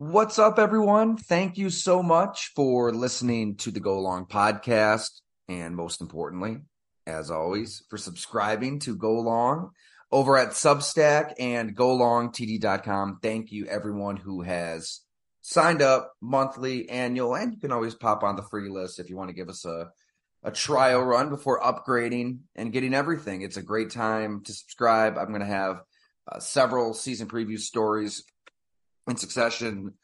What's 0.00 0.38
up, 0.38 0.60
everyone? 0.60 1.16
Thank 1.16 1.58
you 1.58 1.70
so 1.70 2.04
much 2.04 2.52
for 2.54 2.92
listening 2.92 3.56
to 3.56 3.72
the 3.72 3.80
Go 3.80 3.98
Long 3.98 4.26
podcast. 4.26 5.10
And 5.48 5.74
most 5.74 6.00
importantly, 6.00 6.58
as 7.04 7.32
always, 7.32 7.82
for 7.90 7.98
subscribing 7.98 8.78
to 8.80 8.94
Go 8.94 9.14
Long 9.14 9.70
over 10.12 10.36
at 10.36 10.50
Substack 10.50 11.32
and 11.40 11.76
GoLongTD.com. 11.76 13.18
Thank 13.20 13.50
you, 13.50 13.66
everyone 13.66 14.16
who 14.16 14.42
has 14.42 15.00
signed 15.40 15.82
up 15.82 16.12
monthly, 16.20 16.88
annual, 16.88 17.34
and 17.34 17.52
you 17.52 17.58
can 17.58 17.72
always 17.72 17.96
pop 17.96 18.22
on 18.22 18.36
the 18.36 18.42
free 18.42 18.68
list 18.68 19.00
if 19.00 19.10
you 19.10 19.16
want 19.16 19.30
to 19.30 19.36
give 19.36 19.48
us 19.48 19.64
a, 19.64 19.90
a 20.44 20.52
trial 20.52 21.02
run 21.02 21.28
before 21.28 21.60
upgrading 21.60 22.38
and 22.54 22.72
getting 22.72 22.94
everything. 22.94 23.42
It's 23.42 23.56
a 23.56 23.62
great 23.62 23.90
time 23.90 24.44
to 24.44 24.52
subscribe. 24.52 25.18
I'm 25.18 25.30
going 25.30 25.40
to 25.40 25.46
have 25.46 25.82
uh, 26.30 26.38
several 26.38 26.94
season 26.94 27.26
preview 27.26 27.58
stories 27.58 28.22
in 29.08 29.16
succession, 29.16 29.94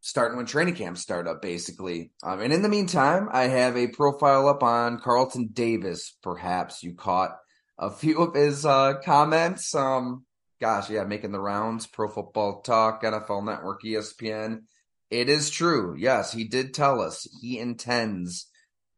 starting 0.00 0.36
when 0.36 0.46
training 0.46 0.74
camps 0.74 1.00
start 1.00 1.26
up, 1.26 1.42
basically. 1.42 2.12
Um, 2.22 2.40
and 2.40 2.52
in 2.52 2.62
the 2.62 2.68
meantime, 2.68 3.28
I 3.32 3.44
have 3.44 3.76
a 3.76 3.88
profile 3.88 4.48
up 4.48 4.62
on 4.62 5.00
Carlton 5.00 5.50
Davis. 5.52 6.16
Perhaps 6.22 6.82
you 6.82 6.94
caught 6.94 7.36
a 7.78 7.90
few 7.90 8.18
of 8.18 8.34
his 8.34 8.64
uh, 8.64 8.94
comments. 9.04 9.74
Um, 9.74 10.24
gosh, 10.60 10.90
yeah, 10.90 11.04
making 11.04 11.32
the 11.32 11.40
rounds. 11.40 11.86
Pro 11.86 12.08
Football 12.08 12.62
Talk, 12.62 13.02
NFL 13.02 13.44
Network, 13.44 13.82
ESPN. 13.82 14.62
It 15.10 15.28
is 15.28 15.50
true. 15.50 15.96
Yes, 15.98 16.32
he 16.32 16.44
did 16.44 16.72
tell 16.72 17.00
us 17.00 17.26
he 17.40 17.58
intends 17.58 18.46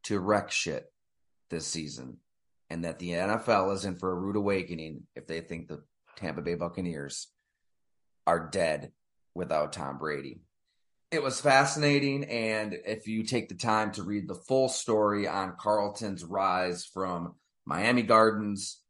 to 0.04 0.20
wreck 0.20 0.50
shit 0.50 0.84
this 1.48 1.66
season, 1.66 2.18
and 2.68 2.84
that 2.84 2.98
the 2.98 3.10
NFL 3.10 3.74
is 3.74 3.84
in 3.84 3.96
for 3.96 4.10
a 4.10 4.14
rude 4.14 4.36
awakening 4.36 5.04
if 5.14 5.26
they 5.26 5.40
think 5.40 5.68
the 5.68 5.82
Tampa 6.16 6.42
Bay 6.42 6.54
Buccaneers 6.54 7.28
are 8.26 8.50
dead 8.50 8.92
without 9.34 9.72
Tom 9.72 9.98
Brady. 9.98 10.40
It 11.10 11.22
was 11.22 11.40
fascinating. 11.40 12.24
And 12.24 12.74
if 12.86 13.06
you 13.06 13.22
take 13.22 13.48
the 13.48 13.54
time 13.54 13.92
to 13.92 14.02
read 14.02 14.28
the 14.28 14.34
full 14.34 14.68
story 14.68 15.28
on 15.28 15.56
Carlton's 15.58 16.24
rise 16.24 16.84
from 16.86 17.34
Miami 17.66 18.02
Gardens 18.02 18.80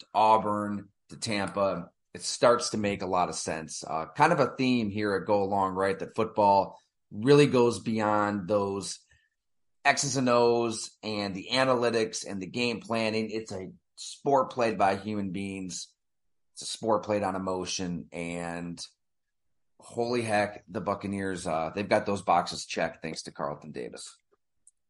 to 0.00 0.06
Auburn 0.12 0.88
to 1.10 1.16
Tampa, 1.16 1.90
it 2.14 2.22
starts 2.22 2.70
to 2.70 2.78
make 2.78 3.02
a 3.02 3.06
lot 3.06 3.28
of 3.28 3.36
sense. 3.36 3.84
Uh, 3.88 4.06
kind 4.16 4.32
of 4.32 4.40
a 4.40 4.54
theme 4.56 4.90
here 4.90 5.14
at 5.14 5.26
Go 5.26 5.44
Long, 5.44 5.74
right? 5.74 5.98
That 5.98 6.16
football 6.16 6.80
really 7.12 7.46
goes 7.46 7.78
beyond 7.78 8.48
those 8.48 8.98
X's 9.84 10.16
and 10.16 10.28
O's 10.28 10.90
and 11.02 11.34
the 11.34 11.48
analytics 11.52 12.28
and 12.28 12.42
the 12.42 12.46
game 12.46 12.80
planning. 12.80 13.30
It's 13.30 13.52
a 13.52 13.70
sport 13.96 14.50
played 14.50 14.78
by 14.78 14.96
human 14.96 15.30
beings. 15.30 15.88
It's 16.54 16.62
a 16.62 16.66
sport 16.66 17.04
played 17.04 17.22
on 17.22 17.36
emotion. 17.36 18.06
And 18.12 18.84
holy 19.80 20.22
heck, 20.22 20.64
the 20.68 20.80
Buccaneers, 20.80 21.46
uh, 21.46 21.70
they've 21.74 21.88
got 21.88 22.06
those 22.06 22.22
boxes 22.22 22.66
checked 22.66 23.02
thanks 23.02 23.22
to 23.22 23.32
Carlton 23.32 23.72
Davis. 23.72 24.16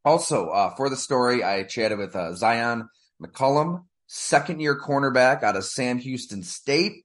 Also, 0.04 0.48
uh, 0.48 0.74
for 0.74 0.88
the 0.88 0.96
story, 0.96 1.42
I 1.44 1.64
chatted 1.64 1.98
with 1.98 2.16
uh, 2.16 2.32
Zyon 2.32 2.88
McCollum, 3.22 3.84
second 4.06 4.60
year 4.60 4.78
cornerback 4.78 5.42
out 5.42 5.56
of 5.56 5.64
Sam 5.64 5.98
Houston 5.98 6.42
State. 6.42 7.04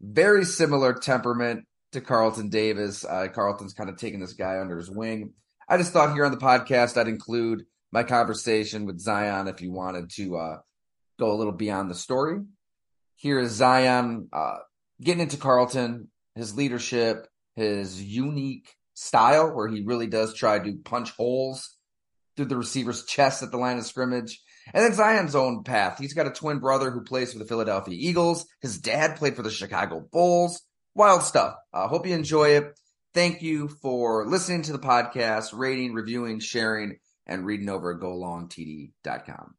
Very 0.00 0.44
similar 0.44 0.92
temperament 0.92 1.64
to 1.92 2.00
Carlton 2.00 2.50
Davis. 2.50 3.04
Uh, 3.04 3.28
Carlton's 3.32 3.72
kind 3.72 3.88
of 3.88 3.96
taking 3.96 4.20
this 4.20 4.34
guy 4.34 4.60
under 4.60 4.76
his 4.76 4.90
wing. 4.90 5.32
I 5.68 5.78
just 5.78 5.92
thought 5.92 6.12
here 6.12 6.24
on 6.24 6.32
the 6.32 6.36
podcast 6.36 6.96
I'd 6.96 7.08
include 7.08 7.64
my 7.90 8.02
conversation 8.02 8.86
with 8.86 9.04
Zyon 9.04 9.50
if 9.50 9.62
you 9.62 9.72
wanted 9.72 10.10
to 10.10 10.36
uh, 10.36 10.56
go 11.18 11.32
a 11.32 11.36
little 11.38 11.52
beyond 11.52 11.90
the 11.90 11.94
story. 11.94 12.40
Here 13.16 13.38
is 13.38 13.58
Zyon 13.58 14.28
uh, 14.32 14.58
getting 15.00 15.22
into 15.22 15.36
Carlton, 15.36 16.08
his 16.34 16.56
leadership, 16.56 17.26
his 17.56 18.02
unique 18.02 18.74
style 18.94 19.54
where 19.54 19.68
he 19.68 19.84
really 19.84 20.06
does 20.06 20.34
try 20.34 20.58
to 20.58 20.78
punch 20.84 21.10
holes 21.12 21.76
through 22.36 22.46
the 22.46 22.56
receiver's 22.56 23.04
chest 23.04 23.42
at 23.42 23.50
the 23.50 23.56
line 23.56 23.78
of 23.78 23.86
scrimmage. 23.86 24.40
And 24.72 24.82
then 24.82 24.92
Zyon's 24.92 25.34
own 25.34 25.62
path. 25.62 25.98
He's 25.98 26.14
got 26.14 26.26
a 26.26 26.30
twin 26.30 26.58
brother 26.58 26.90
who 26.90 27.02
plays 27.02 27.32
for 27.32 27.38
the 27.38 27.44
Philadelphia 27.44 27.96
Eagles. 27.98 28.46
His 28.60 28.78
dad 28.78 29.16
played 29.16 29.36
for 29.36 29.42
the 29.42 29.50
Chicago 29.50 30.00
Bulls. 30.10 30.62
Wild 30.94 31.22
stuff. 31.22 31.56
I 31.72 31.82
uh, 31.82 31.88
hope 31.88 32.06
you 32.06 32.14
enjoy 32.14 32.50
it. 32.50 32.78
Thank 33.12 33.42
you 33.42 33.68
for 33.68 34.26
listening 34.26 34.62
to 34.62 34.72
the 34.72 34.78
podcast, 34.78 35.56
rating, 35.56 35.92
reviewing, 35.92 36.40
sharing, 36.40 36.98
and 37.26 37.44
reading 37.44 37.68
over 37.68 37.94
at 37.94 38.00
golongtd.com. 38.00 39.54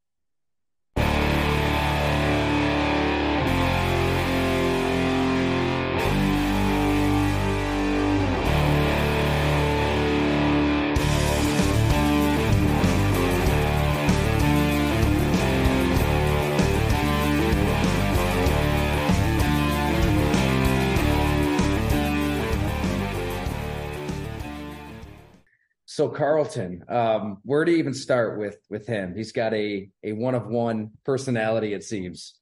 So 25.95 26.09
Carlton, 26.09 26.83
um, 26.89 27.37
where 27.43 27.63
to 27.63 27.71
even 27.71 27.93
start 27.93 28.37
with 28.37 28.57
with 28.69 28.85
him? 28.85 29.15
He's 29.15 29.31
got 29.31 29.53
a 29.53 29.89
a 30.03 30.11
one 30.11 30.35
of 30.35 30.45
one 30.45 30.91
personality, 31.05 31.71
it 31.71 31.85
seems. 31.85 32.35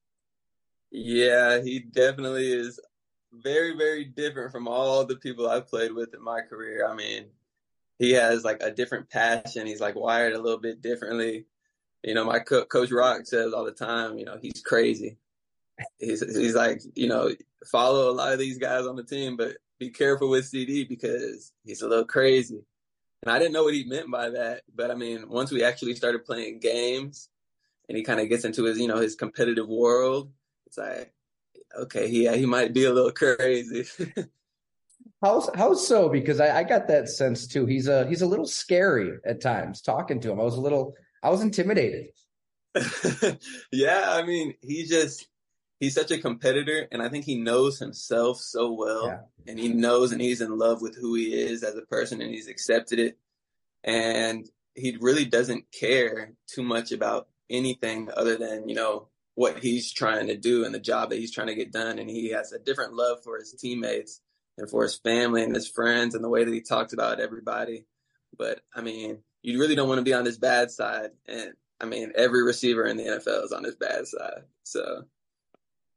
Yeah, 0.89 1.61
he 1.61 1.77
definitely 1.77 2.51
is 2.51 2.79
very 3.31 3.77
very 3.77 4.05
different 4.05 4.51
from 4.51 4.67
all 4.67 5.05
the 5.05 5.17
people 5.17 5.47
I've 5.47 5.67
played 5.67 5.91
with 5.91 6.15
in 6.15 6.23
my 6.23 6.41
career. 6.41 6.89
I 6.89 6.95
mean, 6.95 7.25
he 7.99 8.13
has 8.13 8.43
like 8.43 8.57
a 8.63 8.71
different 8.71 9.07
passion. 9.11 9.67
He's 9.67 9.79
like 9.79 9.93
wired 9.93 10.33
a 10.33 10.41
little 10.41 10.59
bit 10.59 10.81
differently. 10.81 11.45
You 12.01 12.15
know, 12.15 12.25
my 12.25 12.39
co- 12.39 12.65
coach 12.65 12.89
Rock 12.89 13.27
says 13.27 13.53
all 13.53 13.65
the 13.65 13.71
time, 13.71 14.17
you 14.17 14.25
know, 14.25 14.39
he's 14.41 14.63
crazy. 14.65 15.19
He's 15.99 16.21
he's 16.21 16.55
like, 16.55 16.81
you 16.95 17.07
know, 17.07 17.29
follow 17.67 18.09
a 18.09 18.17
lot 18.17 18.33
of 18.33 18.39
these 18.39 18.57
guys 18.57 18.87
on 18.87 18.95
the 18.95 19.03
team, 19.03 19.37
but 19.37 19.57
be 19.77 19.91
careful 19.91 20.31
with 20.31 20.47
CD 20.47 20.85
because 20.85 21.53
he's 21.63 21.83
a 21.83 21.87
little 21.87 22.05
crazy 22.05 22.65
and 23.23 23.33
I 23.33 23.39
didn't 23.39 23.53
know 23.53 23.63
what 23.63 23.73
he 23.73 23.85
meant 23.85 24.11
by 24.11 24.29
that. 24.31 24.63
But 24.75 24.91
I 24.91 24.95
mean, 24.95 25.29
once 25.29 25.49
we 25.49 25.63
actually 25.63 25.95
started 25.95 26.25
playing 26.25 26.59
games 26.59 27.29
and 27.87 27.97
he 27.97 28.03
kind 28.03 28.19
of 28.19 28.27
gets 28.27 28.43
into 28.43 28.65
his, 28.65 28.77
you 28.77 28.87
know, 28.87 28.97
his 28.97 29.15
competitive 29.15 29.67
world, 29.67 30.29
it's 30.67 30.77
like, 30.77 31.13
okay, 31.77 32.07
yeah, 32.07 32.35
he 32.35 32.45
might 32.45 32.73
be 32.73 32.83
a 32.83 32.91
little 32.91 33.11
crazy. 33.11 33.85
How 35.21 35.41
how's 35.55 35.87
so? 35.87 36.09
Because 36.09 36.41
I, 36.41 36.59
I 36.59 36.63
got 36.63 36.89
that 36.89 37.07
sense 37.07 37.47
too. 37.47 37.65
He's 37.65 37.87
a 37.87 38.05
he's 38.07 38.21
a 38.21 38.27
little 38.27 38.45
scary 38.45 39.19
at 39.25 39.39
times 39.39 39.81
talking 39.81 40.19
to 40.19 40.29
him. 40.29 40.39
I 40.39 40.43
was 40.43 40.57
a 40.57 40.61
little 40.61 40.95
I 41.23 41.29
was 41.29 41.41
intimidated. 41.41 42.07
yeah, 43.71 44.03
I 44.07 44.23
mean, 44.23 44.55
he 44.59 44.85
just 44.85 45.27
he's 45.83 45.95
such 45.95 46.11
a 46.11 46.17
competitor 46.17 46.87
and 46.93 47.01
I 47.01 47.09
think 47.09 47.25
he 47.25 47.35
knows 47.35 47.77
himself 47.77 48.39
so 48.39 48.71
well 48.71 49.07
yeah. 49.07 49.19
and 49.51 49.59
he 49.59 49.67
knows 49.67 50.13
and 50.13 50.21
he's 50.21 50.39
in 50.39 50.57
love 50.57 50.81
with 50.81 50.95
who 50.95 51.13
he 51.15 51.33
is 51.33 51.61
as 51.61 51.75
a 51.75 51.81
person 51.81 52.21
and 52.21 52.33
he's 52.33 52.47
accepted 52.47 52.99
it. 52.99 53.17
And 53.83 54.49
he 54.75 54.97
really 55.01 55.25
doesn't 55.25 55.65
care 55.77 56.35
too 56.47 56.63
much 56.63 56.93
about 56.93 57.27
anything 57.49 58.09
other 58.15 58.37
than, 58.37 58.69
you 58.69 58.75
know, 58.75 59.09
what 59.35 59.59
he's 59.59 59.91
trying 59.91 60.27
to 60.27 60.37
do 60.37 60.63
and 60.63 60.73
the 60.73 60.79
job 60.79 61.09
that 61.09 61.19
he's 61.19 61.33
trying 61.33 61.47
to 61.47 61.55
get 61.55 61.73
done. 61.73 61.99
And 61.99 62.09
he 62.09 62.29
has 62.29 62.53
a 62.53 62.59
different 62.59 62.93
love 62.93 63.17
for 63.21 63.37
his 63.37 63.51
teammates 63.51 64.21
and 64.57 64.69
for 64.69 64.83
his 64.83 64.95
family 64.95 65.43
and 65.43 65.53
his 65.53 65.67
friends 65.67 66.15
and 66.15 66.23
the 66.23 66.29
way 66.29 66.45
that 66.45 66.53
he 66.53 66.61
talks 66.61 66.93
about 66.93 67.19
everybody. 67.19 67.83
But 68.37 68.61
I 68.73 68.79
mean, 68.79 69.17
you 69.41 69.59
really 69.59 69.75
don't 69.75 69.89
want 69.89 69.99
to 69.99 70.03
be 70.03 70.13
on 70.13 70.23
his 70.23 70.37
bad 70.37 70.71
side. 70.71 71.09
And 71.27 71.55
I 71.81 71.85
mean, 71.87 72.13
every 72.15 72.41
receiver 72.43 72.85
in 72.85 72.95
the 72.95 73.03
NFL 73.03 73.43
is 73.43 73.51
on 73.51 73.65
his 73.65 73.75
bad 73.75 74.07
side. 74.07 74.43
So 74.63 75.03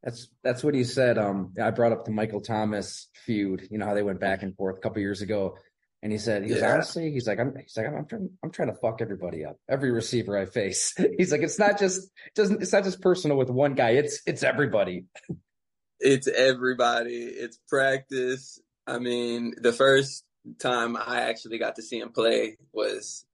that's 0.03 0.29
that's 0.43 0.63
what 0.63 0.75
he 0.75 0.85
said. 0.85 1.19
Um, 1.19 1.53
I 1.61 1.71
brought 1.71 1.93
up 1.93 2.05
the 2.05 2.13
Michael 2.13 2.41
Thomas 2.41 3.09
feud. 3.25 3.69
You 3.71 3.79
know 3.79 3.87
how 3.87 3.95
they 3.95 4.03
went 4.03 4.21
back 4.21 4.43
and 4.43 4.57
forth 4.57 4.77
a 4.79 4.81
couple 4.81 5.01
years 5.01 5.23
ago, 5.23 5.57
and 6.03 6.13
he 6.13 6.19
said, 6.19 6.45
"He's 6.45 6.59
yeah. 6.59 6.75
honestly, 6.75 7.11
he's 7.11 7.27
like, 7.27 7.41
I'm, 7.41 7.55
he's 7.57 7.77
like, 7.77 7.87
I'm, 7.87 7.97
I'm, 7.97 8.07
trying, 8.07 8.31
I'm 8.45 8.51
trying 8.51 8.69
to 8.69 8.79
fuck 8.79 9.01
everybody 9.01 9.45
up, 9.45 9.57
every 9.69 9.91
receiver 9.91 10.39
I 10.39 10.47
face. 10.47 10.95
he's 11.19 11.33
like, 11.33 11.43
it's 11.43 11.59
not 11.59 11.79
just 11.79 12.11
doesn't, 12.35 12.63
it's 12.63 12.73
not 12.73 12.85
just 12.85 13.01
personal 13.01 13.37
with 13.37 13.51
one 13.51 13.75
guy. 13.75 13.91
It's 13.91 14.21
it's 14.27 14.43
everybody. 14.43 15.07
it's 16.01 16.29
everybody. 16.29 17.25
It's 17.25 17.59
practice. 17.69 18.61
I 18.87 18.99
mean, 18.99 19.55
the 19.61 19.73
first 19.73 20.25
time 20.59 20.97
I 20.97 21.23
actually 21.23 21.59
got 21.59 21.77
to 21.77 21.83
see 21.83 21.99
him 21.99 22.13
play 22.13 22.59
was 22.73 23.25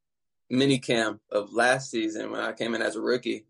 mini 0.49 0.79
camp 0.79 1.21
of 1.31 1.53
last 1.53 1.91
season 1.91 2.31
when 2.31 2.41
I 2.41 2.53
came 2.53 2.75
in 2.75 2.83
as 2.83 2.97
a 2.97 3.01
rookie, 3.01 3.45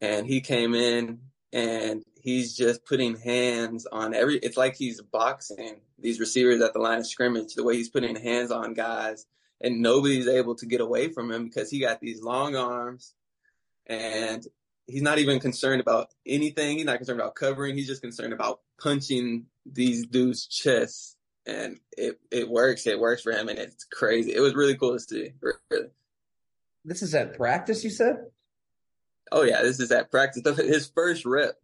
and 0.00 0.26
he 0.26 0.40
came 0.40 0.74
in 0.74 1.18
and 1.52 2.04
he's 2.26 2.56
just 2.56 2.84
putting 2.84 3.16
hands 3.16 3.86
on 3.86 4.12
every 4.12 4.38
it's 4.38 4.56
like 4.56 4.74
he's 4.74 5.00
boxing 5.00 5.76
these 5.98 6.18
receivers 6.18 6.60
at 6.60 6.72
the 6.72 6.80
line 6.80 6.98
of 6.98 7.06
scrimmage 7.06 7.54
the 7.54 7.62
way 7.62 7.76
he's 7.76 7.88
putting 7.88 8.16
hands 8.16 8.50
on 8.50 8.74
guys 8.74 9.26
and 9.60 9.80
nobody's 9.80 10.26
able 10.26 10.56
to 10.56 10.66
get 10.66 10.80
away 10.80 11.08
from 11.08 11.30
him 11.30 11.44
because 11.44 11.70
he 11.70 11.78
got 11.78 12.00
these 12.00 12.20
long 12.20 12.56
arms 12.56 13.14
and 13.86 14.44
he's 14.88 15.02
not 15.02 15.18
even 15.18 15.38
concerned 15.38 15.80
about 15.80 16.08
anything 16.26 16.78
he's 16.78 16.86
not 16.86 16.96
concerned 16.96 17.20
about 17.20 17.36
covering 17.36 17.76
he's 17.76 17.86
just 17.86 18.02
concerned 18.02 18.32
about 18.32 18.60
punching 18.82 19.46
these 19.64 20.04
dudes 20.06 20.48
chests 20.48 21.16
and 21.46 21.78
it 21.96 22.18
it 22.30 22.48
works. 22.48 22.86
It 22.86 22.98
works 22.98 23.22
for 23.22 23.30
him, 23.30 23.48
and 23.48 23.56
it's 23.56 23.84
crazy. 23.84 24.34
It 24.34 24.40
was 24.40 24.54
really 24.54 24.76
cool 24.76 24.94
to 24.94 24.98
see. 24.98 25.32
Really. 25.40 25.86
This 26.84 27.02
is 27.02 27.14
at 27.14 27.36
practice, 27.36 27.84
you 27.84 27.90
said? 27.90 28.16
Oh 29.32 29.42
yeah, 29.42 29.62
this 29.62 29.80
is 29.80 29.92
at 29.92 30.10
practice. 30.10 30.42
His 30.56 30.88
first 30.88 31.24
rep, 31.24 31.56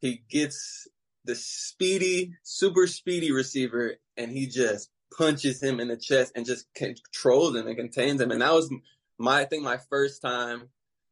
he 0.00 0.22
gets 0.28 0.88
the 1.24 1.34
speedy, 1.34 2.34
super 2.42 2.86
speedy 2.86 3.32
receiver, 3.32 3.96
and 4.16 4.30
he 4.30 4.46
just 4.46 4.90
punches 5.16 5.62
him 5.62 5.80
in 5.80 5.88
the 5.88 5.96
chest 5.96 6.32
and 6.34 6.46
just 6.46 6.72
controls 6.74 7.54
him 7.54 7.66
and 7.66 7.76
contains 7.76 8.20
him. 8.20 8.30
And 8.30 8.42
that 8.42 8.52
was 8.52 8.72
my 9.18 9.40
I 9.40 9.44
think 9.44 9.62
my 9.62 9.78
first 9.90 10.22
time 10.22 10.68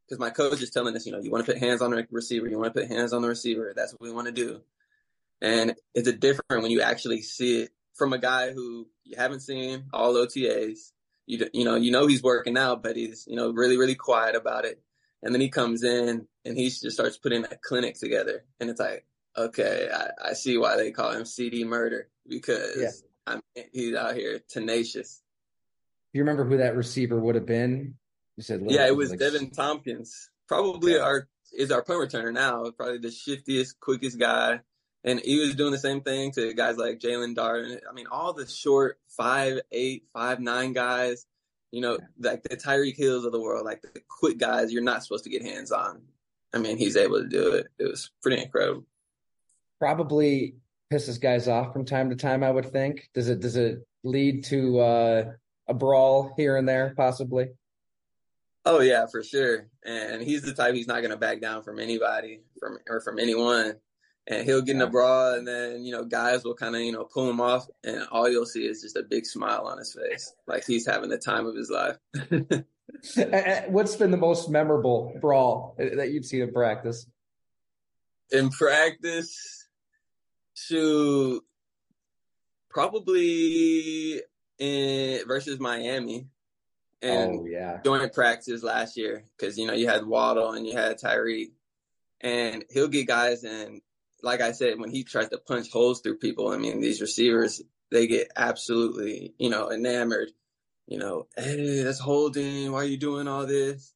because 0.06 0.18
my 0.18 0.30
coach 0.30 0.62
is 0.62 0.70
telling 0.70 0.96
us, 0.96 1.04
you 1.04 1.12
know, 1.12 1.18
you 1.18 1.30
want 1.30 1.44
to 1.44 1.52
put 1.52 1.60
hands 1.60 1.82
on 1.82 1.90
the 1.90 2.06
receiver, 2.10 2.48
you 2.48 2.58
want 2.58 2.72
to 2.74 2.80
put 2.80 2.90
hands 2.90 3.12
on 3.12 3.20
the 3.20 3.28
receiver. 3.28 3.74
That's 3.76 3.92
what 3.92 4.00
we 4.00 4.10
want 4.10 4.26
to 4.26 4.32
do. 4.32 4.62
And 5.42 5.74
it's 5.94 6.08
a 6.08 6.12
different 6.12 6.62
when 6.62 6.70
you 6.70 6.80
actually 6.80 7.20
see 7.20 7.62
it 7.62 7.70
from 7.94 8.14
a 8.14 8.18
guy 8.18 8.52
who 8.52 8.88
you 9.04 9.16
haven't 9.16 9.40
seen 9.40 9.84
all 9.92 10.14
OTAs. 10.14 10.92
You 11.26 11.46
you 11.52 11.64
know 11.64 11.74
you 11.74 11.90
know 11.90 12.06
he's 12.06 12.22
working 12.22 12.56
out, 12.56 12.82
but 12.82 12.96
he's 12.96 13.26
you 13.28 13.36
know 13.36 13.50
really 13.50 13.76
really 13.76 13.94
quiet 13.94 14.34
about 14.34 14.64
it. 14.64 14.80
And 15.22 15.34
then 15.34 15.40
he 15.40 15.50
comes 15.50 15.82
in 15.82 16.26
and 16.48 16.58
he 16.58 16.68
just 16.68 16.92
starts 16.92 17.16
putting 17.16 17.44
a 17.44 17.56
clinic 17.62 17.98
together, 17.98 18.44
and 18.60 18.70
it's 18.70 18.80
like, 18.80 19.04
okay, 19.36 19.88
I, 19.92 20.30
I 20.30 20.32
see 20.32 20.58
why 20.58 20.76
they 20.76 20.90
call 20.90 21.12
him 21.12 21.24
CD 21.24 21.64
Murder 21.64 22.08
because 22.26 22.76
yeah. 22.76 22.90
I'm, 23.26 23.42
he's 23.72 23.94
out 23.94 24.14
here 24.14 24.40
tenacious. 24.48 25.22
Do 26.12 26.18
you 26.18 26.22
remember 26.22 26.44
who 26.44 26.56
that 26.58 26.76
receiver 26.76 27.18
would 27.18 27.34
have 27.34 27.46
been? 27.46 27.94
You 28.36 28.42
said, 28.42 28.62
yeah, 28.66 28.86
it 28.86 28.96
was 28.96 29.10
like... 29.10 29.20
Deven 29.20 29.54
Thompkins. 29.54 30.30
Probably 30.46 30.94
yeah. 30.94 31.00
our 31.00 31.28
is 31.52 31.70
our 31.70 31.82
punt 31.82 32.00
returner 32.00 32.32
now. 32.32 32.70
Probably 32.70 32.98
the 32.98 33.10
shiftiest, 33.10 33.78
quickest 33.80 34.18
guy 34.18 34.60
and 35.04 35.20
he 35.20 35.38
was 35.38 35.54
doing 35.54 35.72
the 35.72 35.78
same 35.78 36.00
thing 36.00 36.32
to 36.32 36.52
guys 36.54 36.76
like 36.76 36.98
Jaelon 36.98 37.34
Darden. 37.34 37.80
I 37.88 37.92
mean, 37.92 38.06
all 38.10 38.32
the 38.32 38.46
short 38.46 38.98
five 39.08 39.60
eight, 39.70 40.04
five 40.12 40.40
nine 40.40 40.72
guys, 40.72 41.26
you 41.70 41.80
know, 41.80 41.98
like 42.18 42.42
the 42.42 42.56
Tyreek 42.56 42.96
Hills 42.96 43.24
of 43.24 43.32
the 43.32 43.40
world, 43.40 43.64
like 43.64 43.82
the 43.82 44.00
quick 44.08 44.38
guys 44.38 44.72
you're 44.72 44.82
not 44.82 45.02
supposed 45.02 45.24
to 45.24 45.30
get 45.30 45.42
hands 45.42 45.72
on. 45.72 46.02
I 46.52 46.58
mean, 46.58 46.78
he's 46.78 46.96
able 46.96 47.20
to 47.20 47.28
do 47.28 47.52
it. 47.52 47.68
It 47.78 47.84
was 47.84 48.10
pretty 48.22 48.42
incredible. 48.42 48.84
Probably 49.78 50.54
pisses 50.92 51.20
guys 51.20 51.48
off 51.48 51.72
from 51.72 51.84
time 51.84 52.10
to 52.10 52.16
time, 52.16 52.42
I 52.42 52.50
would 52.50 52.72
think. 52.72 53.08
Does 53.14 53.28
it 53.28 53.40
does 53.40 53.56
it 53.56 53.86
lead 54.02 54.44
to 54.44 54.80
uh, 54.80 55.32
a 55.66 55.74
brawl 55.74 56.32
here 56.36 56.56
and 56.56 56.68
there, 56.68 56.94
possibly? 56.96 57.48
Oh 58.64 58.80
yeah, 58.80 59.06
for 59.06 59.22
sure. 59.22 59.68
And 59.84 60.22
he's 60.22 60.42
the 60.42 60.54
type 60.54 60.74
he's 60.74 60.88
not 60.88 61.00
going 61.00 61.10
to 61.10 61.16
back 61.16 61.40
down 61.40 61.62
from 61.62 61.78
anybody, 61.78 62.40
from 62.58 62.78
or 62.88 63.00
from 63.00 63.18
anyone 63.18 63.76
and 64.28 64.44
he'll 64.44 64.62
get 64.62 64.76
in 64.76 64.82
a 64.82 64.86
brawl, 64.86 65.34
and 65.34 65.48
then 65.48 65.82
you 65.82 65.92
know 65.92 66.04
guys 66.04 66.44
will 66.44 66.54
kind 66.54 66.76
of 66.76 66.82
you 66.82 66.92
know 66.92 67.04
pull 67.04 67.28
him 67.28 67.40
off, 67.40 67.66
and 67.82 68.06
all 68.12 68.28
you'll 68.28 68.46
see 68.46 68.66
is 68.66 68.82
just 68.82 68.96
a 68.96 69.02
big 69.02 69.26
smile 69.26 69.66
on 69.66 69.78
his 69.78 69.94
face, 69.94 70.34
like 70.46 70.64
he's 70.64 70.86
having 70.86 71.08
the 71.10 71.18
time 71.18 71.46
of 71.46 71.56
his 71.56 71.70
life. 71.70 71.96
What's 73.68 73.96
been 73.96 74.10
the 74.10 74.16
most 74.16 74.48
memorable 74.48 75.16
brawl 75.20 75.76
uh, 75.78 75.96
that 75.96 76.10
you've 76.10 76.24
seen 76.24 76.42
in 76.42 76.52
practice? 76.52 77.06
In 78.30 78.50
practice, 78.50 79.66
shoot, 80.54 81.42
probably 82.68 84.22
in 84.58 85.26
versus 85.26 85.58
Miami. 85.60 86.28
And 87.00 87.40
oh 87.40 87.46
yeah, 87.46 87.78
joint 87.84 88.12
practice 88.12 88.62
last 88.62 88.96
year 88.96 89.24
because 89.36 89.56
you 89.56 89.66
know 89.66 89.72
you 89.72 89.86
had 89.86 90.04
Waddle 90.04 90.52
and 90.52 90.66
you 90.66 90.76
had 90.76 90.98
Tyree, 90.98 91.52
and 92.20 92.64
he'll 92.70 92.88
get 92.88 93.06
guys 93.06 93.44
and 93.44 93.80
like 94.22 94.40
I 94.40 94.52
said, 94.52 94.78
when 94.78 94.90
he 94.90 95.04
tries 95.04 95.28
to 95.28 95.38
punch 95.38 95.70
holes 95.70 96.00
through 96.00 96.18
people, 96.18 96.48
I 96.48 96.56
mean, 96.56 96.80
these 96.80 97.00
receivers, 97.00 97.62
they 97.90 98.06
get 98.06 98.32
absolutely, 98.36 99.34
you 99.38 99.50
know, 99.50 99.70
enamored. 99.70 100.30
You 100.88 100.98
know, 100.98 101.26
hey, 101.36 101.82
that's 101.82 102.00
holding. 102.00 102.72
Why 102.72 102.78
are 102.78 102.84
you 102.84 102.96
doing 102.96 103.28
all 103.28 103.46
this? 103.46 103.92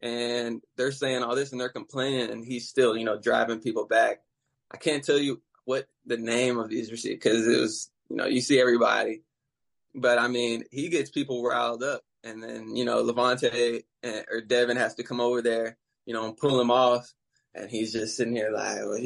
And 0.00 0.62
they're 0.76 0.92
saying 0.92 1.24
all 1.24 1.34
this 1.34 1.50
and 1.50 1.60
they're 1.60 1.68
complaining, 1.68 2.30
and 2.30 2.44
he's 2.44 2.68
still, 2.68 2.96
you 2.96 3.04
know, 3.04 3.18
driving 3.20 3.60
people 3.60 3.86
back. 3.86 4.22
I 4.70 4.76
can't 4.76 5.04
tell 5.04 5.18
you 5.18 5.42
what 5.64 5.88
the 6.06 6.16
name 6.16 6.58
of 6.58 6.70
these 6.70 6.92
receivers 6.92 7.16
because 7.16 7.46
it 7.48 7.60
was, 7.60 7.90
you 8.08 8.16
know, 8.16 8.26
you 8.26 8.40
see 8.40 8.60
everybody, 8.60 9.22
but 9.96 10.18
I 10.20 10.28
mean, 10.28 10.62
he 10.70 10.88
gets 10.88 11.10
people 11.10 11.42
riled 11.42 11.82
up, 11.82 12.02
and 12.22 12.40
then 12.40 12.76
you 12.76 12.84
know, 12.84 13.02
Lavonte 13.02 13.82
eh, 14.04 14.22
or 14.30 14.40
Devin 14.40 14.76
has 14.76 14.94
to 14.94 15.02
come 15.02 15.20
over 15.20 15.42
there, 15.42 15.76
you 16.06 16.14
know, 16.14 16.24
and 16.24 16.36
pull 16.36 16.60
him 16.60 16.70
off, 16.70 17.12
and 17.52 17.68
he's 17.68 17.92
just 17.92 18.16
sitting 18.16 18.36
here 18.36 18.52
like, 18.52 18.78
what? 18.84 19.00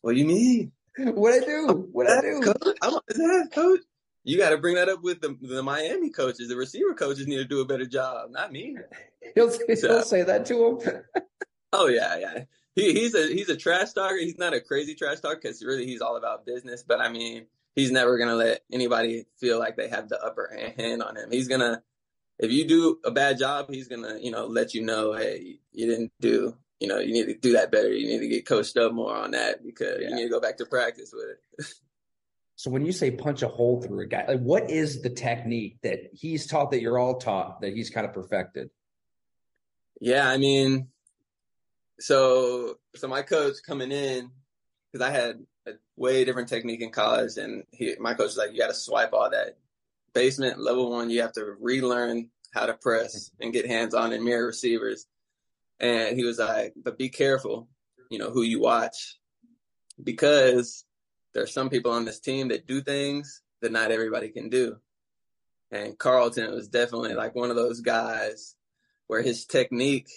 What 0.00 0.14
do 0.14 0.18
you 0.18 0.26
mean? 0.26 0.72
What 0.98 1.34
I 1.34 1.44
do? 1.44 1.88
What 1.92 2.10
I 2.10 2.22
do? 2.22 2.40
Coach, 2.40 2.76
I'm 2.80 2.94
that 3.08 3.48
coach. 3.52 3.80
You 4.26 4.36
got 4.36 4.50
to 4.50 4.58
bring 4.58 4.74
that 4.74 4.88
up 4.88 5.02
with 5.02 5.20
the, 5.20 5.38
the 5.40 5.62
Miami 5.62 6.10
coaches. 6.10 6.48
The 6.48 6.56
receiver 6.56 6.94
coaches 6.94 7.28
need 7.28 7.36
to 7.36 7.44
do 7.44 7.60
a 7.60 7.64
better 7.64 7.86
job, 7.86 8.30
not 8.32 8.50
me. 8.50 8.76
He'll, 9.36 9.56
he'll 9.66 9.76
so, 9.76 10.00
say 10.02 10.24
that 10.24 10.46
to 10.46 10.66
him. 10.66 11.02
oh 11.72 11.86
yeah, 11.86 12.18
yeah. 12.18 12.44
He, 12.74 12.92
he's 12.92 13.14
a 13.14 13.32
he's 13.32 13.48
a 13.48 13.56
trash 13.56 13.92
talker. 13.92 14.16
He's 14.16 14.36
not 14.36 14.52
a 14.52 14.60
crazy 14.60 14.96
trash 14.96 15.20
talker 15.20 15.38
because 15.40 15.64
really 15.64 15.86
he's 15.86 16.00
all 16.00 16.16
about 16.16 16.44
business. 16.44 16.82
But 16.82 17.00
I 17.00 17.08
mean, 17.08 17.46
he's 17.76 17.92
never 17.92 18.18
gonna 18.18 18.34
let 18.34 18.62
anybody 18.72 19.26
feel 19.38 19.60
like 19.60 19.76
they 19.76 19.88
have 19.88 20.08
the 20.08 20.20
upper 20.20 20.74
hand 20.76 21.04
on 21.04 21.16
him. 21.16 21.30
He's 21.30 21.46
gonna 21.46 21.84
if 22.40 22.50
you 22.50 22.66
do 22.66 22.98
a 23.04 23.12
bad 23.12 23.38
job, 23.38 23.70
he's 23.70 23.86
gonna 23.86 24.18
you 24.20 24.32
know 24.32 24.46
let 24.46 24.74
you 24.74 24.82
know, 24.82 25.12
hey, 25.12 25.60
you 25.72 25.86
didn't 25.86 26.10
do 26.20 26.56
you 26.80 26.88
know, 26.88 26.98
you 26.98 27.12
need 27.12 27.26
to 27.26 27.34
do 27.34 27.52
that 27.52 27.70
better. 27.70 27.92
You 27.92 28.06
need 28.06 28.18
to 28.18 28.28
get 28.28 28.46
coached 28.46 28.76
up 28.76 28.92
more 28.92 29.14
on 29.14 29.30
that 29.30 29.64
because 29.64 29.98
yeah. 30.00 30.08
you 30.08 30.14
need 30.14 30.24
to 30.24 30.30
go 30.30 30.40
back 30.40 30.58
to 30.58 30.66
practice 30.66 31.12
with 31.14 31.28
it. 31.30 31.74
so 32.56 32.70
when 32.70 32.86
you 32.86 32.92
say 32.92 33.10
punch 33.10 33.42
a 33.42 33.48
hole 33.48 33.82
through 33.82 34.00
a 34.00 34.06
guy, 34.06 34.24
like 34.26 34.40
what 34.40 34.70
is 34.70 35.02
the 35.02 35.10
technique 35.10 35.76
that 35.82 36.00
he's 36.14 36.46
taught 36.46 36.70
that 36.70 36.80
you're 36.80 36.98
all 36.98 37.18
taught 37.18 37.60
that 37.60 37.74
he's 37.74 37.90
kind 37.90 38.06
of 38.06 38.14
perfected? 38.14 38.70
Yeah, 40.00 40.26
I 40.28 40.38
mean, 40.38 40.88
so 42.00 42.78
so 42.94 43.08
my 43.08 43.20
coach 43.20 43.56
coming 43.64 43.92
in 43.92 44.30
because 44.90 45.06
I 45.06 45.10
had 45.10 45.44
a 45.66 45.72
way 45.96 46.24
different 46.24 46.48
technique 46.48 46.80
in 46.80 46.90
college, 46.90 47.36
and 47.36 47.64
he, 47.72 47.94
my 48.00 48.14
coach 48.14 48.28
was 48.28 48.38
like, 48.38 48.52
"You 48.52 48.58
got 48.58 48.68
to 48.68 48.74
swipe 48.74 49.12
all 49.12 49.30
that 49.30 49.58
basement 50.14 50.58
level 50.58 50.90
one. 50.90 51.10
You 51.10 51.20
have 51.20 51.32
to 51.34 51.56
relearn 51.60 52.30
how 52.52 52.64
to 52.64 52.74
press 52.74 53.30
and 53.38 53.52
get 53.52 53.66
hands 53.66 53.92
on 53.92 54.14
and 54.14 54.24
mirror 54.24 54.46
receivers." 54.46 55.06
And 55.78 56.16
he 56.16 56.24
was 56.24 56.38
like, 56.38 56.72
but 56.74 56.96
be 56.96 57.10
careful, 57.10 57.68
you 58.10 58.18
know, 58.18 58.30
who 58.30 58.40
you 58.40 58.60
watch 58.60 59.18
because 60.02 60.85
there's 61.36 61.52
some 61.52 61.68
people 61.68 61.92
on 61.92 62.06
this 62.06 62.18
team 62.18 62.48
that 62.48 62.66
do 62.66 62.80
things 62.80 63.42
that 63.60 63.70
not 63.70 63.90
everybody 63.90 64.30
can 64.30 64.48
do. 64.48 64.76
And 65.70 65.98
Carlton 65.98 66.50
was 66.50 66.68
definitely 66.68 67.12
like 67.12 67.34
one 67.34 67.50
of 67.50 67.56
those 67.56 67.82
guys 67.82 68.56
where 69.06 69.20
his 69.20 69.44
technique, 69.44 70.08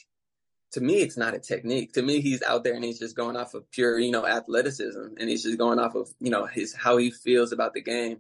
to 0.72 0.82
me, 0.82 1.02
it's 1.02 1.18
not 1.18 1.34
a 1.34 1.40
technique. 1.40 1.92
To 1.94 2.02
me, 2.02 2.22
he's 2.22 2.42
out 2.42 2.64
there 2.64 2.74
and 2.74 2.86
he's 2.86 3.00
just 3.00 3.18
going 3.18 3.36
off 3.36 3.54
of 3.54 3.70
pure, 3.70 4.00
you 4.00 4.12
know, 4.12 4.26
athleticism 4.26 5.16
and 5.20 5.30
he's 5.30 5.44
just 5.44 5.58
going 5.58 5.78
off 5.78 5.96
of, 5.96 6.10
you 6.22 6.32
know, 6.32 6.46
his, 6.46 6.74
how 6.74 6.96
he 6.96 7.12
feels 7.12 7.52
about 7.52 7.74
the 7.74 7.82
game. 7.82 8.20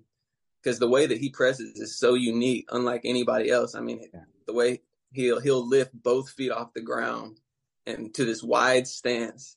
Because 0.62 0.79
the 0.79 0.89
way 0.89 1.06
that 1.06 1.20
he 1.20 1.29
presses 1.29 1.79
is 1.79 1.98
so 1.98 2.15
unique, 2.15 2.68
unlike 2.70 3.01
anybody 3.06 3.50
else. 3.50 3.75
I 3.75 3.79
mean, 3.79 4.10
yeah. 4.13 4.24
the 4.46 4.51
way 4.51 4.82
he'll 5.13 5.39
he'll 5.39 5.65
lift 5.65 5.91
both 5.94 6.32
feet 6.32 6.51
off 6.51 6.74
the 6.74 6.82
ground 6.82 7.39
and 7.88 8.13
to 8.15 8.25
this 8.25 8.44
wide 8.44 8.86
stance, 8.86 9.56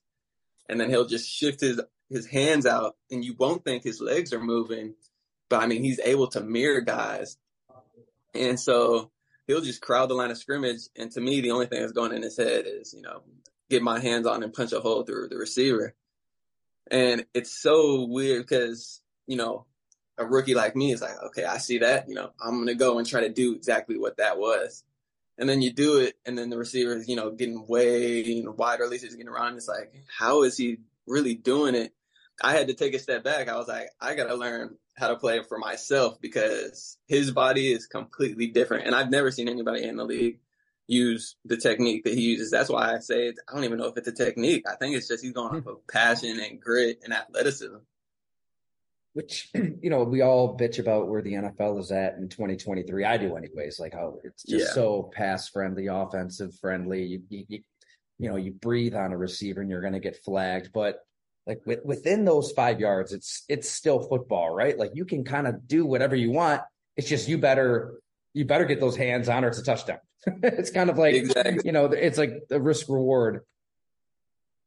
and 0.68 0.78
then 0.78 0.90
he'll 0.90 1.08
just 1.08 1.28
shift 1.28 1.60
his 1.60 1.80
his 2.12 2.26
hands 2.26 2.66
out, 2.66 2.96
and 3.10 3.24
you 3.24 3.34
won't 3.38 3.64
think 3.64 3.82
his 3.82 4.00
legs 4.00 4.32
are 4.32 4.40
moving, 4.40 4.94
but 5.48 5.62
I 5.62 5.66
mean 5.66 5.82
he's 5.82 6.00
able 6.00 6.28
to 6.28 6.40
mirror 6.40 6.80
guys, 6.80 7.36
and 8.34 8.58
so 8.58 9.10
he'll 9.46 9.60
just 9.60 9.82
crowd 9.82 10.08
the 10.08 10.14
line 10.14 10.30
of 10.30 10.38
scrimmage. 10.38 10.82
And 10.96 11.10
to 11.12 11.20
me, 11.20 11.40
the 11.40 11.50
only 11.50 11.66
thing 11.66 11.80
that's 11.80 11.92
going 11.92 12.12
in 12.12 12.22
his 12.22 12.36
head 12.36 12.64
is 12.66 12.94
you 12.94 13.02
know 13.02 13.22
get 13.70 13.82
my 13.82 14.00
hands 14.00 14.26
on 14.26 14.42
and 14.42 14.52
punch 14.52 14.72
a 14.72 14.80
hole 14.80 15.02
through 15.02 15.28
the 15.28 15.36
receiver, 15.36 15.94
and 16.90 17.26
it's 17.34 17.52
so 17.52 18.04
weird 18.04 18.42
because 18.42 19.00
you 19.26 19.36
know 19.36 19.66
a 20.18 20.26
rookie 20.26 20.54
like 20.54 20.76
me 20.76 20.92
is 20.92 21.00
like, 21.00 21.20
okay, 21.24 21.44
I 21.44 21.56
see 21.56 21.78
that, 21.78 22.06
you 22.06 22.14
know, 22.14 22.32
I'm 22.38 22.58
gonna 22.58 22.74
go 22.74 22.98
and 22.98 23.08
try 23.08 23.22
to 23.22 23.30
do 23.30 23.54
exactly 23.54 23.96
what 23.96 24.18
that 24.18 24.38
was 24.38 24.84
and 25.38 25.48
then 25.48 25.62
you 25.62 25.72
do 25.72 25.98
it, 25.98 26.16
and 26.24 26.36
then 26.36 26.50
the 26.50 26.58
receiver 26.58 26.96
is, 26.96 27.08
you 27.08 27.16
know, 27.16 27.30
getting 27.30 27.66
way 27.66 28.22
you 28.22 28.44
know, 28.44 28.52
wider, 28.52 28.84
at 28.84 28.90
least 28.90 29.04
he's 29.04 29.16
getting 29.16 29.28
around. 29.28 29.56
It's 29.56 29.68
like, 29.68 29.92
how 30.06 30.42
is 30.42 30.56
he 30.56 30.78
really 31.06 31.34
doing 31.34 31.74
it? 31.74 31.92
I 32.42 32.52
had 32.52 32.68
to 32.68 32.74
take 32.74 32.94
a 32.94 32.98
step 32.98 33.24
back. 33.24 33.48
I 33.48 33.56
was 33.56 33.68
like, 33.68 33.88
I 34.00 34.14
got 34.14 34.26
to 34.26 34.34
learn 34.34 34.76
how 34.96 35.08
to 35.08 35.16
play 35.16 35.42
for 35.42 35.58
myself 35.58 36.20
because 36.20 36.98
his 37.06 37.30
body 37.30 37.72
is 37.72 37.86
completely 37.86 38.48
different. 38.48 38.86
And 38.86 38.94
I've 38.94 39.10
never 39.10 39.30
seen 39.30 39.48
anybody 39.48 39.84
in 39.84 39.96
the 39.96 40.04
league 40.04 40.40
use 40.86 41.36
the 41.44 41.56
technique 41.56 42.04
that 42.04 42.14
he 42.14 42.22
uses. 42.22 42.50
That's 42.50 42.68
why 42.68 42.94
I 42.94 42.98
say 42.98 43.28
it, 43.28 43.36
I 43.48 43.54
don't 43.54 43.64
even 43.64 43.78
know 43.78 43.86
if 43.86 43.96
it's 43.96 44.08
a 44.08 44.12
technique. 44.12 44.64
I 44.68 44.74
think 44.74 44.96
it's 44.96 45.08
just 45.08 45.22
he's 45.22 45.32
going 45.32 45.56
off 45.56 45.66
of 45.66 45.86
passion 45.86 46.40
and 46.40 46.60
grit 46.60 47.00
and 47.04 47.12
athleticism 47.12 47.76
which 49.12 49.50
you 49.54 49.90
know 49.90 50.04
we 50.04 50.22
all 50.22 50.56
bitch 50.56 50.78
about 50.78 51.08
where 51.08 51.22
the 51.22 51.32
NFL 51.32 51.80
is 51.80 51.92
at 51.92 52.16
in 52.16 52.28
2023. 52.28 53.04
I 53.04 53.16
do 53.16 53.36
anyways. 53.36 53.78
Like 53.78 53.92
how 53.92 54.18
it's 54.24 54.42
just 54.42 54.68
yeah. 54.68 54.72
so 54.72 55.10
pass 55.14 55.48
friendly, 55.48 55.86
offensive 55.86 56.54
friendly. 56.60 57.04
You, 57.04 57.22
you, 57.28 57.62
you 58.18 58.30
know 58.30 58.36
you 58.36 58.52
breathe 58.52 58.94
on 58.94 59.12
a 59.12 59.18
receiver 59.18 59.60
and 59.60 59.70
you're 59.70 59.80
going 59.80 59.92
to 59.92 60.00
get 60.00 60.22
flagged. 60.24 60.72
But 60.72 61.00
like 61.46 61.60
with, 61.66 61.84
within 61.84 62.24
those 62.24 62.52
five 62.52 62.80
yards, 62.80 63.12
it's 63.12 63.44
it's 63.48 63.68
still 63.68 64.00
football, 64.00 64.50
right? 64.50 64.78
Like 64.78 64.92
you 64.94 65.04
can 65.04 65.24
kind 65.24 65.46
of 65.46 65.66
do 65.66 65.84
whatever 65.84 66.14
you 66.14 66.30
want. 66.30 66.62
It's 66.96 67.08
just 67.08 67.28
you 67.28 67.38
better 67.38 68.00
you 68.32 68.44
better 68.44 68.64
get 68.64 68.80
those 68.80 68.96
hands 68.96 69.28
on 69.28 69.44
or 69.44 69.48
it's 69.48 69.58
a 69.58 69.64
touchdown. 69.64 69.98
it's 70.26 70.70
kind 70.70 70.88
of 70.88 70.98
like 70.98 71.14
exactly. 71.14 71.62
you 71.64 71.72
know, 71.72 71.86
it's 71.86 72.18
like 72.18 72.48
the 72.48 72.60
risk 72.60 72.88
reward. 72.88 73.40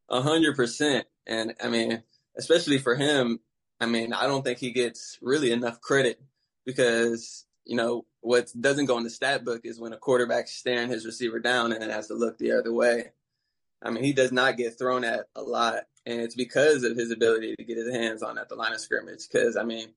A 0.10 0.22
hundred 0.22 0.55
percent. 0.55 1.08
And 1.25 1.53
I 1.63 1.70
mean, 1.70 2.03
especially 2.38 2.77
for 2.77 2.96
him, 2.96 3.39
I 3.79 3.86
mean, 3.86 4.13
I 4.13 4.27
don't 4.27 4.44
think 4.44 4.60
he 4.60 4.72
gets 4.72 5.17
really 5.22 5.51
enough 5.51 5.82
credit 5.82 6.22
because, 6.65 7.46
you 7.65 7.75
know, 7.75 8.05
what 8.22 8.51
doesn't 8.60 8.86
go 8.86 8.98
in 8.98 9.03
the 9.03 9.10
stat 9.10 9.44
book 9.44 9.62
is 9.63 9.79
when 9.79 9.94
a 9.94 9.98
quarterback's 9.98 10.51
staring 10.51 10.89
his 10.89 11.05
receiver 11.05 11.39
down 11.39 11.72
and 11.72 11.82
then 11.82 11.89
has 11.89 12.08
to 12.08 12.13
look 12.15 12.38
the 12.38 12.53
other 12.53 12.74
way. 12.74 13.12
I 13.84 13.91
mean, 13.91 14.03
he 14.03 14.13
does 14.13 14.32
not 14.32 14.58
get 14.58 14.77
thrown 14.77 15.03
at 15.03 15.25
a 15.36 15.41
lot, 15.41 15.84
and 16.05 16.21
it's 16.21 16.35
because 16.35 16.83
of 16.83 16.95
his 16.95 17.12
ability 17.12 17.55
to 17.55 17.63
get 17.63 17.77
his 17.77 17.93
hands 17.93 18.21
on 18.21 18.38
at 18.38 18.50
the 18.50 18.55
line 18.55 18.74
of 18.74 18.79
scrimmage. 18.79 19.27
Because 19.31 19.57
I 19.57 19.63
mean, 19.63 19.89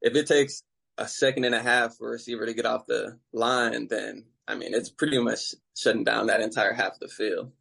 if 0.00 0.14
it 0.14 0.26
takes 0.26 0.62
a 0.98 1.08
second 1.08 1.44
and 1.44 1.54
a 1.54 1.62
half 1.62 1.96
for 1.96 2.08
a 2.08 2.12
receiver 2.12 2.46
to 2.46 2.54
get 2.54 2.66
off 2.66 2.86
the 2.86 3.18
line, 3.32 3.86
then 3.88 4.24
I 4.46 4.54
mean, 4.54 4.74
it's 4.74 4.90
pretty 4.90 5.18
much 5.18 5.54
shutting 5.76 6.04
down 6.04 6.26
that 6.26 6.40
entire 6.40 6.72
half 6.72 6.94
of 6.94 7.00
the 7.00 7.08
field. 7.08 7.52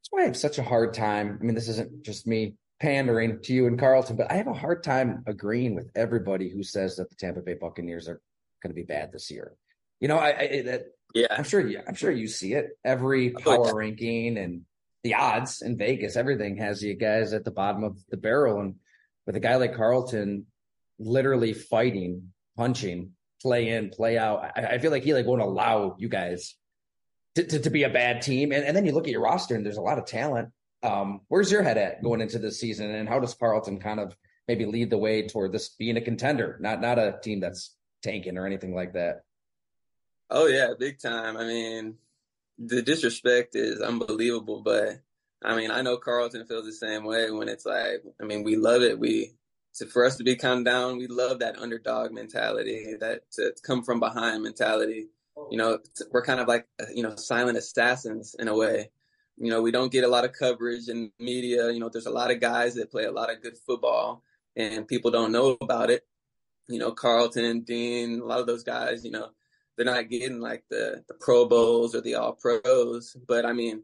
That's 0.00 0.08
why 0.10 0.22
I 0.22 0.26
have 0.26 0.36
such 0.36 0.58
a 0.58 0.62
hard 0.62 0.94
time. 0.94 1.38
I 1.40 1.44
mean, 1.44 1.54
this 1.54 1.68
isn't 1.68 2.04
just 2.04 2.26
me 2.26 2.54
pandering 2.80 3.40
to 3.42 3.52
you 3.52 3.66
and 3.66 3.78
Carlton, 3.78 4.16
but 4.16 4.30
I 4.30 4.34
have 4.34 4.48
a 4.48 4.52
hard 4.52 4.82
time 4.82 5.22
agreeing 5.26 5.74
with 5.74 5.90
everybody 5.94 6.50
who 6.50 6.62
says 6.62 6.96
that 6.96 7.08
the 7.08 7.16
Tampa 7.16 7.40
Bay 7.40 7.54
Buccaneers 7.54 8.08
are 8.08 8.20
going 8.62 8.70
to 8.70 8.74
be 8.74 8.82
bad 8.82 9.12
this 9.12 9.30
year. 9.30 9.54
You 10.00 10.08
know, 10.08 10.18
I, 10.18 10.38
I 10.38 10.62
that 10.66 10.86
yeah, 11.14 11.28
I'm 11.30 11.44
sure. 11.44 11.66
Yeah, 11.66 11.82
I'm 11.86 11.94
sure 11.94 12.10
you 12.10 12.26
see 12.26 12.54
it. 12.54 12.70
Every 12.84 13.34
oh, 13.34 13.40
power 13.40 13.74
ranking 13.74 14.38
and 14.38 14.62
the 15.02 15.14
odds 15.14 15.62
in 15.62 15.76
Vegas, 15.76 16.16
everything 16.16 16.56
has 16.58 16.82
you 16.82 16.94
guys 16.94 17.32
at 17.32 17.44
the 17.44 17.50
bottom 17.50 17.84
of 17.84 17.98
the 18.08 18.16
barrel. 18.16 18.60
And 18.60 18.76
with 19.26 19.36
a 19.36 19.40
guy 19.40 19.56
like 19.56 19.74
Carlton, 19.74 20.46
literally 20.98 21.52
fighting, 21.52 22.32
punching, 22.56 23.12
play 23.40 23.68
in, 23.70 23.90
play 23.90 24.16
out, 24.18 24.52
I, 24.56 24.62
I 24.62 24.78
feel 24.78 24.90
like 24.90 25.02
he 25.02 25.14
like 25.14 25.26
won't 25.26 25.42
allow 25.42 25.96
you 25.98 26.08
guys 26.08 26.54
to, 27.34 27.44
to, 27.44 27.58
to 27.60 27.70
be 27.70 27.82
a 27.82 27.90
bad 27.90 28.22
team. 28.22 28.52
And, 28.52 28.64
and 28.64 28.76
then 28.76 28.86
you 28.86 28.92
look 28.92 29.06
at 29.06 29.12
your 29.12 29.22
roster, 29.22 29.54
and 29.54 29.64
there's 29.66 29.76
a 29.76 29.82
lot 29.82 29.98
of 29.98 30.06
talent. 30.06 30.50
Um, 30.82 31.20
where's 31.28 31.50
your 31.50 31.62
head 31.62 31.78
at 31.78 32.02
going 32.02 32.20
into 32.20 32.38
this 32.38 32.58
season, 32.58 32.90
and 32.90 33.08
how 33.08 33.20
does 33.20 33.34
Carlton 33.34 33.80
kind 33.80 34.00
of 34.00 34.16
maybe 34.48 34.66
lead 34.66 34.90
the 34.90 34.98
way 34.98 35.26
toward 35.26 35.52
this 35.52 35.68
being 35.70 35.96
a 35.96 36.00
contender, 36.00 36.58
not 36.60 36.80
not 36.80 36.98
a 36.98 37.18
team 37.22 37.38
that's 37.38 37.76
tanking 38.02 38.36
or 38.36 38.46
anything 38.46 38.74
like 38.74 38.94
that? 38.94 39.22
Oh 40.28 40.46
yeah, 40.46 40.72
big 40.76 40.98
time. 40.98 41.36
I 41.36 41.44
mean, 41.44 41.94
the 42.64 42.82
disrespect 42.82 43.54
is 43.54 43.80
unbelievable, 43.80 44.62
but 44.62 45.00
I 45.42 45.56
mean, 45.56 45.70
I 45.70 45.82
know 45.82 45.96
Carlton 45.96 46.46
feels 46.46 46.64
the 46.64 46.72
same 46.72 47.04
way 47.04 47.30
when 47.30 47.48
it's 47.48 47.66
like, 47.66 48.04
I 48.20 48.24
mean, 48.24 48.44
we 48.44 48.56
love 48.56 48.82
it. 48.82 48.98
We 48.98 49.32
so 49.72 49.86
for 49.86 50.04
us 50.04 50.16
to 50.16 50.24
be 50.24 50.36
come 50.36 50.64
down, 50.64 50.98
we 50.98 51.06
love 51.06 51.38
that 51.38 51.58
underdog 51.58 52.12
mentality, 52.12 52.94
that 53.00 53.22
to 53.32 53.54
come 53.62 53.82
from 53.82 54.00
behind 54.00 54.42
mentality. 54.42 55.08
You 55.50 55.56
know, 55.58 55.78
we're 56.10 56.24
kind 56.24 56.40
of 56.40 56.48
like 56.48 56.66
uh, 56.80 56.86
you 56.94 57.02
know 57.02 57.16
silent 57.16 57.58
assassins 57.58 58.36
in 58.38 58.48
a 58.48 58.56
way 58.56 58.90
you 59.38 59.50
know, 59.50 59.62
we 59.62 59.70
don't 59.70 59.92
get 59.92 60.04
a 60.04 60.08
lot 60.08 60.24
of 60.24 60.32
coverage 60.32 60.88
in 60.88 61.10
media. 61.18 61.70
You 61.70 61.80
know, 61.80 61.88
there's 61.88 62.06
a 62.06 62.10
lot 62.10 62.30
of 62.30 62.40
guys 62.40 62.74
that 62.74 62.90
play 62.90 63.04
a 63.04 63.12
lot 63.12 63.30
of 63.30 63.42
good 63.42 63.56
football 63.56 64.22
and 64.56 64.86
people 64.86 65.10
don't 65.10 65.32
know 65.32 65.56
about 65.60 65.90
it. 65.90 66.06
You 66.68 66.78
know, 66.78 66.92
Carlton, 66.92 67.62
Dean, 67.62 68.20
a 68.20 68.24
lot 68.24 68.40
of 68.40 68.46
those 68.46 68.62
guys, 68.62 69.04
you 69.04 69.10
know, 69.10 69.30
they're 69.76 69.86
not 69.86 70.10
getting 70.10 70.40
like 70.40 70.64
the, 70.70 71.02
the 71.08 71.14
Pro 71.14 71.46
Bowls 71.46 71.94
or 71.94 72.00
the 72.00 72.16
All 72.16 72.32
Pros, 72.32 73.16
but 73.26 73.46
I 73.46 73.52
mean, 73.52 73.82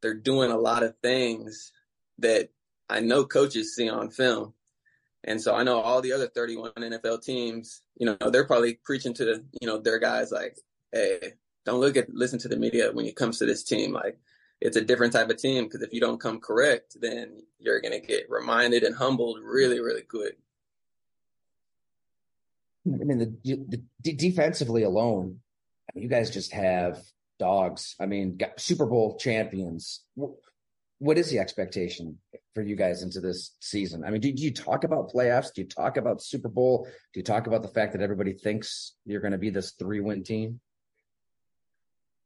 they're 0.00 0.14
doing 0.14 0.50
a 0.50 0.58
lot 0.58 0.82
of 0.82 0.96
things 1.02 1.72
that 2.18 2.50
I 2.88 3.00
know 3.00 3.24
coaches 3.24 3.74
see 3.74 3.88
on 3.88 4.10
film. 4.10 4.54
And 5.24 5.40
so 5.40 5.54
I 5.54 5.64
know 5.64 5.80
all 5.80 6.00
the 6.00 6.12
other 6.12 6.28
31 6.28 6.72
NFL 6.72 7.22
teams, 7.22 7.82
you 7.96 8.06
know, 8.06 8.30
they're 8.30 8.46
probably 8.46 8.78
preaching 8.84 9.14
to 9.14 9.42
you 9.60 9.66
know, 9.66 9.78
their 9.78 9.98
guys 9.98 10.30
like, 10.30 10.56
hey, 10.92 11.34
don't 11.66 11.80
look 11.80 11.96
at, 11.96 12.08
listen 12.14 12.38
to 12.40 12.48
the 12.48 12.56
media 12.56 12.92
when 12.92 13.04
it 13.04 13.16
comes 13.16 13.38
to 13.38 13.46
this 13.46 13.64
team. 13.64 13.92
Like, 13.92 14.18
it's 14.60 14.76
a 14.76 14.84
different 14.84 15.12
type 15.12 15.30
of 15.30 15.36
team 15.36 15.64
because 15.64 15.82
if 15.82 15.92
you 15.92 16.00
don't 16.00 16.20
come 16.20 16.40
correct, 16.40 16.96
then 17.00 17.42
you're 17.58 17.80
going 17.80 18.00
to 18.00 18.06
get 18.06 18.30
reminded 18.30 18.82
and 18.82 18.94
humbled 18.94 19.38
really, 19.42 19.80
really 19.80 20.02
quick. 20.02 20.38
I 22.86 23.04
mean, 23.04 23.18
the, 23.44 23.82
the 24.02 24.12
defensively 24.12 24.82
alone, 24.82 25.40
I 25.88 25.92
mean, 25.94 26.02
you 26.04 26.08
guys 26.08 26.30
just 26.30 26.52
have 26.52 27.00
dogs. 27.38 27.94
I 28.00 28.06
mean, 28.06 28.38
Super 28.56 28.86
Bowl 28.86 29.16
champions. 29.18 30.04
What 30.98 31.18
is 31.18 31.30
the 31.30 31.38
expectation 31.38 32.18
for 32.54 32.62
you 32.62 32.76
guys 32.76 33.02
into 33.02 33.20
this 33.20 33.54
season? 33.60 34.04
I 34.04 34.10
mean, 34.10 34.20
do, 34.20 34.32
do 34.32 34.42
you 34.42 34.52
talk 34.52 34.84
about 34.84 35.10
playoffs? 35.12 35.52
Do 35.54 35.60
you 35.62 35.68
talk 35.68 35.96
about 35.96 36.22
Super 36.22 36.48
Bowl? 36.48 36.88
Do 37.12 37.20
you 37.20 37.24
talk 37.24 37.46
about 37.46 37.62
the 37.62 37.68
fact 37.68 37.92
that 37.92 38.02
everybody 38.02 38.32
thinks 38.32 38.94
you're 39.04 39.20
going 39.20 39.32
to 39.32 39.38
be 39.38 39.50
this 39.50 39.72
three 39.72 40.00
win 40.00 40.24
team? 40.24 40.60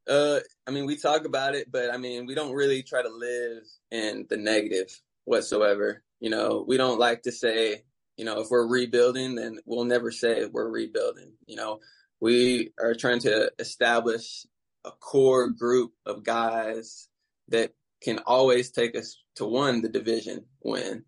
Uh, 0.07 0.39
I 0.67 0.71
mean, 0.71 0.85
we 0.85 0.97
talk 0.97 1.25
about 1.25 1.55
it, 1.55 1.71
but 1.71 1.93
I 1.93 1.97
mean, 1.97 2.25
we 2.25 2.35
don't 2.35 2.53
really 2.53 2.83
try 2.83 3.01
to 3.01 3.09
live 3.09 3.63
in 3.91 4.25
the 4.29 4.37
negative 4.37 4.89
whatsoever. 5.25 6.03
You 6.19 6.29
know, 6.29 6.65
we 6.67 6.77
don't 6.77 6.99
like 6.99 7.23
to 7.23 7.31
say, 7.31 7.83
you 8.17 8.25
know, 8.25 8.39
if 8.41 8.47
we're 8.49 8.67
rebuilding, 8.67 9.35
then 9.35 9.59
we'll 9.65 9.85
never 9.85 10.11
say 10.11 10.45
we're 10.45 10.69
rebuilding. 10.69 11.33
You 11.45 11.55
know, 11.55 11.79
we 12.19 12.71
are 12.81 12.93
trying 12.93 13.19
to 13.21 13.51
establish 13.59 14.45
a 14.85 14.91
core 14.91 15.49
group 15.49 15.93
of 16.05 16.23
guys 16.23 17.07
that 17.49 17.71
can 18.01 18.19
always 18.19 18.71
take 18.71 18.95
us 18.97 19.17
to 19.35 19.45
one, 19.45 19.81
the 19.81 19.89
division 19.89 20.45
win. 20.61 21.05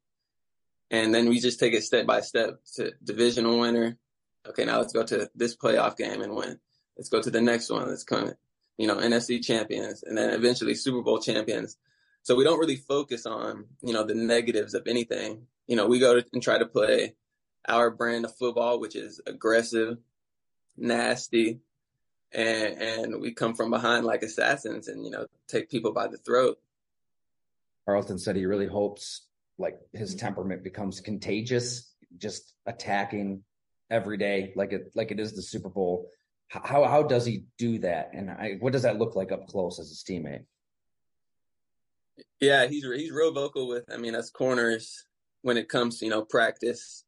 And 0.92 1.14
then 1.14 1.30
we 1.30 1.40
just 1.40 1.60
take 1.60 1.74
it 1.74 1.84
step 1.84 2.06
by 2.06 2.22
step 2.22 2.60
to 2.76 2.94
divisional 3.04 3.60
winner. 3.60 3.98
Okay, 4.48 4.66
now 4.66 4.80
let's 4.80 4.94
go 4.94 5.04
to 5.04 5.30
this 5.36 5.58
playoff 5.58 5.98
game 5.98 6.22
and 6.22 6.36
win. 6.36 6.60
Let's 6.98 7.10
go 7.10 7.22
to 7.22 7.32
the 7.32 7.42
next 7.42 7.70
one. 7.70 7.88
Let's 7.88 8.04
come 8.04 8.34
you 8.78 8.88
know, 8.88 8.98
NFC 8.98 9.44
champions 9.44 10.04
and 10.04 10.18
then 10.18 10.32
eventually 10.32 10.76
Super 10.76 11.02
Bowl 11.02 11.20
champions. 11.20 11.78
So 12.24 12.36
we 12.36 12.44
don't 12.44 12.60
really 12.60 12.76
focus 12.76 13.26
on, 13.26 13.66
you 13.82 13.94
know, 13.94 14.04
the 14.04 14.16
negatives 14.16 14.74
of 14.74 14.88
anything. 14.88 15.44
You 15.68 15.76
know, 15.76 15.88
we 15.88 16.00
go 16.00 16.22
and 16.34 16.44
try 16.44 16.58
to 16.58 16.66
play 16.66 17.16
our 17.68 17.90
brand 17.90 18.26
of 18.26 18.36
football, 18.36 18.80
which 18.80 18.96
is 18.96 19.22
aggressive, 19.26 19.98
nasty, 20.78 21.60
and 22.32 22.82
and 22.82 23.22
we 23.22 23.34
come 23.34 23.56
from 23.56 23.72
behind 23.72 24.06
like 24.06 24.24
assassins 24.24 24.88
and, 24.88 25.04
you 25.04 25.12
know, 25.12 25.26
take 25.48 25.70
people 25.70 25.94
by 25.94 26.08
the 26.08 26.18
throat. 26.18 26.60
Carlton 27.86 28.18
said 28.18 28.36
he 28.36 28.46
really 28.46 28.68
hopes 28.68 29.28
like 29.58 29.80
his 29.94 30.12
mm-hmm. 30.12 30.26
temperament 30.26 30.64
becomes 30.64 31.00
contagious, 31.00 31.94
just 32.18 32.54
attacking 32.66 33.44
every 33.92 34.18
day 34.18 34.52
like 34.56 34.74
it 34.74 34.92
like 34.96 35.12
it 35.12 35.20
is 35.20 35.36
the 35.36 35.42
Super 35.42 35.70
Bowl 35.70 36.10
how 36.48 36.86
how 36.86 37.04
does 37.04 37.26
he 37.26 37.46
do 37.58 37.80
that, 37.80 38.12
and 38.14 38.30
I, 38.30 38.56
what 38.60 38.74
does 38.74 38.84
that 38.84 38.98
look 38.98 39.16
like 39.16 39.32
up 39.32 39.48
close 39.48 39.80
as 39.80 39.90
his 39.90 40.04
teammate? 40.08 40.46
Yeah, 42.40 42.68
he's 42.68 42.86
he's 42.96 43.12
real 43.12 43.34
vocal 43.34 43.68
with. 43.68 43.86
I 43.92 43.98
mean, 43.98 44.16
as 44.16 44.30
corners 44.30 45.06
when 45.46 45.58
it 45.58 45.70
comes 45.70 46.00
to 46.00 46.06
you 46.06 46.12
know 46.12 46.24
practice, 46.24 47.04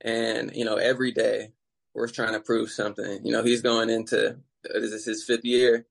and 0.00 0.50
you 0.56 0.64
know 0.64 0.74
every 0.74 1.12
day 1.12 1.52
we're 1.94 2.08
trying 2.08 2.32
to 2.32 2.40
prove 2.40 2.68
something. 2.68 3.24
You 3.24 3.30
know, 3.30 3.44
he's 3.44 3.62
going 3.62 3.90
into 3.90 4.38
this 4.64 4.92
is 4.92 5.04
his 5.04 5.22
fifth 5.22 5.44
year 5.44 5.86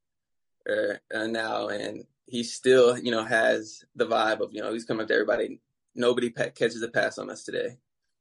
er, 0.68 1.00
uh, 1.16 1.28
now, 1.28 1.70
and 1.70 2.04
he 2.26 2.44
still 2.44 2.98
you 2.98 3.12
know 3.12 3.24
has 3.24 3.86
the 3.96 4.06
vibe 4.06 4.42
of 4.42 4.50
you 4.52 4.62
know 4.62 4.74
he's 4.74 4.84
coming 4.84 5.04
up 5.04 5.08
to 5.08 5.14
everybody. 5.14 5.62
Nobody 5.96 6.32
catches 6.32 6.84
a 6.84 6.90
pass 6.90 7.18
on 7.18 7.30
us 7.30 7.46
today. 7.46 7.78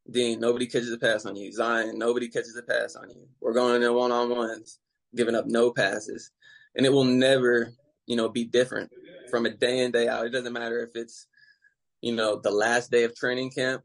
Dean, 0.08 0.38
nobody 0.38 0.68
catches 0.68 0.92
a 0.92 0.98
pass 0.98 1.26
on 1.26 1.34
you. 1.34 1.50
Zyon, 1.50 1.94
nobody 1.94 2.28
catches 2.28 2.56
a 2.56 2.62
pass 2.62 2.94
on 2.94 3.10
you. 3.10 3.26
We're 3.40 3.54
going 3.54 3.82
in 3.82 3.92
one 3.92 4.12
on 4.12 4.30
ones, 4.30 4.78
giving 5.16 5.34
up 5.34 5.46
no 5.46 5.72
passes. 5.72 6.30
And 6.76 6.86
it 6.86 6.92
will 6.92 7.04
never, 7.04 7.72
you 8.06 8.14
know, 8.14 8.28
be 8.28 8.44
different 8.44 8.92
from 9.30 9.46
a 9.46 9.50
day 9.50 9.80
in, 9.80 9.90
day 9.90 10.06
out. 10.06 10.26
It 10.26 10.30
doesn't 10.30 10.52
matter 10.52 10.80
if 10.80 10.90
it's, 10.94 11.26
you 12.04 12.14
know, 12.14 12.36
the 12.36 12.50
last 12.50 12.90
day 12.90 13.04
of 13.04 13.16
training 13.16 13.50
camp 13.50 13.82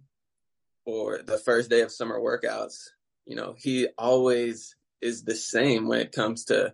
or 0.83 1.21
the 1.25 1.37
first 1.37 1.69
day 1.69 1.79
of 1.79 1.89
summer 1.91 2.19
workouts. 2.19 2.89
You 3.25 3.37
know, 3.37 3.55
he 3.57 3.87
always 3.97 4.75
is 5.01 5.23
the 5.23 5.35
same 5.35 5.87
when 5.87 6.01
it 6.01 6.11
comes 6.11 6.43
to 6.45 6.73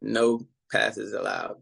no 0.00 0.40
passes 0.72 1.12
allowed. 1.12 1.56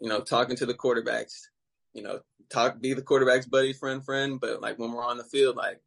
You 0.00 0.08
know, 0.08 0.22
talking 0.22 0.56
to 0.56 0.64
the 0.64 0.72
quarterbacks, 0.72 1.48
you 1.92 2.02
know, 2.02 2.20
talk 2.48 2.80
be 2.80 2.94
the 2.94 3.02
quarterback's 3.02 3.44
buddy, 3.44 3.74
friend, 3.74 4.02
friend, 4.02 4.40
but 4.40 4.62
like 4.62 4.78
when 4.78 4.92
we're 4.92 5.04
on 5.04 5.18
the 5.18 5.24
field, 5.24 5.56
like 5.56 5.82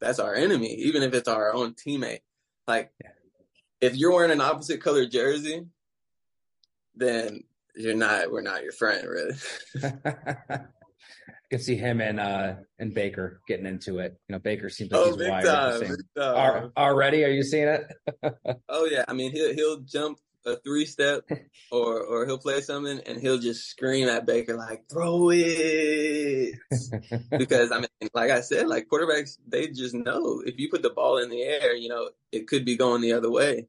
that's 0.00 0.18
our 0.18 0.34
enemy, 0.34 0.72
even 0.72 1.02
if 1.02 1.12
it's 1.12 1.28
our 1.28 1.52
own 1.52 1.74
teammate. 1.74 2.20
Like, 2.66 2.90
if 3.82 3.96
you're 3.96 4.14
wearing 4.14 4.30
an 4.30 4.40
opposite 4.40 4.80
color 4.80 5.04
jersey, 5.04 5.66
then 6.94 7.44
you're 7.76 7.94
not. 7.94 8.32
We're 8.32 8.40
not 8.40 8.62
your 8.62 8.72
friend, 8.72 9.06
really. 9.06 9.34
Can 11.52 11.60
see 11.60 11.76
him 11.76 12.00
and 12.00 12.18
uh 12.18 12.54
and 12.78 12.94
Baker 12.94 13.42
getting 13.46 13.66
into 13.66 13.98
it. 13.98 14.18
You 14.26 14.32
know, 14.32 14.38
Baker 14.38 14.70
seems 14.70 14.90
like 14.90 15.00
oh, 15.02 15.14
he's 15.18 15.28
wired 15.28 15.44
time, 15.44 15.96
Are, 16.16 16.72
already, 16.78 17.24
are 17.24 17.28
you 17.28 17.42
seeing 17.42 17.68
it? 17.68 17.92
oh 18.70 18.86
yeah, 18.86 19.04
I 19.06 19.12
mean 19.12 19.32
he'll 19.32 19.52
he'll 19.52 19.80
jump 19.80 20.18
a 20.46 20.56
three 20.56 20.86
step 20.86 21.28
or 21.70 22.00
or 22.00 22.24
he'll 22.24 22.38
play 22.38 22.62
something 22.62 23.00
and 23.04 23.20
he'll 23.20 23.36
just 23.36 23.68
scream 23.68 24.08
at 24.08 24.24
Baker 24.24 24.56
like 24.56 24.88
throw 24.90 25.28
it! 25.30 26.54
Because 27.30 27.70
I 27.70 27.80
mean 27.80 28.08
like 28.14 28.30
I 28.30 28.40
said 28.40 28.66
like 28.66 28.88
quarterbacks 28.88 29.36
they 29.46 29.66
just 29.66 29.94
know 29.94 30.42
if 30.46 30.58
you 30.58 30.70
put 30.70 30.80
the 30.80 30.88
ball 30.88 31.18
in 31.18 31.28
the 31.28 31.42
air 31.42 31.74
you 31.74 31.90
know 31.90 32.08
it 32.32 32.48
could 32.48 32.64
be 32.64 32.78
going 32.78 33.02
the 33.02 33.12
other 33.12 33.30
way. 33.30 33.68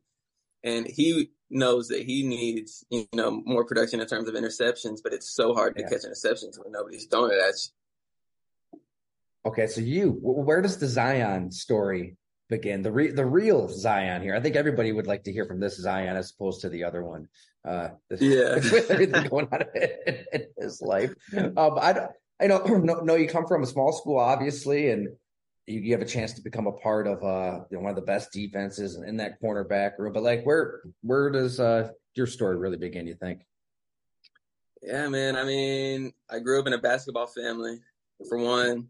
And 0.64 0.88
he 0.88 1.32
knows 1.54 1.88
that 1.88 2.04
he 2.04 2.24
needs 2.24 2.86
you 2.90 3.08
know 3.14 3.42
more 3.46 3.66
production 3.66 4.00
in 4.00 4.08
terms 4.08 4.28
of 4.28 4.36
interceptions 4.36 5.00
but 5.04 5.14
it's 5.14 5.30
so 5.30 5.54
hard 5.54 5.76
to 5.76 5.82
yeah. 5.82 5.90
catch 5.90 6.02
interceptions 6.02 6.58
when 6.62 6.72
nobody's 6.72 7.06
throwing 7.06 7.32
it 7.32 7.40
at 7.40 7.54
you. 7.54 8.80
Okay, 9.46 9.68
so 9.68 9.82
you 9.82 10.18
where 10.22 10.62
does 10.62 10.78
the 10.78 10.86
Zyon 10.86 11.54
story 11.54 12.18
begin. 12.50 12.82
The 12.82 12.92
re- 12.92 13.12
the 13.12 13.26
real 13.26 13.68
Zyon 13.68 14.22
here. 14.22 14.36
I 14.36 14.40
think 14.40 14.56
everybody 14.56 14.92
would 14.92 15.08
like 15.08 15.24
to 15.24 15.34
hear 15.34 15.46
from 15.46 15.60
this 15.60 15.84
Zyon 15.84 16.16
as 16.16 16.32
opposed 16.32 16.62
to 16.62 16.70
the 16.70 16.84
other 16.84 17.04
one. 17.04 17.28
Uh, 17.66 17.90
yeah, 18.20 18.56
with 18.56 18.92
everything 18.92 19.28
going 19.28 19.48
on 19.52 19.64
in, 19.76 19.90
in 20.34 20.46
his 20.58 20.82
life. 20.82 21.14
Um, 21.36 21.78
I 21.80 21.94
don't 21.94 22.12
I 22.42 22.48
know, 22.48 22.60
know 23.04 23.16
you 23.16 23.28
come 23.28 23.48
from 23.48 23.64
a 23.64 23.68
small 23.68 23.94
school, 23.94 24.20
obviously, 24.20 24.90
and 24.90 25.10
you, 25.66 25.80
you 25.80 25.92
have 25.94 26.02
a 26.02 26.06
chance 26.06 26.34
to 26.34 26.42
become 26.42 26.68
a 26.68 26.72
part 26.72 27.08
of 27.08 27.24
uh 27.24 27.64
you 27.70 27.78
know, 27.78 27.84
one 27.84 27.90
of 27.90 27.96
the 27.96 28.02
best 28.02 28.32
defenses 28.32 28.96
in 28.96 29.18
that 29.18 29.42
cornerback 29.42 29.98
room. 29.98 30.14
But 30.14 30.24
like, 30.24 30.46
where 30.46 30.82
where 31.02 31.30
does 31.30 31.60
uh 31.60 31.90
your 32.16 32.28
story 32.28 32.58
really 32.58 32.78
begin? 32.78 33.08
You 33.08 33.16
think? 33.16 33.42
Yeah, 34.82 35.08
man. 35.08 35.36
I 35.36 35.46
mean, 35.46 36.14
I 36.30 36.40
grew 36.40 36.60
up 36.60 36.68
in 36.68 36.74
a 36.74 36.78
basketball 36.78 37.28
family. 37.28 37.80
For 38.28 38.38
one, 38.38 38.90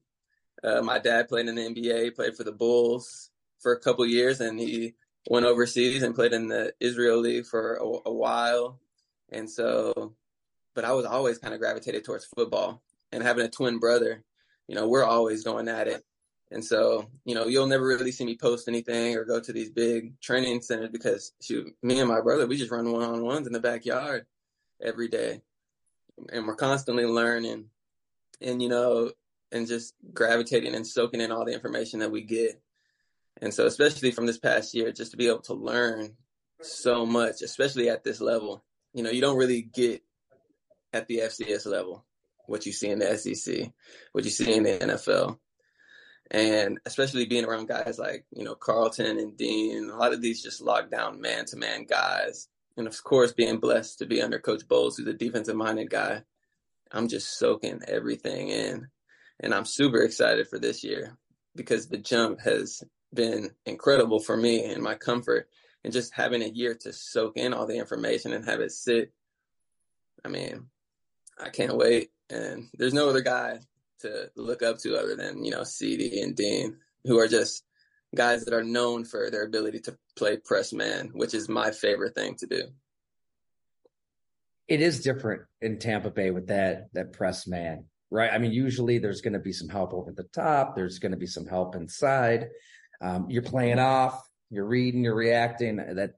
uh, 0.64 0.82
my 0.82 1.00
dad 1.00 1.28
played 1.28 1.48
in 1.48 1.56
the 1.56 1.62
NBA, 1.62 2.16
played 2.16 2.36
for 2.36 2.44
the 2.44 2.52
Bulls 2.52 3.30
for 3.60 3.74
a 3.74 3.80
couple 3.80 4.06
years, 4.06 4.42
and 4.42 4.60
he 4.60 4.96
went 5.30 5.46
overseas 5.46 6.04
and 6.04 6.16
played 6.16 6.34
in 6.34 6.48
the 6.48 6.74
Israel 6.80 7.20
League 7.20 7.46
for 7.46 7.76
a, 7.76 8.10
a 8.10 8.14
while. 8.14 8.80
And 9.32 9.50
so, 9.50 10.14
but 10.76 10.86
I 10.86 10.94
was 10.94 11.06
always 11.06 11.38
kind 11.38 11.54
of 11.54 11.60
gravitated 11.60 12.04
towards 12.04 12.26
football. 12.26 12.82
And 13.12 13.22
having 13.22 13.46
a 13.46 13.50
twin 13.50 13.80
brother, 13.80 14.24
you 14.68 14.76
know, 14.76 14.88
we're 14.88 15.06
always 15.06 15.44
going 15.44 15.68
at 15.68 15.88
it. 15.88 16.04
And 16.54 16.64
so, 16.64 17.10
you 17.26 17.34
know, 17.34 17.48
you'll 17.48 17.66
never 17.66 17.84
really 17.84 18.12
see 18.12 18.26
me 18.26 18.38
post 18.38 18.68
anything 18.68 19.18
or 19.18 19.26
go 19.26 19.40
to 19.40 19.52
these 19.52 19.72
big 19.72 20.20
training 20.22 20.62
centers 20.62 20.92
because 20.92 21.34
shoot, 21.42 21.76
me 21.82 22.00
and 22.00 22.08
my 22.08 22.22
brother, 22.22 22.46
we 22.46 22.58
just 22.58 22.70
run 22.70 22.92
one 22.92 23.02
on 23.02 23.24
ones 23.24 23.48
in 23.48 23.54
the 23.54 23.60
backyard 23.60 24.28
every 24.80 25.08
day. 25.08 25.42
And 26.32 26.46
we're 26.46 26.56
constantly 26.56 27.06
learning 27.06 27.70
and, 28.40 28.62
you 28.62 28.70
know, 28.70 29.12
and 29.52 29.68
just 29.68 29.96
gravitating 30.14 30.76
and 30.76 30.86
soaking 30.86 31.22
in 31.22 31.32
all 31.32 31.44
the 31.44 31.54
information 31.54 32.02
that 32.02 32.12
we 32.12 32.22
get. 32.22 32.62
And 33.42 33.52
so, 33.52 33.66
especially 33.66 34.12
from 34.12 34.28
this 34.28 34.38
past 34.38 34.76
year, 34.76 34.92
just 34.92 35.10
to 35.12 35.18
be 35.18 35.28
able 35.28 35.42
to 35.42 35.56
learn 35.56 36.16
so 36.62 37.04
much, 37.04 37.42
especially 37.42 37.90
at 37.90 38.04
this 38.04 38.22
level, 38.22 38.64
you 38.94 39.02
know, 39.02 39.10
you 39.10 39.22
don't 39.22 39.38
really 39.38 39.64
get 39.64 40.04
at 40.94 41.08
the 41.08 41.22
FCS 41.22 41.66
level 41.66 42.06
what 42.46 42.68
you 42.68 42.72
see 42.72 42.90
in 42.90 43.00
the 43.00 43.18
SEC, 43.18 43.72
what 44.12 44.24
you 44.24 44.30
see 44.30 44.54
in 44.54 44.64
the 44.64 44.78
NFL. 44.78 45.40
And 46.32 46.80
especially 46.86 47.26
being 47.26 47.46
around 47.46 47.68
guys 47.68 48.00
like, 48.00 48.26
you 48.32 48.44
know, 48.44 48.56
Carlton 48.56 49.20
and 49.20 49.38
Dean, 49.38 49.90
a 49.90 49.98
lot 49.98 50.14
of 50.14 50.22
these 50.22 50.42
just 50.42 50.62
locked 50.62 50.92
down 50.92 51.22
man 51.22 51.46
to 51.46 51.58
man 51.58 51.86
guys. 51.86 52.48
And 52.76 52.88
of 52.88 53.04
course, 53.04 53.34
being 53.34 53.60
blessed 53.60 54.00
to 54.00 54.06
be 54.06 54.22
under 54.22 54.40
Coach 54.40 54.68
Bowles, 54.68 54.98
who's 54.98 55.08
a 55.08 55.14
defensive 55.14 55.56
minded 55.56 55.90
guy, 55.90 56.24
I'm 56.92 57.08
just 57.08 57.38
soaking 57.38 57.82
everything 57.88 58.50
in. 58.50 58.88
And 59.40 59.54
I'm 59.54 59.66
super 59.66 60.02
excited 60.02 60.48
for 60.48 60.60
this 60.60 60.84
year 60.84 61.18
because 61.56 61.88
the 61.88 61.98
jump 61.98 62.40
has 62.42 62.84
been 63.14 63.52
incredible 63.66 64.20
for 64.20 64.36
me 64.36 64.66
and 64.66 64.82
my 64.82 64.96
comfort 64.96 65.50
and 65.84 65.94
just 65.94 66.14
having 66.14 66.42
a 66.42 66.48
year 66.48 66.74
to 66.82 66.94
soak 66.94 67.38
in 67.38 67.54
all 67.54 67.68
the 67.68 67.78
information 67.78 68.34
and 68.34 68.46
have 68.46 68.62
it 68.62 68.72
sit. 68.72 69.12
I 70.24 70.30
mean, 70.30 70.68
I 71.40 71.50
can't 71.50 71.78
wait. 71.78 72.12
And 72.30 72.70
there's 72.78 72.94
no 72.94 73.10
other 73.10 73.22
guy 73.22 73.60
to 74.04 74.30
look 74.36 74.64
up 74.64 74.78
to 74.80 74.98
other 74.98 75.16
than, 75.16 75.44
you 75.44 75.52
know, 75.52 75.64
CD 75.64 76.22
and 76.22 76.36
Dean, 76.36 76.78
who 77.04 77.20
are 77.20 77.28
just 77.28 77.64
guys 78.16 78.46
that 78.46 78.54
are 78.54 78.64
known 78.64 79.04
for 79.04 79.30
their 79.30 79.44
ability 79.44 79.80
to 79.82 79.98
play 80.16 80.38
press 80.38 80.72
man, 80.72 81.10
which 81.14 81.34
is 81.34 81.50
my 81.50 81.72
favorite 81.72 82.16
thing 82.16 82.36
to 82.36 82.48
do. 82.48 82.62
It 84.68 84.82
is 84.82 85.02
different 85.02 85.42
in 85.62 85.80
Tampa 85.80 86.10
Bay 86.10 86.32
with 86.32 86.48
that 86.48 86.88
that 86.94 87.12
press 87.12 87.48
man, 87.48 87.86
right? 88.10 88.32
I 88.32 88.38
mean, 88.38 88.54
usually 88.54 88.98
there's 89.00 89.22
going 89.22 89.34
to 89.34 89.40
be 89.40 89.52
some 89.52 89.68
help 89.68 89.94
over 89.94 90.14
the 90.14 90.24
top, 90.24 90.76
there's 90.76 91.00
going 91.00 91.12
to 91.12 91.18
be 91.18 91.28
some 91.28 91.46
help 91.46 91.76
inside 91.76 92.50
um, 93.04 93.30
you're 93.30 93.44
playing 93.44 93.80
off, 93.80 94.28
you're 94.50 94.66
reading, 94.66 95.04
you're 95.04 95.16
reacting. 95.16 95.76
That 95.76 96.12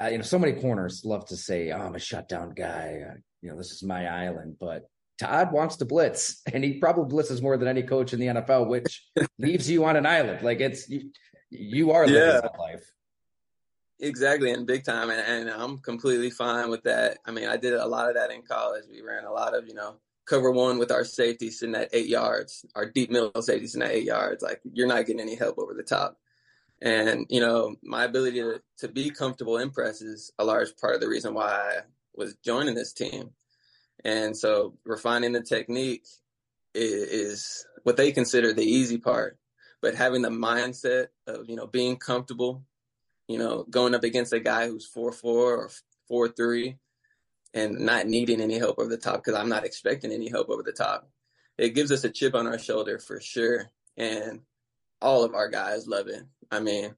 uh, 0.00 0.08
you 0.08 0.18
know, 0.18 0.22
so 0.22 0.38
many 0.38 0.60
corners 0.60 1.02
love 1.04 1.26
to 1.26 1.36
say, 1.36 1.70
oh, 1.70 1.80
"I'm 1.80 1.94
a 1.94 1.98
shutdown 1.98 2.52
guy." 2.54 3.00
Uh, 3.08 3.14
you 3.40 3.50
know, 3.50 3.56
this 3.56 3.70
is 3.70 3.82
my 3.82 4.06
island, 4.06 4.56
but 4.60 4.82
Todd 5.20 5.52
wants 5.52 5.76
to 5.76 5.84
blitz, 5.84 6.40
and 6.50 6.64
he 6.64 6.78
probably 6.78 7.14
blitzes 7.14 7.42
more 7.42 7.58
than 7.58 7.68
any 7.68 7.82
coach 7.82 8.14
in 8.14 8.20
the 8.20 8.26
NFL, 8.26 8.68
which 8.68 9.06
leaves 9.38 9.70
you 9.70 9.84
on 9.84 9.96
an 9.96 10.06
island. 10.06 10.42
Like 10.42 10.60
it's 10.60 10.88
you, 10.88 11.10
you 11.50 11.90
are 11.92 12.06
living 12.06 12.22
yeah. 12.22 12.40
that 12.40 12.58
life. 12.58 12.90
Exactly, 13.98 14.50
and 14.50 14.66
big 14.66 14.82
time, 14.82 15.10
and, 15.10 15.20
and 15.20 15.50
I'm 15.50 15.76
completely 15.78 16.30
fine 16.30 16.70
with 16.70 16.82
that. 16.84 17.18
I 17.26 17.32
mean, 17.32 17.48
I 17.48 17.58
did 17.58 17.74
a 17.74 17.86
lot 17.86 18.08
of 18.08 18.14
that 18.14 18.30
in 18.30 18.42
college. 18.42 18.84
We 18.90 19.02
ran 19.02 19.24
a 19.24 19.32
lot 19.32 19.54
of, 19.54 19.68
you 19.68 19.74
know, 19.74 19.96
cover 20.24 20.50
one 20.50 20.78
with 20.78 20.90
our 20.90 21.04
safety 21.04 21.50
sitting 21.50 21.74
at 21.74 21.90
eight 21.92 22.06
yards, 22.06 22.64
our 22.74 22.88
deep 22.88 23.10
middle 23.10 23.42
safety 23.42 23.66
sitting 23.66 23.86
at 23.86 23.94
eight 23.94 24.04
yards. 24.04 24.42
Like 24.42 24.62
you're 24.72 24.86
not 24.86 25.04
getting 25.04 25.20
any 25.20 25.34
help 25.34 25.58
over 25.58 25.74
the 25.74 25.82
top. 25.82 26.16
And, 26.80 27.26
you 27.28 27.40
know, 27.40 27.76
my 27.82 28.04
ability 28.04 28.40
to, 28.40 28.62
to 28.78 28.88
be 28.88 29.10
comfortable 29.10 29.58
in 29.58 29.70
press 29.70 30.00
is 30.00 30.32
a 30.38 30.44
large 30.44 30.74
part 30.78 30.94
of 30.94 31.02
the 31.02 31.08
reason 31.08 31.34
why 31.34 31.50
I 31.50 31.80
was 32.14 32.36
joining 32.42 32.74
this 32.74 32.94
team. 32.94 33.30
And 34.04 34.36
so 34.36 34.74
refining 34.84 35.32
the 35.32 35.42
technique 35.42 36.04
is, 36.74 37.66
what 37.82 37.96
they 37.96 38.12
consider 38.12 38.52
the 38.52 38.64
easy 38.64 38.98
part. 38.98 39.38
But 39.80 39.94
having 39.94 40.20
the 40.20 40.28
mindset 40.28 41.08
of, 41.26 41.48
you 41.48 41.56
know, 41.56 41.66
being 41.66 41.96
comfortable, 41.96 42.62
you 43.26 43.38
know, 43.38 43.64
going 43.70 43.94
up 43.94 44.04
against 44.04 44.34
a 44.34 44.40
guy 44.40 44.68
who's 44.68 44.86
four 44.86 45.10
four 45.12 45.56
or 45.56 45.70
four 46.06 46.28
three 46.28 46.76
and 47.54 47.80
not 47.80 48.06
needing 48.06 48.40
any 48.40 48.58
help 48.58 48.78
over 48.78 48.90
the 48.90 48.98
top 48.98 49.16
because 49.16 49.34
I'm 49.34 49.48
not 49.48 49.64
expecting 49.64 50.12
any 50.12 50.28
help 50.28 50.50
over 50.50 50.62
the 50.62 50.72
top. 50.72 51.08
It 51.56 51.74
gives 51.74 51.90
us 51.92 52.04
a 52.04 52.10
chip 52.10 52.34
on 52.34 52.46
our 52.46 52.58
shoulder 52.58 52.98
for 52.98 53.20
sure. 53.20 53.70
And 53.96 54.40
all 55.00 55.24
of 55.24 55.34
our 55.34 55.48
guys 55.48 55.86
love 55.86 56.08
it. 56.08 56.22
I 56.50 56.60
mean, 56.60 56.94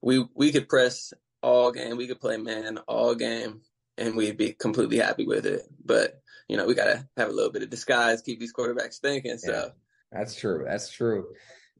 we 0.00 0.24
we 0.34 0.52
could 0.52 0.68
press 0.68 1.12
all 1.42 1.72
game, 1.72 1.96
we 1.96 2.06
could 2.06 2.20
play 2.20 2.36
man 2.36 2.78
all 2.86 3.14
game, 3.14 3.62
and 3.98 4.16
we'd 4.16 4.36
be 4.36 4.52
completely 4.52 4.98
happy 4.98 5.26
with 5.26 5.46
it. 5.46 5.62
But 5.84 6.19
you 6.50 6.56
know, 6.56 6.66
we 6.66 6.74
gotta 6.74 7.06
have 7.16 7.28
a 7.28 7.32
little 7.32 7.52
bit 7.52 7.62
of 7.62 7.70
disguise, 7.70 8.22
keep 8.22 8.40
these 8.40 8.52
quarterbacks 8.52 8.98
thinking. 8.98 9.38
So 9.38 9.52
yeah, 9.52 9.68
that's 10.10 10.34
true. 10.34 10.64
That's 10.66 10.90
true. 10.90 11.28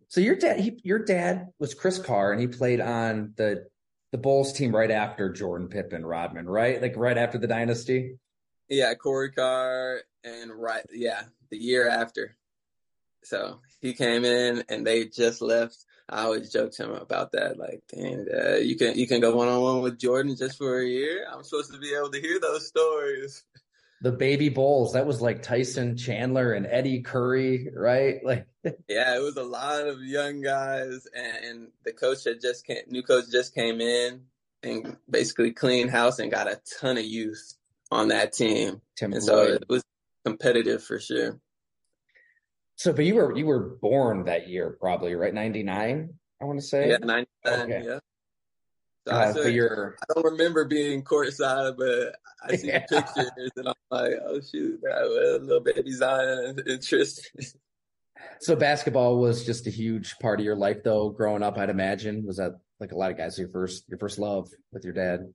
So 0.06 0.20
your 0.20 0.37
dad, 0.37 0.61
he, 0.61 0.80
your 0.85 1.00
dad 1.00 1.48
was 1.59 1.74
Chris 1.74 1.98
Carr, 1.98 2.30
and 2.30 2.40
he 2.40 2.46
played 2.46 2.80
on 2.80 3.35
the 3.37 3.66
the 4.12 4.18
Bulls 4.18 4.52
team 4.52 4.74
right 4.74 4.90
after 4.90 5.33
Jordan 5.33 5.68
Pippen, 5.68 6.06
Rodman, 6.06 6.48
right? 6.48 6.80
Like 6.80 6.94
right 6.96 7.18
after 7.18 7.38
the 7.38 7.48
dynasty. 7.48 8.16
Yeah, 8.68 8.94
Corey 8.94 9.33
Carr, 9.33 10.02
and 10.22 10.52
right, 10.52 10.85
yeah, 10.92 11.22
the 11.50 11.59
year 11.59 11.88
after. 11.88 12.37
So 13.24 13.61
he 13.80 13.92
came 13.92 14.24
in, 14.24 14.62
and 14.68 14.87
they 14.87 15.06
just 15.06 15.42
left. 15.42 15.85
I 16.09 16.22
always 16.22 16.52
joke 16.52 16.72
to 16.72 16.85
him 16.85 16.92
about 16.92 17.33
that, 17.33 17.59
like, 17.59 17.83
dang, 17.92 18.26
uh, 18.33 18.56
you 18.56 18.76
can 18.76 18.96
you 18.96 19.09
can 19.09 19.20
go 19.20 19.35
one 19.35 19.48
on 19.48 19.61
one 19.62 19.80
with 19.80 19.98
Jordan 19.98 20.37
just 20.37 20.59
for 20.59 20.80
a 20.80 20.87
year. 20.87 21.26
I'm 21.28 21.42
supposed 21.42 21.72
to 21.72 21.78
be 21.78 21.92
able 21.92 22.11
to 22.11 22.20
hear 22.20 22.38
those 22.38 22.68
stories. 22.68 23.44
The 24.02 24.12
baby 24.12 24.48
Bulls, 24.48 24.94
that 24.94 25.06
was 25.06 25.20
like 25.20 25.42
Tyson 25.42 25.96
Chandler 25.96 26.52
and 26.54 26.66
Eddie 26.66 27.02
Curry, 27.02 27.68
right? 27.74 28.20
Like 28.24 28.46
yeah, 28.88 29.16
it 29.16 29.22
was 29.22 29.36
a 29.36 29.42
lot 29.42 29.86
of 29.86 30.02
young 30.02 30.42
guys, 30.42 31.06
and 31.14 31.68
the 31.82 31.92
coach 31.92 32.24
had 32.24 32.42
just 32.42 32.66
came, 32.66 32.82
new 32.88 33.02
coach 33.02 33.24
just 33.32 33.54
came 33.54 33.80
in 33.80 34.20
and 34.62 34.98
basically 35.08 35.52
cleaned 35.52 35.90
house 35.90 36.18
and 36.18 36.30
got 36.30 36.46
a 36.46 36.60
ton 36.78 36.98
of 36.98 37.04
youth 37.04 37.54
on 37.90 38.08
that 38.08 38.34
team, 38.34 38.82
Tim 38.96 39.14
and 39.14 39.22
so 39.22 39.44
it 39.44 39.64
was 39.68 39.82
competitive 40.24 40.82
for 40.82 40.98
sure. 41.00 41.40
So, 42.76 42.92
but 42.92 43.04
you 43.04 43.14
were 43.14 43.36
you 43.36 43.46
were 43.46 43.76
born 43.80 44.24
that 44.24 44.48
year, 44.48 44.76
probably 44.80 45.14
right? 45.14 45.34
Ninety 45.34 45.62
nine, 45.62 46.14
I 46.40 46.44
want 46.44 46.58
to 46.58 46.66
say. 46.66 46.90
Yeah, 46.90 46.98
ninety 46.98 47.30
nine. 47.44 47.60
Okay. 47.60 47.82
Yeah. 47.84 47.98
So 49.06 49.14
uh, 49.14 49.18
I, 49.18 49.32
said, 49.32 49.46
I 49.46 50.14
don't 50.14 50.24
remember 50.32 50.66
being 50.66 51.02
courtside, 51.02 51.76
but 51.78 52.16
I 52.42 52.56
see 52.56 52.68
yeah. 52.68 52.80
pictures 52.80 53.50
and 53.56 53.68
I'm 53.68 53.74
like, 53.90 54.12
oh 54.26 54.40
shoot, 54.40 54.80
that 54.82 55.02
was 55.02 55.42
little 55.42 55.60
baby 55.60 55.92
Zyon 55.92 56.58
and 56.66 56.80
Tristin. 56.80 57.54
So 58.40 58.56
basketball 58.56 59.18
was 59.18 59.44
just 59.44 59.66
a 59.66 59.70
huge 59.70 60.18
part 60.18 60.40
of 60.40 60.44
your 60.44 60.56
life, 60.56 60.82
though. 60.84 61.08
Growing 61.10 61.42
up, 61.42 61.56
I'd 61.56 61.70
imagine 61.70 62.26
was 62.26 62.36
that 62.36 62.60
like 62.78 62.92
a 62.92 62.96
lot 62.96 63.10
of 63.10 63.16
guys 63.16 63.38
your 63.38 63.48
first 63.48 63.84
your 63.88 63.98
first 63.98 64.18
love 64.18 64.48
with 64.72 64.84
your 64.84 64.92
dad. 64.92 65.32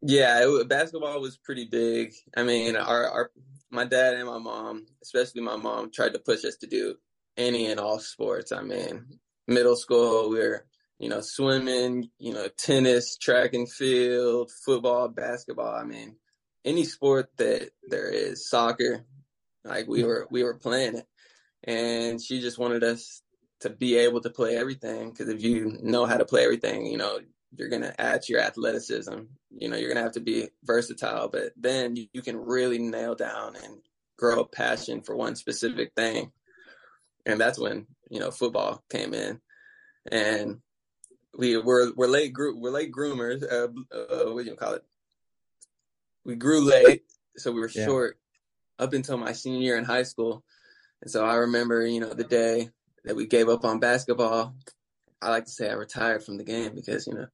Yeah, 0.00 0.40
it, 0.42 0.68
basketball 0.68 1.20
was 1.20 1.36
pretty 1.36 1.64
big. 1.64 2.12
I 2.36 2.44
mean, 2.44 2.76
our 2.76 3.08
our 3.08 3.30
my 3.70 3.84
dad 3.84 4.14
and 4.14 4.26
my 4.26 4.38
mom, 4.38 4.86
especially 5.02 5.42
my 5.42 5.56
mom, 5.56 5.90
tried 5.90 6.12
to 6.14 6.20
push 6.20 6.44
us 6.44 6.56
to 6.58 6.66
do 6.66 6.96
any 7.36 7.70
and 7.70 7.80
all 7.80 7.98
sports. 7.98 8.52
I 8.52 8.62
mean, 8.62 9.18
middle 9.46 9.76
school 9.76 10.30
we 10.30 10.38
were 10.38 10.66
you 10.98 11.08
know, 11.08 11.20
swimming, 11.20 12.08
you 12.18 12.34
know, 12.34 12.48
tennis, 12.56 13.16
track 13.16 13.54
and 13.54 13.70
field, 13.70 14.50
football, 14.64 15.08
basketball. 15.08 15.74
I 15.74 15.84
mean, 15.84 16.16
any 16.64 16.84
sport 16.84 17.30
that 17.36 17.70
there 17.88 18.10
is, 18.10 18.48
soccer, 18.48 19.04
like 19.64 19.86
we 19.86 20.00
mm-hmm. 20.00 20.08
were 20.08 20.28
we 20.30 20.42
were 20.42 20.54
playing 20.54 20.96
it. 20.96 21.06
And 21.64 22.22
she 22.22 22.40
just 22.40 22.58
wanted 22.58 22.84
us 22.84 23.22
to 23.60 23.70
be 23.70 23.96
able 23.96 24.20
to 24.20 24.30
play 24.30 24.56
everything 24.56 25.10
because 25.10 25.28
if 25.28 25.42
you 25.42 25.78
know 25.82 26.06
how 26.06 26.16
to 26.16 26.24
play 26.24 26.44
everything, 26.44 26.86
you 26.86 26.96
know, 26.96 27.18
you're 27.56 27.68
going 27.68 27.82
to 27.82 28.00
add 28.00 28.22
to 28.22 28.32
your 28.32 28.42
athleticism. 28.42 29.18
You 29.50 29.68
know, 29.68 29.76
you're 29.76 29.88
going 29.88 29.96
to 29.96 30.02
have 30.02 30.12
to 30.12 30.20
be 30.20 30.48
versatile, 30.64 31.28
but 31.28 31.52
then 31.56 31.96
you, 31.96 32.06
you 32.12 32.22
can 32.22 32.36
really 32.36 32.78
nail 32.78 33.14
down 33.14 33.56
and 33.56 33.78
grow 34.16 34.40
a 34.40 34.46
passion 34.46 35.00
for 35.00 35.16
one 35.16 35.34
specific 35.34 35.92
thing. 35.96 36.30
And 37.26 37.40
that's 37.40 37.58
when, 37.58 37.86
you 38.10 38.20
know, 38.20 38.30
football 38.30 38.84
came 38.90 39.14
in. 39.14 39.40
And 40.10 40.60
we 41.36 41.56
were 41.56 41.92
we're 41.94 42.06
late 42.06 42.32
group 42.32 42.58
we're 42.58 42.70
late 42.70 42.92
groomers. 42.92 43.42
Uh, 43.42 43.68
uh, 43.94 44.32
what 44.32 44.44
do 44.44 44.50
you 44.50 44.56
call 44.56 44.74
it? 44.74 44.84
We 46.24 46.36
grew 46.36 46.60
late, 46.60 47.04
so 47.36 47.52
we 47.52 47.60
were 47.60 47.70
yeah. 47.74 47.84
short 47.84 48.18
up 48.78 48.92
until 48.92 49.16
my 49.16 49.32
senior 49.32 49.60
year 49.60 49.78
in 49.78 49.84
high 49.84 50.02
school. 50.02 50.44
And 51.02 51.10
so 51.10 51.24
I 51.24 51.36
remember, 51.36 51.86
you 51.86 52.00
know, 52.00 52.12
the 52.12 52.24
day 52.24 52.70
that 53.04 53.16
we 53.16 53.26
gave 53.26 53.48
up 53.48 53.64
on 53.64 53.80
basketball. 53.80 54.54
I 55.20 55.30
like 55.30 55.46
to 55.46 55.50
say 55.50 55.68
I 55.68 55.74
retired 55.74 56.22
from 56.22 56.36
the 56.36 56.44
game 56.44 56.74
because 56.74 57.06
you 57.06 57.14
know, 57.14 57.26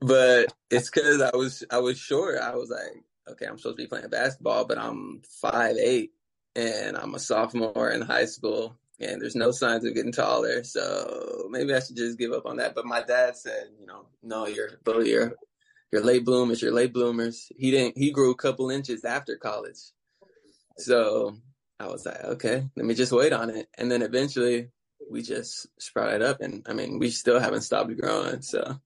but 0.00 0.52
it's 0.70 0.90
because 0.90 1.22
I 1.22 1.34
was 1.34 1.64
I 1.70 1.78
was 1.78 1.98
short. 1.98 2.38
I 2.38 2.54
was 2.54 2.70
like, 2.70 3.02
okay, 3.30 3.46
I'm 3.46 3.58
supposed 3.58 3.78
to 3.78 3.82
be 3.82 3.88
playing 3.88 4.08
basketball, 4.08 4.66
but 4.66 4.78
I'm 4.78 5.22
five 5.40 5.76
eight 5.76 6.12
and 6.56 6.96
I'm 6.96 7.14
a 7.14 7.18
sophomore 7.18 7.90
in 7.90 8.02
high 8.02 8.26
school 8.26 8.76
and 9.00 9.20
there's 9.20 9.36
no 9.36 9.50
signs 9.50 9.84
of 9.84 9.94
getting 9.94 10.12
taller. 10.12 10.62
So 10.62 11.48
maybe 11.50 11.74
I 11.74 11.80
should 11.80 11.96
just 11.96 12.18
give 12.18 12.32
up 12.32 12.46
on 12.46 12.58
that. 12.58 12.74
But 12.74 12.86
my 12.86 13.02
dad 13.02 13.36
said, 13.36 13.68
you 13.78 13.86
know, 13.86 14.06
no, 14.22 14.46
you're 14.46 14.70
you're 14.86 15.34
you're 15.92 16.04
late 16.04 16.24
bloomers, 16.24 16.62
you're 16.62 16.72
late 16.72 16.92
bloomers. 16.92 17.50
He 17.56 17.70
didn't 17.70 17.96
he 17.96 18.10
grew 18.10 18.30
a 18.30 18.36
couple 18.36 18.70
inches 18.70 19.04
after 19.04 19.36
college. 19.36 19.78
So 20.78 21.36
I 21.78 21.86
was 21.86 22.04
like, 22.04 22.22
okay, 22.22 22.64
let 22.76 22.86
me 22.86 22.94
just 22.94 23.12
wait 23.12 23.32
on 23.32 23.50
it. 23.50 23.68
And 23.76 23.90
then 23.90 24.02
eventually 24.02 24.68
we 25.10 25.22
just 25.22 25.66
sprouted 25.78 26.22
up 26.22 26.40
and 26.40 26.64
I 26.68 26.74
mean 26.74 26.98
we 26.98 27.10
still 27.10 27.40
haven't 27.40 27.62
stopped 27.62 27.96
growing. 27.98 28.42
So 28.42 28.78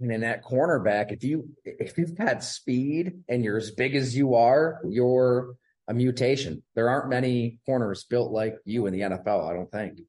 and 0.00 0.10
in 0.10 0.22
that 0.22 0.42
cornerback, 0.42 1.12
if 1.12 1.22
you 1.22 1.50
if 1.64 1.96
you've 1.96 2.16
got 2.16 2.42
speed 2.42 3.22
and 3.28 3.44
you're 3.44 3.58
as 3.58 3.70
big 3.70 3.94
as 3.94 4.16
you 4.16 4.34
are, 4.34 4.80
you're 4.88 5.56
a 5.88 5.94
mutation. 5.94 6.62
There 6.74 6.88
aren't 6.88 7.08
many 7.08 7.58
corners 7.66 8.04
built 8.04 8.32
like 8.32 8.56
you 8.64 8.86
in 8.86 8.92
the 8.92 9.00
NFL, 9.00 9.50
I 9.50 9.54
don't 9.54 9.70
think. 9.70 10.00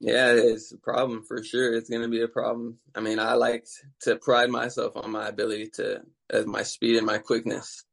Yeah, 0.00 0.32
it's 0.32 0.72
a 0.72 0.78
problem 0.78 1.24
for 1.28 1.42
sure. 1.44 1.74
It's 1.74 1.90
going 1.90 2.02
to 2.02 2.08
be 2.08 2.22
a 2.22 2.28
problem. 2.28 2.78
I 2.94 3.00
mean, 3.00 3.18
I 3.18 3.34
like 3.34 3.66
to 4.02 4.16
pride 4.16 4.48
myself 4.48 4.96
on 4.96 5.10
my 5.10 5.28
ability 5.28 5.70
to, 5.74 6.02
as 6.30 6.46
my 6.46 6.62
speed 6.62 6.96
and 6.96 7.06
my 7.06 7.18
quickness, 7.18 7.84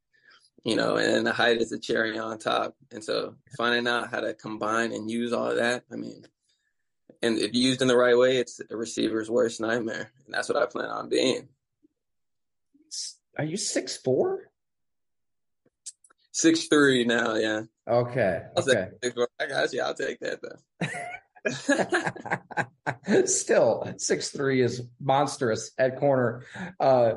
you 0.63 0.77
know, 0.77 0.95
and 0.95 1.27
the 1.27 1.34
height 1.34 1.58
is 1.62 1.73
a 1.73 1.80
cherry 1.80 2.17
on 2.17 2.39
top. 2.39 2.75
And 2.91 3.03
so 3.03 3.36
finding 3.58 3.88
out 3.88 4.10
how 4.10 4.21
to 4.21 4.34
combine 4.34 4.93
and 4.93 5.12
use 5.12 5.34
all 5.34 5.51
of 5.51 5.58
that, 5.58 5.84
I 5.91 5.97
mean, 5.97 6.23
and 7.21 7.38
if 7.38 7.53
used 7.53 7.82
in 7.82 7.88
the 7.88 7.97
right 7.97 8.17
way, 8.17 8.38
it's 8.38 8.62
a 8.69 8.77
receiver's 8.77 9.30
worst 9.30 9.60
nightmare. 9.60 10.12
And 10.25 10.34
that's 10.34 10.47
what 10.47 10.58
I 10.58 10.65
plan 10.65 10.89
on 10.89 11.10
being. 11.10 11.49
Are 13.38 13.45
you 13.45 13.58
six 13.58 13.97
four? 13.97 14.46
Six 16.38 16.67
three 16.67 17.04
now, 17.04 17.34
yeah. 17.34 17.62
Okay. 17.88 18.43
okay. 18.56 18.89
I 19.39 19.47
got 19.47 19.73
you. 19.73 19.82
I'll 19.82 19.95
take 19.95 20.19
that 20.19 20.39
though. 23.08 23.26
Still, 23.26 23.91
six 23.97 24.30
three 24.30 24.62
is 24.62 24.84
monstrous 25.00 25.71
at 25.80 26.00
corner. 26.00 26.43
Uh, 26.80 27.13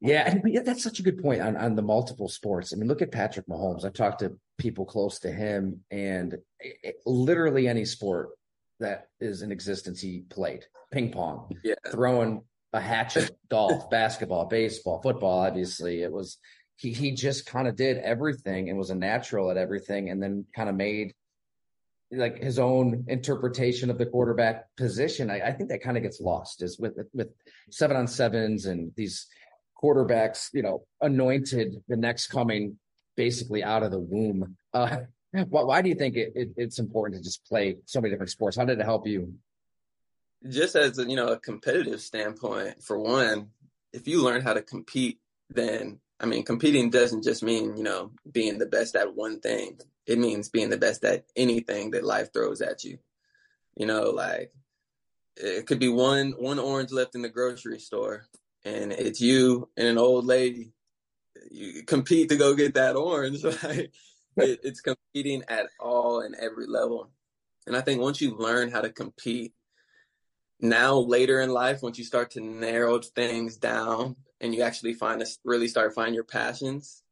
yeah, 0.00 0.30
and 0.30 0.66
that's 0.66 0.82
such 0.82 0.98
a 0.98 1.02
good 1.02 1.22
point 1.22 1.42
on, 1.42 1.58
on 1.58 1.76
the 1.76 1.82
multiple 1.82 2.30
sports. 2.30 2.72
I 2.72 2.76
mean, 2.76 2.88
look 2.88 3.02
at 3.02 3.12
Patrick 3.12 3.46
Mahomes. 3.48 3.84
I've 3.84 3.92
talked 3.92 4.20
to 4.20 4.38
people 4.56 4.86
close 4.86 5.18
to 5.20 5.30
him, 5.30 5.80
and 5.90 6.38
it, 6.58 7.02
literally 7.04 7.68
any 7.68 7.84
sport 7.84 8.30
that 8.80 9.08
is 9.20 9.42
in 9.42 9.52
existence 9.52 10.00
he 10.00 10.24
played 10.30 10.64
ping 10.90 11.12
pong, 11.12 11.54
yeah. 11.62 11.74
throwing 11.90 12.44
a 12.72 12.80
hatchet, 12.80 13.36
golf, 13.50 13.90
basketball, 13.90 14.46
baseball, 14.46 15.02
football. 15.02 15.40
Obviously, 15.40 16.02
it 16.02 16.10
was 16.10 16.38
he 16.82 16.92
he 16.92 17.12
just 17.12 17.46
kind 17.46 17.68
of 17.68 17.76
did 17.76 17.98
everything 17.98 18.68
and 18.68 18.76
was 18.76 18.90
a 18.90 18.94
natural 18.94 19.50
at 19.52 19.56
everything 19.56 20.10
and 20.10 20.20
then 20.20 20.44
kind 20.54 20.68
of 20.68 20.74
made 20.74 21.14
like 22.10 22.42
his 22.42 22.58
own 22.58 23.04
interpretation 23.06 23.88
of 23.88 23.98
the 23.98 24.04
quarterback 24.04 24.66
position. 24.76 25.30
I, 25.30 25.40
I 25.40 25.52
think 25.52 25.70
that 25.70 25.82
kind 25.82 25.96
of 25.96 26.02
gets 26.02 26.20
lost 26.20 26.60
is 26.60 26.78
with 26.80 26.94
with 27.14 27.28
seven 27.70 27.96
on 27.96 28.08
sevens 28.08 28.66
and 28.66 28.90
these 28.96 29.28
quarterbacks, 29.80 30.48
you 30.52 30.62
know, 30.62 30.84
anointed 31.00 31.76
the 31.86 31.96
next 31.96 32.26
coming 32.26 32.78
basically 33.16 33.62
out 33.62 33.84
of 33.84 33.92
the 33.92 34.00
womb. 34.00 34.56
Uh, 34.74 34.96
why, 35.48 35.62
why 35.62 35.82
do 35.82 35.88
you 35.88 35.94
think 35.94 36.16
it, 36.16 36.32
it, 36.34 36.48
it's 36.56 36.80
important 36.80 37.20
to 37.20 37.24
just 37.24 37.44
play 37.46 37.76
so 37.86 38.00
many 38.00 38.10
different 38.10 38.30
sports? 38.30 38.56
How 38.56 38.64
did 38.64 38.80
it 38.80 38.84
help 38.84 39.06
you? 39.06 39.34
Just 40.48 40.74
as 40.74 40.98
a, 40.98 41.08
you 41.08 41.14
know 41.14 41.28
a 41.28 41.38
competitive 41.38 42.00
standpoint, 42.00 42.82
for 42.82 42.98
one, 42.98 43.50
if 43.92 44.08
you 44.08 44.24
learn 44.24 44.40
how 44.40 44.54
to 44.54 44.62
compete, 44.62 45.20
then 45.48 46.00
I 46.22 46.26
mean, 46.26 46.44
competing 46.44 46.88
doesn't 46.88 47.24
just 47.24 47.42
mean, 47.42 47.76
you 47.76 47.82
know, 47.82 48.12
being 48.30 48.58
the 48.58 48.66
best 48.66 48.94
at 48.94 49.14
one 49.14 49.40
thing. 49.40 49.80
It 50.06 50.18
means 50.18 50.48
being 50.48 50.70
the 50.70 50.76
best 50.76 51.04
at 51.04 51.24
anything 51.36 51.90
that 51.90 52.04
life 52.04 52.32
throws 52.32 52.60
at 52.60 52.84
you. 52.84 52.98
You 53.76 53.86
know, 53.86 54.10
like 54.10 54.52
it 55.36 55.66
could 55.66 55.80
be 55.80 55.88
one 55.88 56.32
one 56.32 56.58
orange 56.58 56.92
left 56.92 57.14
in 57.14 57.22
the 57.22 57.28
grocery 57.28 57.80
store 57.80 58.26
and 58.64 58.92
it's 58.92 59.20
you 59.20 59.68
and 59.76 59.88
an 59.88 59.98
old 59.98 60.24
lady. 60.24 60.72
You 61.50 61.82
compete 61.82 62.28
to 62.28 62.36
go 62.36 62.54
get 62.54 62.74
that 62.74 62.96
orange, 62.96 63.42
right? 63.64 63.90
it, 64.36 64.60
it's 64.62 64.80
competing 64.80 65.42
at 65.48 65.66
all 65.80 66.20
and 66.20 66.34
every 66.36 66.66
level. 66.66 67.10
And 67.66 67.76
I 67.76 67.80
think 67.80 68.00
once 68.00 68.20
you 68.20 68.36
learn 68.36 68.70
how 68.70 68.80
to 68.80 68.90
compete, 68.90 69.54
now 70.60 70.96
later 70.96 71.40
in 71.40 71.50
life, 71.50 71.82
once 71.82 71.98
you 71.98 72.04
start 72.04 72.30
to 72.32 72.40
narrow 72.40 73.00
things 73.00 73.56
down 73.56 74.16
and 74.42 74.54
you 74.54 74.62
actually 74.62 74.92
find 74.92 75.20
to 75.20 75.26
really 75.44 75.68
start 75.68 75.94
finding 75.94 76.14
your 76.14 76.24
passions, 76.24 77.02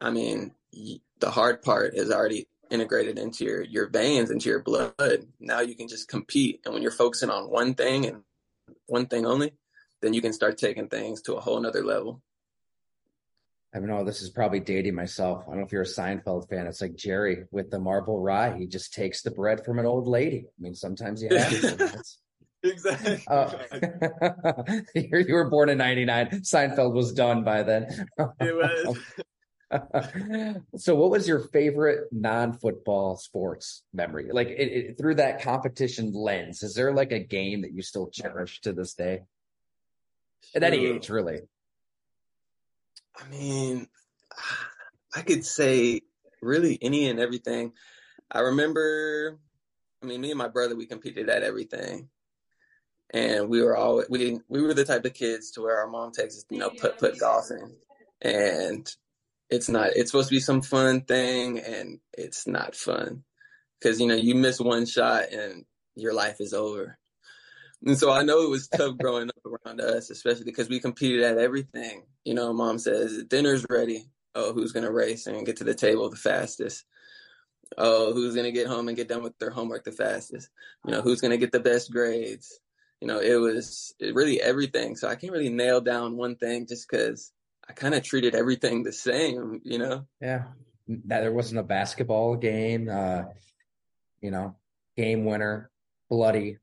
I 0.00 0.10
mean, 0.10 0.52
the 0.72 1.30
hard 1.30 1.62
part 1.62 1.94
is 1.94 2.10
already 2.10 2.48
integrated 2.70 3.18
into 3.18 3.44
your 3.44 3.62
your 3.62 3.88
veins, 3.88 4.30
into 4.30 4.48
your 4.48 4.62
blood. 4.62 5.26
Now 5.38 5.60
you 5.60 5.74
can 5.74 5.88
just 5.88 6.08
compete, 6.08 6.60
and 6.64 6.72
when 6.72 6.82
you're 6.82 6.92
focusing 6.92 7.30
on 7.30 7.50
one 7.50 7.74
thing 7.74 8.06
and 8.06 8.22
one 8.86 9.06
thing 9.06 9.26
only, 9.26 9.52
then 10.00 10.14
you 10.14 10.22
can 10.22 10.32
start 10.32 10.58
taking 10.58 10.88
things 10.88 11.22
to 11.22 11.34
a 11.34 11.40
whole 11.40 11.60
nother 11.60 11.84
level. 11.84 12.22
I 13.74 13.80
don't 13.80 13.90
oh, 13.90 13.98
know. 13.98 14.04
This 14.04 14.22
is 14.22 14.30
probably 14.30 14.60
dating 14.60 14.94
myself. 14.94 15.42
I 15.42 15.50
don't 15.50 15.58
know 15.58 15.66
if 15.66 15.72
you're 15.72 15.82
a 15.82 15.84
Seinfeld 15.84 16.48
fan. 16.48 16.66
It's 16.66 16.80
like 16.80 16.94
Jerry 16.94 17.44
with 17.50 17.70
the 17.70 17.78
marble 17.78 18.20
rye. 18.20 18.56
He 18.56 18.66
just 18.66 18.94
takes 18.94 19.22
the 19.22 19.30
bread 19.30 19.64
from 19.64 19.78
an 19.78 19.84
old 19.84 20.06
lady. 20.06 20.46
I 20.46 20.62
mean, 20.62 20.74
sometimes 20.74 21.22
you 21.22 21.28
have 21.36 21.50
to. 21.50 22.02
exactly. 22.62 23.22
Uh, 23.28 23.50
you 24.94 25.34
were 25.34 25.50
born 25.50 25.68
in 25.68 25.78
99. 25.78 26.28
Seinfeld 26.42 26.94
was 26.94 27.12
done 27.12 27.44
by 27.44 27.62
then. 27.62 27.86
it 28.40 28.56
was. 28.56 28.98
so 30.76 30.94
what 30.94 31.10
was 31.10 31.26
your 31.26 31.40
favorite 31.48 32.04
non-football 32.12 33.16
sports 33.16 33.82
memory 33.92 34.28
like 34.30 34.46
it, 34.46 34.52
it, 34.52 34.98
through 34.98 35.16
that 35.16 35.42
competition 35.42 36.12
lens 36.12 36.62
is 36.62 36.74
there 36.74 36.94
like 36.94 37.10
a 37.10 37.18
game 37.18 37.62
that 37.62 37.72
you 37.72 37.82
still 37.82 38.08
cherish 38.08 38.60
to 38.60 38.72
this 38.72 38.94
day 38.94 39.22
at 40.54 40.62
any 40.62 40.86
age 40.86 41.08
really 41.08 41.40
i 43.20 43.28
mean 43.28 43.88
i 45.16 45.22
could 45.22 45.44
say 45.44 46.00
really 46.40 46.78
any 46.80 47.08
and 47.08 47.18
everything 47.18 47.72
i 48.30 48.38
remember 48.38 49.36
i 50.00 50.06
mean 50.06 50.20
me 50.20 50.30
and 50.30 50.38
my 50.38 50.48
brother 50.48 50.76
we 50.76 50.86
competed 50.86 51.28
at 51.28 51.42
everything 51.42 52.08
and 53.12 53.48
we 53.48 53.62
were 53.62 53.76
all 53.76 54.02
we 54.08 54.40
we 54.48 54.62
were 54.62 54.74
the 54.74 54.84
type 54.84 55.04
of 55.04 55.14
kids 55.14 55.52
to 55.52 55.62
where 55.62 55.78
our 55.78 55.88
mom 55.88 56.12
takes 56.12 56.36
us, 56.36 56.44
you 56.50 56.58
know, 56.58 56.70
put 56.70 56.98
put 56.98 57.18
golfing, 57.18 57.76
and 58.20 58.88
it's 59.50 59.68
not. 59.68 59.90
It's 59.94 60.10
supposed 60.10 60.28
to 60.28 60.34
be 60.34 60.40
some 60.40 60.62
fun 60.62 61.02
thing, 61.02 61.58
and 61.58 62.00
it's 62.12 62.46
not 62.46 62.74
fun 62.74 63.24
because 63.80 64.00
you 64.00 64.06
know 64.06 64.14
you 64.14 64.34
miss 64.34 64.60
one 64.60 64.86
shot 64.86 65.32
and 65.32 65.64
your 65.94 66.14
life 66.14 66.40
is 66.40 66.52
over. 66.52 66.98
And 67.84 67.98
so 67.98 68.10
I 68.10 68.22
know 68.22 68.42
it 68.42 68.50
was 68.50 68.68
tough 68.76 68.96
growing 68.98 69.28
up 69.28 69.52
around 69.66 69.80
us, 69.80 70.10
especially 70.10 70.44
because 70.44 70.68
we 70.68 70.80
competed 70.80 71.22
at 71.22 71.38
everything. 71.38 72.02
You 72.24 72.34
know, 72.34 72.52
mom 72.52 72.78
says 72.78 73.24
dinner's 73.24 73.66
ready. 73.70 74.06
Oh, 74.34 74.52
who's 74.52 74.72
gonna 74.72 74.92
race 74.92 75.26
and 75.26 75.46
get 75.46 75.56
to 75.58 75.64
the 75.64 75.74
table 75.74 76.10
the 76.10 76.16
fastest? 76.16 76.84
Oh, 77.78 78.12
who's 78.12 78.34
gonna 78.34 78.52
get 78.52 78.66
home 78.66 78.88
and 78.88 78.96
get 78.96 79.08
done 79.08 79.22
with 79.22 79.38
their 79.38 79.50
homework 79.50 79.84
the 79.84 79.92
fastest? 79.92 80.48
You 80.84 80.92
know, 80.92 81.02
who's 81.02 81.20
gonna 81.20 81.36
get 81.36 81.52
the 81.52 81.60
best 81.60 81.90
grades? 81.92 82.60
You 83.00 83.08
know, 83.08 83.18
it 83.18 83.36
was 83.36 83.94
really 84.00 84.40
everything. 84.40 84.96
So 84.96 85.08
I 85.08 85.16
can't 85.16 85.32
really 85.32 85.50
nail 85.50 85.80
down 85.80 86.16
one 86.16 86.36
thing 86.36 86.66
just 86.66 86.88
because 86.88 87.32
I 87.68 87.72
kind 87.72 87.94
of 87.94 88.02
treated 88.02 88.34
everything 88.34 88.82
the 88.82 88.92
same, 88.92 89.60
you 89.64 89.78
know? 89.78 90.06
Yeah. 90.20 90.44
That 90.88 91.20
there 91.20 91.32
wasn't 91.32 91.60
a 91.60 91.64
basketball 91.64 92.36
game, 92.36 92.88
uh, 92.88 93.24
you 94.20 94.30
know, 94.30 94.56
game 94.96 95.24
winner, 95.24 95.70
bloody. 96.08 96.58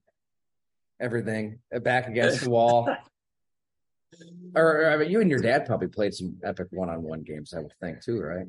everything 0.99 1.59
back 1.81 2.07
against 2.07 2.43
the 2.43 2.49
wall. 2.49 2.87
or, 4.55 4.89
I 4.89 4.97
mean, 4.97 5.11
you 5.11 5.21
and 5.21 5.29
your 5.29 5.41
dad 5.41 5.65
probably 5.65 5.89
played 5.89 6.13
some 6.13 6.37
epic 6.43 6.67
one-on-one 6.71 7.23
games, 7.23 7.53
I 7.53 7.59
would 7.59 7.73
think, 7.81 8.01
too, 8.01 8.21
right? 8.21 8.47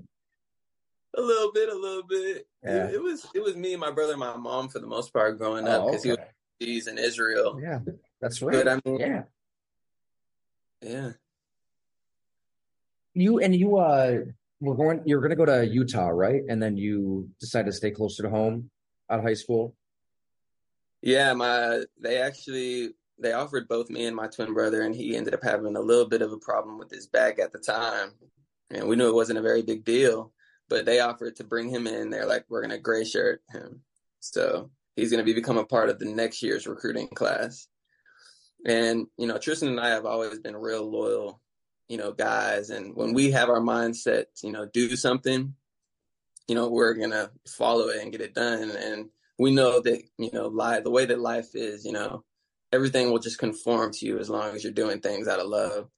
A 1.17 1.21
little 1.21 1.53
bit, 1.53 1.69
a 1.69 1.75
little 1.75 2.03
bit. 2.05 2.47
Yeah. 2.63 2.87
It, 2.87 2.95
it 2.95 3.03
was 3.03 3.27
it 3.35 3.43
was 3.43 3.55
me 3.55 3.73
and 3.73 3.81
my 3.81 3.93
brother 3.93 4.13
and 4.13 4.21
my 4.21 4.37
mom 4.37 4.69
for 4.69 4.81
the 4.81 4.87
most 4.87 5.13
part 5.13 5.39
growing 5.39 5.67
up 5.67 5.83
Oh, 5.83 5.87
because 5.87 6.03
he 6.03 6.11
was 6.11 6.19
okay. 6.63 6.73
he's 6.73 6.87
in 6.87 6.99
Israel. 6.99 7.59
Yeah, 7.63 7.81
that's 8.21 8.43
right. 8.43 8.65
But 8.65 8.69
I 8.69 8.81
mean, 8.85 9.01
yeah, 9.01 9.23
yeah. 10.83 11.11
you 13.15 13.39
and 13.39 13.55
you 13.55 13.77
uh 13.77 14.19
were 14.61 14.75
going. 14.75 15.03
You're 15.05 15.21
going 15.21 15.31
to 15.31 15.37
go 15.37 15.45
to 15.45 15.67
Utah, 15.67 16.09
right? 16.09 16.43
And 16.49 16.63
then 16.63 16.77
you 16.77 17.31
decided 17.41 17.67
to 17.67 17.73
stay 17.73 17.91
closer 17.91 18.23
to 18.23 18.31
home 18.31 18.71
out 19.11 19.19
of 19.19 19.25
high 19.25 19.35
school. 19.35 19.75
Yeah, 21.03 21.33
my 21.35 21.85
they 22.01 22.19
actually 22.19 22.91
they 23.19 23.33
offered 23.33 23.69
both 23.69 23.91
me 23.91 24.07
and 24.07 24.17
my 24.17 24.27
twin 24.27 24.55
brother, 24.55 24.83
and 24.83 24.95
he 24.95 25.17
ended 25.17 25.35
up 25.35 25.43
having 25.43 25.77
a 25.77 25.81
little 25.81 26.07
bit 26.07 26.23
of 26.23 26.33
a 26.33 26.39
problem 26.39 26.79
with 26.79 26.91
his 26.91 27.07
back 27.07 27.39
at 27.39 27.53
the 27.53 27.59
time, 27.59 28.11
and 28.71 28.89
we 28.89 28.97
knew 28.97 29.09
it 29.09 29.15
wasn't 29.15 29.39
a 29.39 29.43
very 29.43 29.63
big 29.63 29.85
deal. 29.85 30.33
But 30.69 30.87
they 30.87 31.01
offered 31.01 31.37
to 31.37 31.45
bring 31.45 31.69
him 31.69 31.87
in. 31.87 32.11
They're 32.11 32.27
like, 32.27 32.47
we're 32.49 32.63
gonna 32.63 32.79
gray 32.79 33.05
shirt 33.05 33.43
him, 33.53 33.83
so 34.21 34.71
he's 34.97 35.11
gonna 35.11 35.25
be 35.25 35.33
become 35.33 35.59
a 35.59 35.67
part 35.67 35.91
of 35.91 35.99
the 35.99 36.07
next 36.07 36.43
year's 36.43 36.67
recruiting 36.67 37.09
class. 37.09 37.69
And 38.67 39.07
you 39.19 39.27
know, 39.27 39.37
Tristin 39.37 39.69
and 39.69 39.81
I 39.81 39.91
have 39.91 40.07
always 40.07 40.39
been 40.39 40.57
real 40.57 40.91
loyal, 40.91 41.41
you 41.89 41.99
know, 41.99 42.13
guys. 42.13 42.71
And 42.71 42.95
when 42.97 43.13
we 43.13 43.31
have 43.33 43.51
our 43.51 43.61
mindset, 43.61 44.27
you 44.43 44.53
know, 44.53 44.67
do 44.67 44.97
something, 44.97 45.55
you 46.49 46.55
know, 46.55 46.69
we're 46.69 46.95
gonna 46.95 47.31
follow 47.47 47.89
it 47.89 48.03
and 48.03 48.13
get 48.13 48.21
it 48.21 48.35
done. 48.35 48.71
And 48.71 49.11
we 49.39 49.53
know 49.53 49.81
that 49.81 50.03
you 50.19 50.31
know 50.33 50.49
life 50.49 50.85
the 50.85 50.91
way 50.91 51.05
that 51.05 51.19
life 51.19 51.55
is 51.55 51.85
you 51.85 51.93
know 51.93 52.25
everything 52.73 53.11
will 53.11 53.19
just 53.19 53.39
conform 53.39 53.93
to 53.93 54.07
you 54.07 54.19
as 54.19 54.31
long 54.31 54.55
as 54.55 54.63
you're 54.63 54.73
doing 54.73 55.01
things 55.01 55.29
out 55.29 55.41
of 55.41 55.47
love 55.47 55.89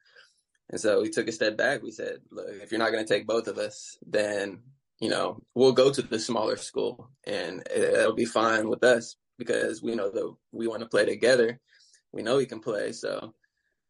and 0.71 0.81
so 0.81 1.01
we 1.01 1.11
took 1.11 1.29
a 1.29 1.33
step 1.33 1.57
back 1.57 1.83
we 1.83 1.91
said 1.91 2.19
look 2.31 2.47
if 2.51 2.71
you're 2.71 2.79
not 2.79 2.93
going 2.93 3.05
to 3.05 3.13
take 3.13 3.27
both 3.27 3.49
of 3.49 3.59
us 3.59 3.99
then 4.07 4.61
you 5.01 5.11
know 5.11 5.41
we'll 5.55 5.73
go 5.73 5.91
to 5.93 6.03
the 6.03 6.19
smaller 6.19 6.57
school 6.57 7.11
and 7.27 7.61
it- 7.71 7.95
it'll 7.95 8.15
be 8.15 8.25
fine 8.25 8.69
with 8.69 8.83
us 8.85 9.17
because 9.39 9.83
we 9.83 9.95
know 9.95 10.11
that 10.11 10.35
we 10.53 10.67
want 10.67 10.81
to 10.81 10.89
play 10.89 11.05
together. 11.05 11.61
We 12.13 12.23
know 12.23 12.37
we 12.39 12.47
can 12.47 12.61
play 12.61 12.93
so 12.93 13.35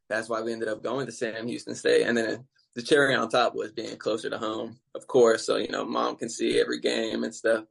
that's 0.08 0.28
why 0.28 0.40
we 0.42 0.52
ended 0.52 0.68
up 0.68 0.82
going 0.82 1.06
to 1.06 1.12
sam 1.12 1.46
houston 1.46 1.74
state. 1.74 2.02
And 2.06 2.16
then 2.16 2.44
the 2.74 2.82
cherry 2.82 3.14
on 3.14 3.28
top 3.28 3.54
was 3.54 3.72
being 3.72 3.96
closer 3.96 4.28
to 4.30 4.38
home 4.38 4.78
of 4.94 5.06
course 5.06 5.46
so 5.46 5.56
you 5.56 5.68
know 5.68 5.84
mom 5.84 6.16
can 6.16 6.28
see 6.28 6.60
every 6.60 6.80
game 6.80 7.22
and 7.24 7.34
stuff. 7.34 7.64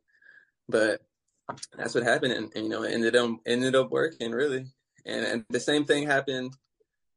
But 0.69 1.01
that's 1.77 1.93
what 1.93 2.03
happened 2.03 2.33
and, 2.33 2.51
and, 2.55 2.63
you 2.65 2.69
know 2.69 2.83
it 2.83 2.93
ended 2.93 3.15
up 3.15 3.31
ended 3.45 3.75
up 3.75 3.91
working 3.91 4.31
really. 4.31 4.65
And, 5.05 5.25
and 5.25 5.45
the 5.49 5.59
same 5.59 5.85
thing 5.85 6.07
happened 6.07 6.53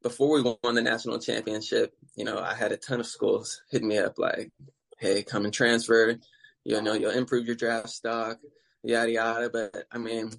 before 0.02 0.30
we 0.30 0.42
won 0.62 0.74
the 0.74 0.82
national 0.82 1.18
championship. 1.18 1.94
You 2.16 2.24
know 2.24 2.38
i 2.40 2.54
had 2.54 2.72
a 2.72 2.76
ton 2.76 2.98
of 3.00 3.06
schools 3.06 3.62
hit 3.70 3.82
me 3.84 3.98
up 3.98 4.18
like 4.18 4.50
hey 4.98 5.22
come 5.22 5.44
and 5.44 5.54
transfer 5.54 6.16
you 6.64 6.80
know 6.82 6.94
you'll 6.94 7.10
improve 7.10 7.46
your 7.46 7.56
draft 7.56 7.90
stock 7.90 8.38
yada 8.82 9.10
yada 9.10 9.50
but 9.50 9.84
i 9.92 9.98
mean 9.98 10.30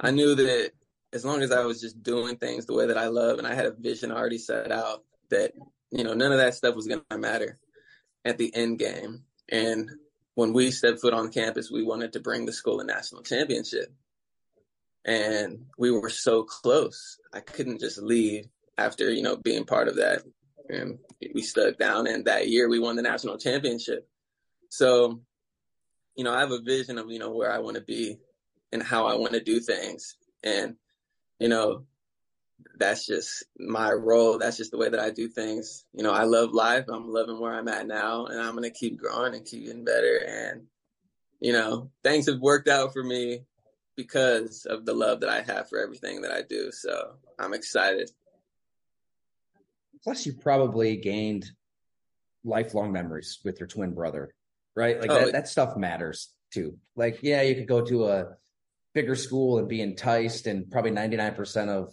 i 0.00 0.10
knew 0.10 0.34
that 0.34 0.70
as 1.12 1.24
long 1.24 1.42
as 1.42 1.52
i 1.52 1.64
was 1.64 1.80
just 1.80 2.02
doing 2.02 2.36
things 2.36 2.66
the 2.66 2.74
way 2.74 2.86
that 2.86 2.98
i 2.98 3.06
love 3.06 3.38
and 3.38 3.46
i 3.46 3.54
had 3.54 3.66
a 3.66 3.72
vision 3.72 4.12
already 4.12 4.38
set 4.38 4.70
out 4.70 5.04
that 5.30 5.52
you 5.90 6.04
know 6.04 6.14
none 6.14 6.32
of 6.32 6.38
that 6.38 6.54
stuff 6.54 6.74
was 6.74 6.86
going 6.86 7.00
to 7.10 7.18
matter 7.18 7.58
at 8.24 8.38
the 8.38 8.54
end 8.54 8.78
game 8.78 9.22
and 9.48 9.90
when 10.38 10.52
we 10.52 10.70
stepped 10.70 11.00
foot 11.00 11.14
on 11.14 11.32
campus, 11.32 11.68
we 11.68 11.82
wanted 11.82 12.12
to 12.12 12.20
bring 12.20 12.46
the 12.46 12.52
school 12.52 12.78
a 12.78 12.84
national 12.84 13.22
championship. 13.22 13.92
And 15.04 15.66
we 15.76 15.90
were 15.90 16.10
so 16.10 16.44
close. 16.44 17.18
I 17.32 17.40
couldn't 17.40 17.80
just 17.80 17.98
leave 17.98 18.46
after, 18.76 19.10
you 19.10 19.22
know, 19.22 19.36
being 19.36 19.64
part 19.64 19.88
of 19.88 19.96
that. 19.96 20.22
And 20.68 20.98
we 21.34 21.42
stuck 21.42 21.78
down 21.78 22.06
and 22.06 22.24
that 22.26 22.48
year 22.48 22.68
we 22.68 22.78
won 22.78 22.96
the 22.96 23.02
national 23.02 23.38
championship. 23.38 24.08
So, 24.68 25.20
you 26.14 26.24
know, 26.24 26.34
I 26.34 26.40
have 26.40 26.50
a 26.50 26.60
vision 26.60 26.98
of, 26.98 27.10
you 27.10 27.18
know, 27.18 27.30
where 27.30 27.52
I 27.52 27.58
want 27.58 27.76
to 27.76 27.82
be 27.82 28.18
and 28.72 28.82
how 28.82 29.06
I 29.06 29.14
want 29.14 29.32
to 29.32 29.40
do 29.42 29.60
things. 29.60 30.16
And, 30.42 30.76
you 31.38 31.48
know, 31.48 31.86
that's 32.78 33.06
just 33.06 33.44
my 33.58 33.90
role. 33.92 34.38
That's 34.38 34.56
just 34.56 34.70
the 34.70 34.78
way 34.78 34.88
that 34.88 35.00
I 35.00 35.10
do 35.10 35.28
things. 35.28 35.84
You 35.92 36.02
know, 36.02 36.12
I 36.12 36.24
love 36.24 36.52
life. 36.52 36.86
I'm 36.88 37.08
loving 37.08 37.40
where 37.40 37.54
I'm 37.54 37.68
at 37.68 37.86
now, 37.86 38.26
and 38.26 38.40
I'm 38.40 38.54
gonna 38.54 38.70
keep 38.70 38.98
growing 38.98 39.34
and 39.34 39.44
keep 39.44 39.66
getting 39.66 39.84
better. 39.84 40.20
And 40.26 40.62
you 41.40 41.52
know, 41.52 41.90
things 42.02 42.26
have 42.26 42.40
worked 42.40 42.68
out 42.68 42.92
for 42.92 43.02
me 43.02 43.42
because 43.96 44.64
of 44.66 44.84
the 44.84 44.94
love 44.94 45.20
that 45.20 45.30
I 45.30 45.42
have 45.42 45.68
for 45.68 45.78
everything 45.78 46.22
that 46.22 46.32
I 46.32 46.42
do. 46.42 46.70
So 46.72 47.14
I'm 47.38 47.54
excited. 47.54 48.10
Plus, 50.02 50.26
you 50.26 50.34
probably 50.34 50.96
gained 50.96 51.50
lifelong 52.44 52.92
memories 52.92 53.38
with 53.44 53.60
your 53.60 53.66
twin 53.66 53.94
brother, 53.94 54.32
right? 54.74 55.00
Like 55.00 55.10
Oh, 55.10 55.24
that, 55.26 55.32
that 55.32 55.48
stuff 55.48 55.76
matters 55.76 56.32
too. 56.52 56.78
Like, 56.96 57.18
yeah, 57.22 57.42
you 57.42 57.54
could 57.54 57.68
go 57.68 57.84
to 57.84 58.06
a 58.06 58.26
bigger 58.94 59.14
school 59.14 59.58
and 59.58 59.68
be 59.68 59.80
enticed, 59.80 60.46
and 60.46 60.70
probably 60.70 60.90
99% 60.90 61.68
of 61.68 61.92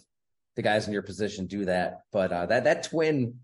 the 0.56 0.62
guys 0.62 0.86
in 0.86 0.92
your 0.92 1.02
position 1.02 1.46
do 1.46 1.66
that. 1.66 2.00
But 2.12 2.32
uh, 2.32 2.46
that 2.46 2.64
that 2.64 2.84
twin 2.84 3.40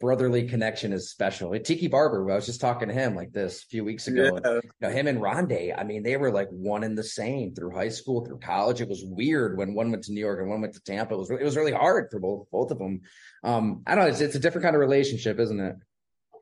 brotherly 0.00 0.46
connection 0.48 0.92
is 0.92 1.10
special. 1.10 1.52
And 1.52 1.64
Tiki 1.64 1.88
Barber, 1.88 2.30
I 2.30 2.34
was 2.34 2.46
just 2.46 2.60
talking 2.60 2.88
to 2.88 2.94
him 2.94 3.14
like 3.14 3.32
this 3.32 3.62
a 3.62 3.66
few 3.66 3.84
weeks 3.84 4.06
ago. 4.08 4.36
and, 4.36 4.62
you 4.62 4.70
know, 4.80 4.90
him 4.90 5.06
and 5.06 5.18
Rondé, 5.18 5.74
I 5.76 5.84
mean, 5.84 6.02
they 6.02 6.16
were 6.16 6.30
like 6.30 6.48
one 6.50 6.84
and 6.84 6.96
the 6.96 7.04
same 7.04 7.54
through 7.54 7.74
high 7.74 7.88
school, 7.88 8.24
through 8.24 8.38
college. 8.40 8.80
It 8.80 8.88
was 8.88 9.04
weird 9.04 9.56
when 9.56 9.74
one 9.74 9.90
went 9.90 10.04
to 10.04 10.12
New 10.12 10.20
York 10.20 10.40
and 10.40 10.48
one 10.48 10.60
went 10.60 10.74
to 10.74 10.80
Tampa. 10.80 11.14
It 11.14 11.18
was 11.18 11.30
it 11.30 11.42
was 11.42 11.56
really 11.56 11.72
hard 11.72 12.08
for 12.10 12.20
both 12.20 12.46
both 12.50 12.70
of 12.70 12.78
them. 12.78 13.00
Um, 13.42 13.82
I 13.86 13.94
don't 13.94 14.04
know. 14.04 14.10
It's, 14.10 14.20
it's 14.20 14.34
a 14.34 14.40
different 14.40 14.64
kind 14.64 14.76
of 14.76 14.80
relationship, 14.80 15.38
isn't 15.38 15.60
it? 15.60 15.76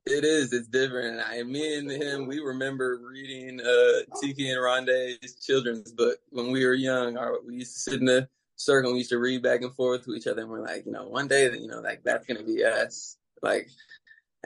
It 0.06 0.24
is. 0.24 0.52
It's 0.52 0.68
different. 0.68 1.22
I, 1.26 1.42
me 1.44 1.78
and 1.78 1.90
him, 1.90 2.26
we 2.26 2.38
remember 2.38 3.00
reading 3.10 3.58
uh, 3.60 4.18
Tiki 4.20 4.50
and 4.50 4.60
Rondé's 4.60 5.42
children's 5.42 5.92
book 5.92 6.18
when 6.28 6.52
we 6.52 6.66
were 6.66 6.74
young. 6.74 7.16
Our, 7.16 7.38
we 7.46 7.56
used 7.56 7.72
to 7.74 7.80
sit 7.80 8.00
in 8.00 8.04
the 8.04 8.28
circle 8.56 8.90
and 8.90 8.96
we 8.96 8.98
used 8.98 9.10
to 9.10 9.18
read 9.18 9.42
back 9.42 9.62
and 9.62 9.74
forth 9.74 10.04
to 10.04 10.14
each 10.14 10.26
other. 10.26 10.42
And 10.42 10.50
we're 10.50 10.60
like, 10.60 10.84
you 10.84 10.92
know, 10.92 11.08
one 11.08 11.26
day, 11.26 11.50
you 11.52 11.68
know, 11.68 11.80
like 11.80 12.02
that's 12.04 12.26
going 12.26 12.36
to 12.36 12.44
be 12.44 12.62
us. 12.64 13.16
Like, 13.42 13.68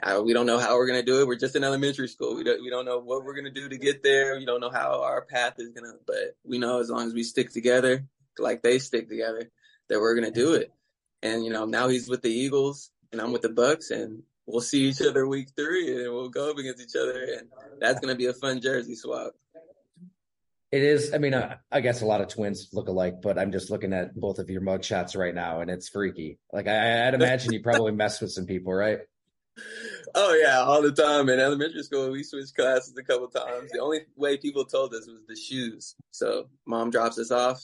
uh, 0.01 0.21
we 0.23 0.33
don't 0.33 0.45
know 0.45 0.59
how 0.59 0.75
we're 0.75 0.87
going 0.87 0.99
to 0.99 1.05
do 1.05 1.21
it. 1.21 1.27
We're 1.27 1.35
just 1.35 1.55
in 1.55 1.63
elementary 1.63 2.07
school. 2.07 2.35
We 2.35 2.43
don't, 2.43 2.61
we 2.61 2.69
don't 2.69 2.85
know 2.85 2.99
what 2.99 3.23
we're 3.23 3.33
going 3.33 3.53
to 3.53 3.61
do 3.61 3.67
to 3.69 3.77
get 3.77 4.01
there. 4.03 4.37
We 4.37 4.45
don't 4.45 4.61
know 4.61 4.69
how 4.69 5.03
our 5.03 5.23
path 5.25 5.55
is 5.57 5.69
going 5.69 5.91
to, 5.91 5.97
but 6.05 6.35
we 6.43 6.57
know 6.57 6.79
as 6.79 6.89
long 6.89 7.07
as 7.07 7.13
we 7.13 7.23
stick 7.23 7.51
together, 7.51 8.05
like 8.37 8.61
they 8.61 8.79
stick 8.79 9.09
together, 9.09 9.49
that 9.89 9.99
we're 9.99 10.15
going 10.15 10.31
to 10.31 10.39
do 10.39 10.53
it. 10.53 10.71
And, 11.21 11.43
you 11.43 11.51
know, 11.51 11.65
now 11.65 11.89
he's 11.89 12.07
with 12.07 12.21
the 12.21 12.31
Eagles 12.31 12.91
and 13.11 13.19
I'm 13.19 13.33
with 13.33 13.41
the 13.41 13.49
Bucs 13.49 13.91
and 13.91 14.23
we'll 14.45 14.61
see 14.61 14.87
each 14.87 15.01
other 15.01 15.27
week 15.27 15.49
three 15.55 16.03
and 16.03 16.13
we'll 16.13 16.29
go 16.29 16.51
up 16.51 16.57
against 16.57 16.81
each 16.81 16.95
other. 16.95 17.21
And 17.37 17.49
that's 17.79 17.99
going 17.99 18.13
to 18.13 18.17
be 18.17 18.27
a 18.27 18.33
fun 18.33 18.61
jersey 18.61 18.95
swap. 18.95 19.33
It 20.71 20.83
is. 20.83 21.13
I 21.13 21.17
mean, 21.17 21.33
uh, 21.33 21.57
I 21.71 21.81
guess 21.81 22.01
a 22.01 22.05
lot 22.05 22.21
of 22.21 22.27
twins 22.27 22.69
look 22.73 22.89
alike, 22.89 23.21
but 23.23 23.39
I'm 23.39 23.51
just 23.51 23.71
looking 23.71 23.91
at 23.91 24.15
both 24.15 24.37
of 24.37 24.49
your 24.49 24.61
mug 24.61 24.83
shots 24.83 25.15
right 25.15 25.33
now, 25.33 25.61
and 25.61 25.71
it's 25.71 25.89
freaky. 25.89 26.37
Like 26.53 26.67
I, 26.67 27.07
I'd 27.07 27.15
imagine 27.15 27.53
you 27.53 27.61
probably 27.61 27.91
messed 27.91 28.21
with 28.21 28.31
some 28.31 28.45
people, 28.45 28.73
right? 28.73 28.99
Oh 30.15 30.39
yeah, 30.41 30.59
all 30.59 30.81
the 30.81 30.91
time. 30.91 31.29
In 31.29 31.39
elementary 31.39 31.81
school, 31.83 32.11
we 32.11 32.23
switched 32.23 32.55
classes 32.55 32.95
a 32.97 33.03
couple 33.03 33.27
times. 33.27 33.71
The 33.71 33.79
only 33.79 34.01
way 34.15 34.37
people 34.37 34.65
told 34.65 34.93
us 34.93 35.07
was 35.07 35.21
the 35.27 35.35
shoes. 35.35 35.95
So 36.11 36.49
mom 36.67 36.91
drops 36.91 37.17
us 37.17 37.31
off. 37.31 37.61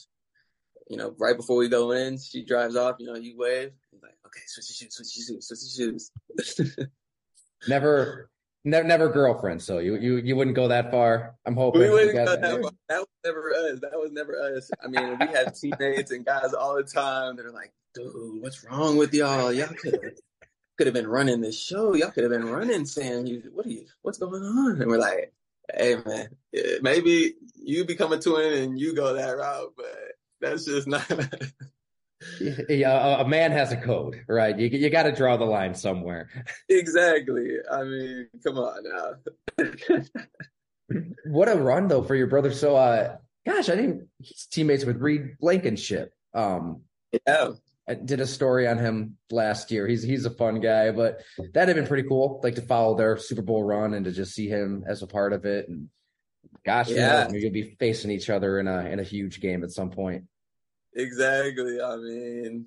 You 0.88 0.96
know, 0.96 1.14
right 1.18 1.36
before 1.36 1.56
we 1.56 1.68
go 1.68 1.92
in, 1.92 2.18
she 2.18 2.44
drives 2.44 2.76
off. 2.76 2.96
You 2.98 3.06
know, 3.06 3.16
you 3.16 3.36
wave. 3.36 3.70
He's 3.90 4.02
like, 4.02 4.16
okay, 4.26 4.40
switch 4.46 4.66
your 4.68 4.88
shoes, 4.88 4.96
switch 4.96 5.16
your 5.16 5.36
shoes, 5.36 6.10
switch 6.34 6.58
your 6.58 6.66
shoes. 6.66 6.88
Never, 7.68 8.30
never, 8.66 8.86
never 8.86 9.08
girlfriend. 9.08 9.62
So 9.62 9.78
you, 9.78 9.96
you, 9.96 10.16
you 10.16 10.36
wouldn't 10.36 10.56
go 10.56 10.68
that 10.68 10.90
far. 10.90 11.36
I'm 11.46 11.54
hoping. 11.54 11.80
we 11.80 11.90
wouldn't 11.90 12.12
go 12.12 12.24
that 12.24 12.40
far. 12.40 12.70
That 12.88 13.00
was 13.00 13.08
never 13.24 13.50
us. 13.54 13.80
That 13.80 13.92
was 13.92 14.10
never 14.12 14.56
us. 14.56 14.70
I 14.82 14.88
mean, 14.88 15.18
we 15.18 15.26
had 15.26 15.54
teammates 15.54 16.10
and 16.10 16.24
guys 16.24 16.52
all 16.52 16.76
the 16.76 16.82
time 16.82 17.36
that 17.36 17.46
are 17.46 17.52
like, 17.52 17.72
dude, 17.94 18.42
what's 18.42 18.64
wrong 18.64 18.96
with 18.96 19.14
y'all? 19.14 19.52
Y'all 19.52 19.68
could 19.68 19.94
have 19.94 20.12
could 20.76 20.86
have 20.86 20.94
been 20.94 21.06
running 21.06 21.40
this 21.40 21.58
show. 21.58 21.94
Y'all 21.94 22.10
could 22.10 22.24
have 22.24 22.32
been 22.32 22.50
running 22.50 22.84
Sam. 22.84 23.26
You, 23.26 23.50
what 23.54 23.66
are 23.66 23.70
you? 23.70 23.86
What's 24.02 24.18
going 24.18 24.42
on? 24.42 24.82
And 24.82 24.90
we're 24.90 24.98
like, 24.98 25.32
hey 25.74 25.96
man, 26.04 26.28
maybe 26.82 27.34
you 27.54 27.84
become 27.84 28.12
a 28.12 28.18
twin 28.20 28.62
and 28.62 28.78
you 28.78 28.94
go 28.94 29.14
that 29.14 29.30
route, 29.30 29.72
but 29.76 29.96
that's 30.40 30.66
just 30.66 30.86
not. 30.86 31.06
Yeah, 32.40 33.20
a, 33.20 33.28
man 33.28 33.52
has 33.52 33.72
a 33.72 33.76
code, 33.76 34.22
right? 34.28 34.58
You, 34.58 34.68
you 34.68 34.90
got 34.90 35.02
to 35.04 35.12
draw 35.12 35.36
the 35.36 35.44
line 35.44 35.74
somewhere. 35.74 36.30
exactly. 36.68 37.56
I 37.70 37.82
mean, 37.84 38.28
come 38.42 38.58
on 38.58 38.82
now. 39.58 39.64
What 41.24 41.48
a 41.48 41.56
run 41.56 41.88
though 41.88 42.02
for 42.04 42.14
your 42.14 42.28
brother. 42.28 42.52
So, 42.52 42.76
uh, 42.76 43.16
gosh, 43.44 43.68
I 43.68 43.74
think 43.76 44.02
he's 44.20 44.46
teammates 44.46 44.84
with 44.84 44.98
Reed 45.00 45.36
Blankenship. 45.40 46.12
Um, 46.32 46.82
yeah. 47.26 47.50
I 47.88 47.94
did 47.94 48.20
a 48.20 48.26
story 48.26 48.68
on 48.68 48.78
him 48.78 49.16
last 49.30 49.72
year. 49.72 49.86
He's 49.88 50.02
he's 50.04 50.26
a 50.26 50.30
fun 50.30 50.60
guy, 50.60 50.92
but 50.92 51.22
that'd 51.54 51.68
have 51.68 51.76
been 51.76 51.88
pretty 51.88 52.08
cool, 52.08 52.40
like 52.44 52.54
to 52.56 52.62
follow 52.62 52.96
their 52.96 53.16
Super 53.16 53.42
Bowl 53.42 53.64
run 53.64 53.94
and 53.94 54.04
to 54.04 54.12
just 54.12 54.32
see 54.34 54.48
him 54.48 54.84
as 54.88 55.02
a 55.02 55.06
part 55.08 55.32
of 55.32 55.44
it. 55.44 55.68
And 55.68 55.88
gosh, 56.64 56.88
Yeah. 56.88 57.24
knows, 57.24 57.32
maybe 57.32 57.42
you'll 57.42 57.52
be 57.52 57.76
facing 57.80 58.12
each 58.12 58.30
other 58.30 58.58
in 58.60 58.68
a 58.68 58.86
in 58.86 59.00
a 59.00 59.04
huge 59.04 59.40
game 59.40 59.64
at 59.64 59.72
some 59.72 59.90
point. 59.90 60.24
Exactly. 60.96 61.80
I 61.80 61.96
mean, 61.96 62.66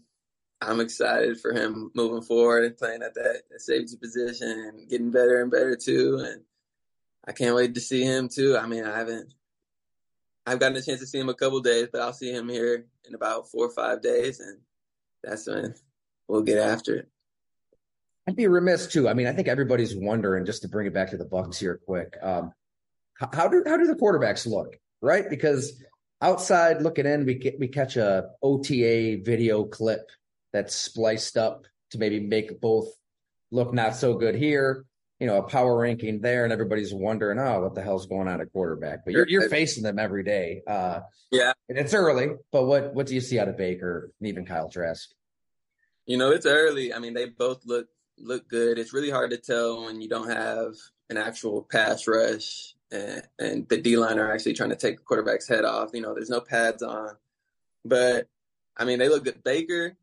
I'm 0.61 0.79
excited 0.79 1.41
for 1.41 1.51
him 1.51 1.91
moving 1.95 2.21
forward 2.21 2.63
and 2.63 2.77
playing 2.77 3.01
at 3.01 3.15
that 3.15 3.41
safety 3.57 3.97
position 3.97 4.49
and 4.49 4.87
getting 4.87 5.11
better 5.11 5.41
and 5.41 5.49
better 5.49 5.75
too. 5.75 6.23
And 6.25 6.43
I 7.27 7.31
can't 7.31 7.55
wait 7.55 7.73
to 7.73 7.81
see 7.81 8.03
him 8.03 8.29
too. 8.29 8.55
I 8.55 8.67
mean, 8.67 8.85
I 8.85 8.95
haven't, 8.95 9.33
I've 10.45 10.59
gotten 10.59 10.77
a 10.77 10.81
chance 10.81 10.99
to 10.99 11.07
see 11.07 11.19
him 11.19 11.29
a 11.29 11.33
couple 11.33 11.59
days, 11.61 11.87
but 11.91 12.01
I'll 12.01 12.13
see 12.13 12.31
him 12.31 12.49
here 12.49 12.85
in 13.07 13.15
about 13.15 13.49
four 13.49 13.65
or 13.65 13.71
five 13.71 14.01
days, 14.01 14.39
and 14.39 14.59
that's 15.23 15.47
when 15.47 15.75
we'll 16.27 16.41
get 16.41 16.57
after 16.57 16.95
it. 16.95 17.09
I'd 18.27 18.35
be 18.35 18.47
remiss 18.47 18.87
too. 18.87 19.09
I 19.09 19.13
mean, 19.13 19.27
I 19.27 19.33
think 19.33 19.47
everybody's 19.47 19.95
wondering 19.95 20.45
just 20.45 20.61
to 20.61 20.67
bring 20.67 20.87
it 20.87 20.93
back 20.93 21.09
to 21.11 21.17
the 21.17 21.25
Bucs 21.25 21.57
here 21.57 21.79
quick. 21.85 22.15
Um, 22.21 22.53
how 23.15 23.47
do 23.47 23.63
how 23.65 23.77
do 23.77 23.87
the 23.87 23.95
quarterbacks 23.95 24.47
look, 24.47 24.77
right? 25.01 25.29
Because 25.29 25.83
outside 26.21 26.81
looking 26.81 27.05
in, 27.05 27.25
we 27.25 27.35
get, 27.35 27.59
we 27.59 27.67
catch 27.67 27.97
a 27.97 28.29
OTA 28.41 29.19
video 29.23 29.63
clip 29.63 30.09
that's 30.51 30.75
spliced 30.75 31.37
up 31.37 31.65
to 31.91 31.97
maybe 31.97 32.19
make 32.19 32.59
both 32.59 32.87
look 33.51 33.73
not 33.73 33.95
so 33.95 34.15
good 34.15 34.35
here. 34.35 34.85
You 35.19 35.27
know, 35.27 35.37
a 35.37 35.43
power 35.43 35.77
ranking 35.77 36.21
there, 36.21 36.45
and 36.45 36.53
everybody's 36.53 36.93
wondering, 36.93 37.39
oh, 37.39 37.61
what 37.61 37.75
the 37.75 37.81
hell's 37.81 38.05
going 38.05 38.29
on 38.29 38.39
at 38.39 38.53
quarterback? 38.53 39.03
But 39.03 39.13
you're 39.13 39.27
you're 39.27 39.49
facing 39.49 39.83
them 39.83 39.99
every 39.99 40.23
day. 40.23 40.61
Uh, 40.65 41.01
yeah, 41.29 41.51
and 41.67 41.77
it's 41.77 41.93
early. 41.93 42.29
But 42.53 42.63
what 42.63 42.93
what 42.93 43.05
do 43.05 43.15
you 43.15 43.19
see 43.19 43.37
out 43.37 43.49
of 43.49 43.57
Baker 43.57 44.11
and 44.17 44.29
even 44.29 44.45
Kyle 44.45 44.69
Trask? 44.69 45.09
You 46.05 46.15
know, 46.15 46.31
it's 46.31 46.45
early. 46.45 46.93
I 46.93 46.99
mean, 46.99 47.13
they 47.13 47.25
both 47.25 47.65
look 47.65 47.87
look 48.17 48.47
good. 48.47 48.79
It's 48.79 48.93
really 48.93 49.09
hard 49.09 49.31
to 49.31 49.37
tell 49.37 49.85
when 49.85 49.99
you 49.99 50.07
don't 50.07 50.29
have 50.29 50.75
an 51.09 51.17
actual 51.17 51.67
pass 51.69 52.07
rush 52.07 52.75
and, 52.91 53.23
and 53.37 53.69
the 53.69 53.77
D 53.77 53.97
line 53.97 54.19
are 54.19 54.31
actually 54.31 54.53
trying 54.53 54.69
to 54.69 54.75
take 54.75 54.97
the 54.97 55.03
quarterback's 55.03 55.47
head 55.47 55.65
off. 55.65 55.91
You 55.93 56.01
know, 56.01 56.13
there's 56.13 56.29
no 56.29 56.41
pads 56.41 56.83
on, 56.83 57.15
but 57.85 58.27
I 58.77 58.85
mean, 58.85 58.99
they 58.99 59.09
look 59.09 59.23
good. 59.23 59.43
Baker 59.43 59.95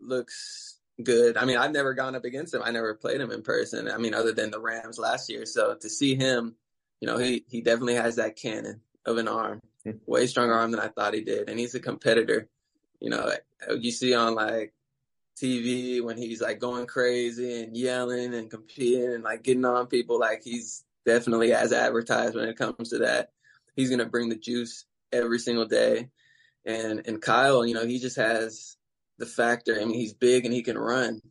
looks 0.00 0.78
good. 1.02 1.36
I 1.36 1.44
mean, 1.44 1.56
I've 1.56 1.72
never 1.72 1.94
gone 1.94 2.14
up 2.14 2.24
against 2.24 2.54
him. 2.54 2.62
I 2.64 2.70
never 2.70 2.94
played 2.94 3.20
him 3.20 3.30
in 3.30 3.42
person. 3.42 3.90
I 3.90 3.98
mean, 3.98 4.14
other 4.14 4.32
than 4.32 4.50
the 4.50 4.60
Rams 4.60 4.98
last 4.98 5.30
year. 5.30 5.46
So 5.46 5.74
to 5.74 5.88
see 5.88 6.14
him, 6.14 6.54
you 7.00 7.06
know, 7.06 7.18
he 7.18 7.44
he 7.48 7.60
definitely 7.60 7.94
has 7.94 8.16
that 8.16 8.36
cannon 8.36 8.80
of 9.06 9.16
an 9.18 9.28
arm, 9.28 9.60
hmm. 9.84 9.92
way 10.06 10.26
stronger 10.26 10.54
arm 10.54 10.70
than 10.70 10.80
I 10.80 10.88
thought 10.88 11.14
he 11.14 11.22
did, 11.22 11.48
and 11.48 11.58
he's 11.58 11.74
a 11.74 11.80
competitor. 11.80 12.48
You 13.00 13.10
know, 13.10 13.32
you 13.78 13.92
see 13.92 14.14
on 14.14 14.34
like 14.34 14.72
TV 15.40 16.02
when 16.02 16.16
he's 16.16 16.40
like 16.40 16.58
going 16.58 16.86
crazy 16.86 17.62
and 17.62 17.76
yelling 17.76 18.34
and 18.34 18.50
competing 18.50 19.14
and 19.14 19.24
like 19.24 19.42
getting 19.42 19.64
on 19.64 19.86
people. 19.86 20.18
Like 20.18 20.42
he's 20.42 20.84
definitely 21.08 21.54
as 21.54 21.72
advertised 21.72 22.34
when 22.34 22.48
it 22.48 22.58
comes 22.58 22.90
to 22.90 22.98
that. 22.98 23.30
He's 23.74 23.88
gonna 23.88 24.04
bring 24.04 24.28
the 24.28 24.36
juice 24.36 24.84
every 25.10 25.38
single 25.38 25.64
day. 25.64 26.10
And 26.66 27.06
and 27.06 27.22
Kyle, 27.22 27.64
you 27.66 27.72
know, 27.72 27.86
he 27.86 27.98
just 27.98 28.16
has 28.16 28.76
the 29.16 29.24
factor. 29.24 29.80
I 29.80 29.84
mean, 29.86 29.98
he's 29.98 30.12
big 30.12 30.44
and 30.44 30.52
he 30.52 30.62
can 30.62 30.76
run, 30.76 31.22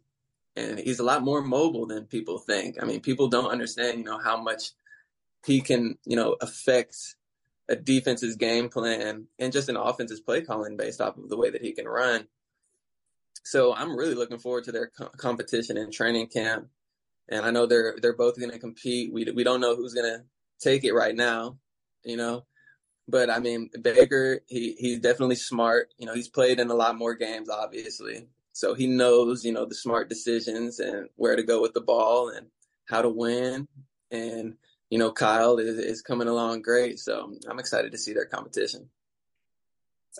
and 0.56 0.80
he's 0.80 1.00
a 1.00 1.04
lot 1.04 1.24
more 1.24 1.42
mobile 1.42 1.86
than 1.86 2.06
people 2.06 2.40
think. 2.40 2.82
I 2.82 2.86
mean, 2.86 3.02
people 3.02 3.28
don't 3.28 3.52
understand, 3.52 4.00
you 4.00 4.04
know, 4.04 4.18
how 4.18 4.42
much 4.42 4.72
he 5.46 5.62
can, 5.62 5.98
you 6.06 6.16
know, 6.16 6.36
affect 6.42 6.96
a 7.70 7.76
defense's 7.76 8.36
game 8.36 8.70
plan 8.70 9.28
and 9.38 9.54
just 9.54 9.70
an 9.70 9.78
offense's 9.78 10.22
play 10.22 10.42
calling 10.42 10.76
based 10.76 11.02
off 11.02 11.18
of 11.18 11.30
the 11.30 11.38
way 11.38 11.52
that 11.52 11.62
he 11.62 11.74
can 11.74 11.86
run. 11.86 12.28
So 13.44 13.76
I'm 13.76 13.96
really 13.96 14.16
looking 14.16 14.40
forward 14.40 14.63
to 14.66 14.72
their 14.72 14.88
co- 14.88 15.12
competition 15.18 15.78
in 15.78 15.92
training 15.92 16.28
camp, 16.28 16.68
and 17.30 17.46
I 17.46 17.52
know 17.52 17.66
they're 17.66 17.96
they're 18.02 18.16
both 18.16 18.40
going 18.40 18.52
to 18.52 18.60
compete. 18.60 19.12
We 19.12 19.26
we 19.32 19.44
don't 19.44 19.62
know 19.62 19.76
who's 19.76 19.94
going 19.94 20.12
to 20.12 20.24
take 20.60 20.84
it 20.84 20.94
right 20.94 21.16
now, 21.16 21.58
you 22.04 22.18
know, 22.18 22.46
but 23.08 23.30
I 23.30 23.40
mean, 23.40 23.70
Baker, 23.82 24.42
he 24.48 24.76
he's 24.78 25.00
definitely 25.00 25.36
smart. 25.36 25.94
You 25.98 26.06
know, 26.06 26.13
he's 26.13 26.30
played 26.30 26.60
in 26.60 26.70
a 26.70 26.76
lot 26.76 26.98
more 26.98 27.16
games, 27.16 27.50
obviously. 27.50 28.28
So 28.52 28.74
he 28.74 28.88
knows, 28.88 29.46
you 29.46 29.54
know, 29.54 29.66
the 29.66 29.76
smart 29.76 30.10
decisions 30.10 30.80
and 30.80 31.10
where 31.16 31.36
to 31.36 31.44
go 31.44 31.62
with 31.62 31.74
the 31.74 31.82
ball 31.82 32.30
and 32.30 32.48
how 32.86 33.04
to 33.04 33.10
win. 33.10 33.68
And, 34.10 34.56
you 34.90 34.98
know, 34.98 35.12
Kyle 35.12 35.58
is, 35.60 35.78
is 35.78 36.02
coming 36.02 36.28
along 36.28 36.63
great. 36.63 36.98
So 36.98 37.34
I'm 37.48 37.60
excited 37.60 37.92
to 37.92 38.00
see 38.00 38.13
their 38.13 38.26
competition. 38.26 38.90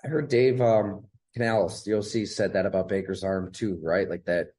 I 0.06 0.08
heard 0.08 0.30
Dave 0.30 0.62
um, 0.62 1.06
Canales, 1.34 1.84
the 1.84 1.96
OC, 1.96 2.28
said 2.28 2.54
that 2.54 2.68
about 2.68 2.90
Baker's 2.90 3.24
arm 3.24 3.52
too, 3.52 3.80
right? 3.82 4.08
Like 4.08 4.26
that. 4.26 4.52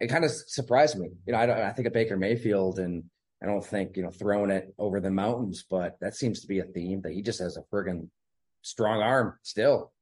It 0.00 0.08
kind 0.08 0.24
of 0.24 0.30
surprised 0.30 0.98
me. 0.98 1.08
You 1.26 1.32
know, 1.32 1.38
I, 1.38 1.46
don't. 1.46 1.58
I 1.58 1.72
think 1.72 1.86
of 1.86 1.92
Baker 1.92 2.16
Mayfield 2.16 2.78
and 2.78 3.04
I 3.42 3.46
don't 3.46 3.64
think, 3.64 3.96
you 3.96 4.02
know, 4.02 4.10
throwing 4.10 4.50
it 4.50 4.74
over 4.78 5.00
the 5.00 5.10
mountains, 5.10 5.64
but 5.68 5.98
that 6.00 6.16
seems 6.16 6.40
to 6.40 6.46
be 6.46 6.60
a 6.60 6.64
theme 6.64 7.02
that 7.02 7.12
he 7.12 7.22
just 7.22 7.40
has 7.40 7.56
a 7.56 7.62
friggin' 7.62 8.08
strong 8.62 9.02
arm 9.02 9.38
still. 9.42 9.92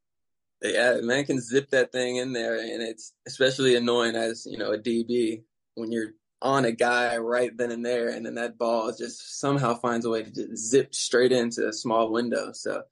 Yeah, 0.63 1.01
man 1.03 1.25
can 1.25 1.41
zip 1.41 1.71
that 1.71 1.91
thing 1.91 2.17
in 2.17 2.33
there, 2.33 2.57
and 2.57 2.81
it's 2.83 3.13
especially 3.27 3.75
annoying 3.75 4.15
as 4.15 4.47
you 4.49 4.59
know 4.59 4.73
a 4.73 4.79
DB 4.79 5.43
when 5.75 5.91
you're 5.91 6.13
on 6.41 6.65
a 6.65 6.73
guy 6.73 7.17
right 7.17 7.57
then 7.57 7.73
and 7.73 7.85
there, 7.85 8.11
and 8.11 8.25
then 8.25 8.37
that 8.37 8.59
ball 8.59 8.93
just 8.97 9.41
somehow 9.41 9.75
finds 9.75 10.07
a 10.07 10.11
way 10.11 10.23
to 10.23 10.31
just 10.31 10.71
zip 10.71 10.95
straight 10.95 11.33
into 11.33 11.67
a 11.67 11.73
small 11.73 12.13
window. 12.13 12.53
So 12.53 12.83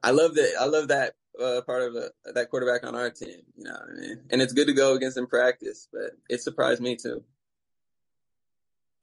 I 0.00 0.12
love 0.12 0.36
that. 0.36 0.52
I 0.60 0.66
love 0.66 0.88
that 0.88 1.14
uh, 1.40 1.62
part 1.62 1.82
of 1.82 1.94
the, 1.94 2.12
that 2.34 2.50
quarterback 2.50 2.84
on 2.84 2.94
our 2.94 3.10
team. 3.10 3.40
You 3.56 3.64
know 3.64 3.72
what 3.72 3.96
I 3.96 4.00
mean? 4.00 4.20
And 4.30 4.42
it's 4.42 4.52
good 4.52 4.66
to 4.66 4.72
go 4.72 4.94
against 4.94 5.16
in 5.16 5.26
practice, 5.26 5.88
but 5.92 6.12
it 6.28 6.40
surprised 6.40 6.82
me 6.82 6.96
too. 6.96 7.24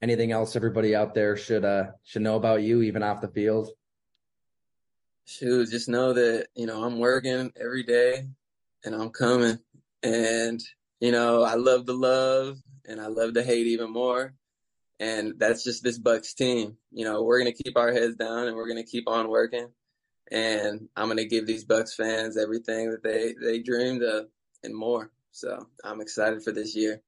Anything 0.00 0.30
else 0.30 0.54
everybody 0.54 0.94
out 0.94 1.14
there 1.14 1.36
should 1.36 1.64
uh 1.64 1.86
should 2.04 2.22
know 2.22 2.36
about 2.36 2.62
you 2.62 2.82
even 2.82 3.02
off 3.02 3.20
the 3.20 3.28
field? 3.28 3.70
Shoot 5.24 5.70
just 5.70 5.88
know 5.88 6.12
that 6.12 6.48
you 6.54 6.66
know 6.66 6.84
i'm 6.84 6.98
working 6.98 7.52
every 7.60 7.82
day 7.82 8.24
and 8.84 8.94
i'm 8.94 9.10
coming. 9.10 9.58
And 10.04 10.60
you 11.00 11.10
know 11.10 11.42
i 11.42 11.54
love 11.54 11.84
the 11.86 11.94
love 11.94 12.58
and 12.86 13.00
i 13.00 13.08
love 13.08 13.34
the 13.34 13.42
hate 13.42 13.66
even 13.66 13.90
more. 13.92 14.34
And 15.00 15.34
that's 15.38 15.62
just 15.62 15.84
this 15.84 15.98
Bucs 15.98 16.34
team. 16.34 16.76
You 16.92 17.04
know 17.04 17.24
we're 17.24 17.40
going 17.40 17.52
to 17.52 17.62
keep 17.62 17.76
our 17.76 17.92
heads 17.92 18.14
down 18.14 18.46
and 18.46 18.56
we're 18.56 18.68
going 18.68 18.82
to 18.82 18.88
keep 18.88 19.08
on 19.08 19.28
working 19.28 19.68
and 20.30 20.88
i'm 20.96 21.06
going 21.06 21.16
to 21.16 21.24
give 21.24 21.46
these 21.46 21.64
Bucs 21.64 21.94
fans 21.94 22.36
everything 22.36 22.90
that 22.90 23.02
they 23.02 23.34
they 23.40 23.60
dreamed 23.60 24.02
of 24.02 24.26
and 24.62 24.74
more 24.74 25.10
so 25.32 25.66
i'm 25.84 26.00
excited 26.00 26.42
for 26.42 26.52
this 26.52 26.74
year 26.76 27.02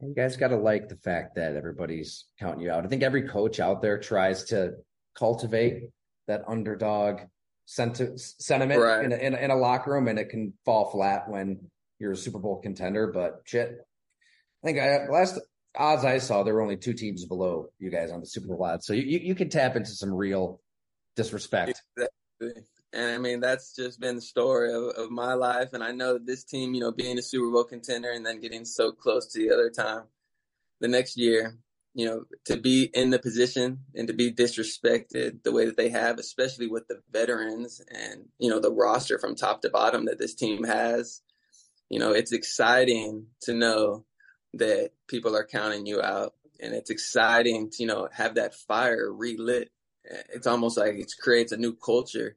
you 0.00 0.14
guys 0.14 0.36
got 0.36 0.48
to 0.48 0.56
like 0.56 0.88
the 0.88 0.96
fact 0.96 1.34
that 1.34 1.56
everybody's 1.56 2.26
counting 2.38 2.60
you 2.60 2.70
out. 2.70 2.84
I 2.84 2.88
think 2.88 3.02
every 3.02 3.22
coach 3.22 3.58
out 3.58 3.82
there 3.82 3.98
tries 3.98 4.44
to 4.44 4.74
cultivate 5.16 5.90
that 6.28 6.44
underdog 6.46 7.22
senti- 7.66 8.16
sentiment 8.16 8.80
right. 8.80 9.04
in, 9.04 9.12
a, 9.12 9.16
in, 9.16 9.34
a, 9.34 9.36
in, 9.38 9.50
a, 9.50 9.56
locker 9.56 9.92
room, 9.92 10.06
and 10.06 10.18
it 10.18 10.28
can 10.28 10.52
fall 10.64 10.90
flat 10.90 11.28
when 11.28 11.58
you're 11.98 12.12
a 12.12 12.16
Super 12.16 12.38
Bowl 12.38 12.60
contender. 12.60 13.08
But 13.08 13.42
shit, 13.44 13.76
I 14.62 14.66
think 14.66 14.78
I, 14.78 15.08
last 15.10 15.40
odds 15.76 16.04
I 16.04 16.18
saw, 16.18 16.44
there 16.44 16.54
were 16.54 16.62
only 16.62 16.76
two 16.76 16.94
teams 16.94 17.24
below 17.24 17.66
you 17.80 17.90
guys 17.90 18.12
on 18.12 18.20
the 18.20 18.26
Super 18.26 18.48
Bowl 18.48 18.62
odds. 18.62 18.86
So 18.86 18.92
you, 18.92 19.02
you, 19.02 19.18
you 19.18 19.34
can 19.34 19.50
tap 19.50 19.74
into 19.74 19.90
some 19.90 20.14
real 20.14 20.60
disrespect. 21.18 21.82
Exactly. 21.96 22.62
And 22.92 23.10
I 23.10 23.18
mean, 23.18 23.40
that's 23.40 23.74
just 23.74 24.00
been 24.00 24.16
the 24.16 24.22
story 24.22 24.72
of, 24.72 24.84
of 24.96 25.10
my 25.10 25.34
life. 25.34 25.72
And 25.72 25.84
I 25.84 25.92
know 25.92 26.14
that 26.14 26.26
this 26.26 26.44
team, 26.44 26.72
you 26.74 26.80
know, 26.80 26.92
being 26.92 27.18
a 27.18 27.22
Super 27.22 27.50
Bowl 27.50 27.64
contender 27.64 28.10
and 28.10 28.24
then 28.24 28.40
getting 28.40 28.64
so 28.64 28.92
close 28.92 29.26
to 29.32 29.38
the 29.38 29.52
other 29.52 29.68
time 29.68 30.04
the 30.80 30.88
next 30.88 31.18
year, 31.18 31.58
you 31.94 32.06
know, 32.06 32.24
to 32.44 32.56
be 32.56 32.84
in 32.94 33.10
the 33.10 33.18
position 33.18 33.80
and 33.94 34.06
to 34.06 34.14
be 34.14 34.32
disrespected 34.32 35.42
the 35.42 35.52
way 35.52 35.66
that 35.66 35.76
they 35.76 35.88
have, 35.90 36.18
especially 36.18 36.68
with 36.68 36.86
the 36.86 37.02
veterans 37.12 37.82
and, 37.90 38.26
you 38.38 38.48
know, 38.48 38.60
the 38.60 38.72
roster 38.72 39.18
from 39.18 39.34
top 39.34 39.60
to 39.62 39.70
bottom 39.70 40.06
that 40.06 40.18
this 40.18 40.34
team 40.34 40.64
has, 40.64 41.20
you 41.90 41.98
know, 41.98 42.12
it's 42.12 42.32
exciting 42.32 43.26
to 43.42 43.52
know 43.52 44.04
that 44.54 44.92
people 45.08 45.36
are 45.36 45.44
counting 45.44 45.84
you 45.84 46.00
out. 46.00 46.34
And 46.60 46.74
it's 46.74 46.90
exciting 46.90 47.70
to, 47.70 47.82
you 47.82 47.86
know, 47.86 48.08
have 48.12 48.36
that 48.36 48.54
fire 48.54 49.12
relit. 49.12 49.70
It's 50.04 50.46
almost 50.46 50.78
like 50.78 50.94
it 50.94 51.12
creates 51.20 51.52
a 51.52 51.56
new 51.56 51.74
culture 51.74 52.36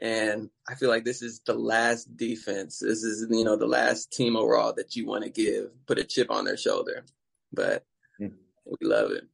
and 0.00 0.48
I 0.68 0.76
feel 0.76 0.88
like 0.88 1.04
this 1.04 1.22
is 1.22 1.40
the 1.44 1.54
last 1.54 2.16
defense. 2.16 2.78
This 2.78 3.02
is, 3.02 3.26
you 3.30 3.44
know, 3.44 3.56
the 3.56 3.66
last 3.66 4.12
team 4.12 4.36
overall 4.36 4.72
that 4.74 4.94
you 4.94 5.06
want 5.06 5.24
to 5.24 5.30
give, 5.30 5.70
put 5.86 5.98
a 5.98 6.04
chip 6.04 6.30
on 6.30 6.44
their 6.44 6.56
shoulder. 6.56 7.04
But 7.52 7.84
mm. 8.20 8.32
we 8.64 8.86
love 8.86 9.10
it. 9.10 9.24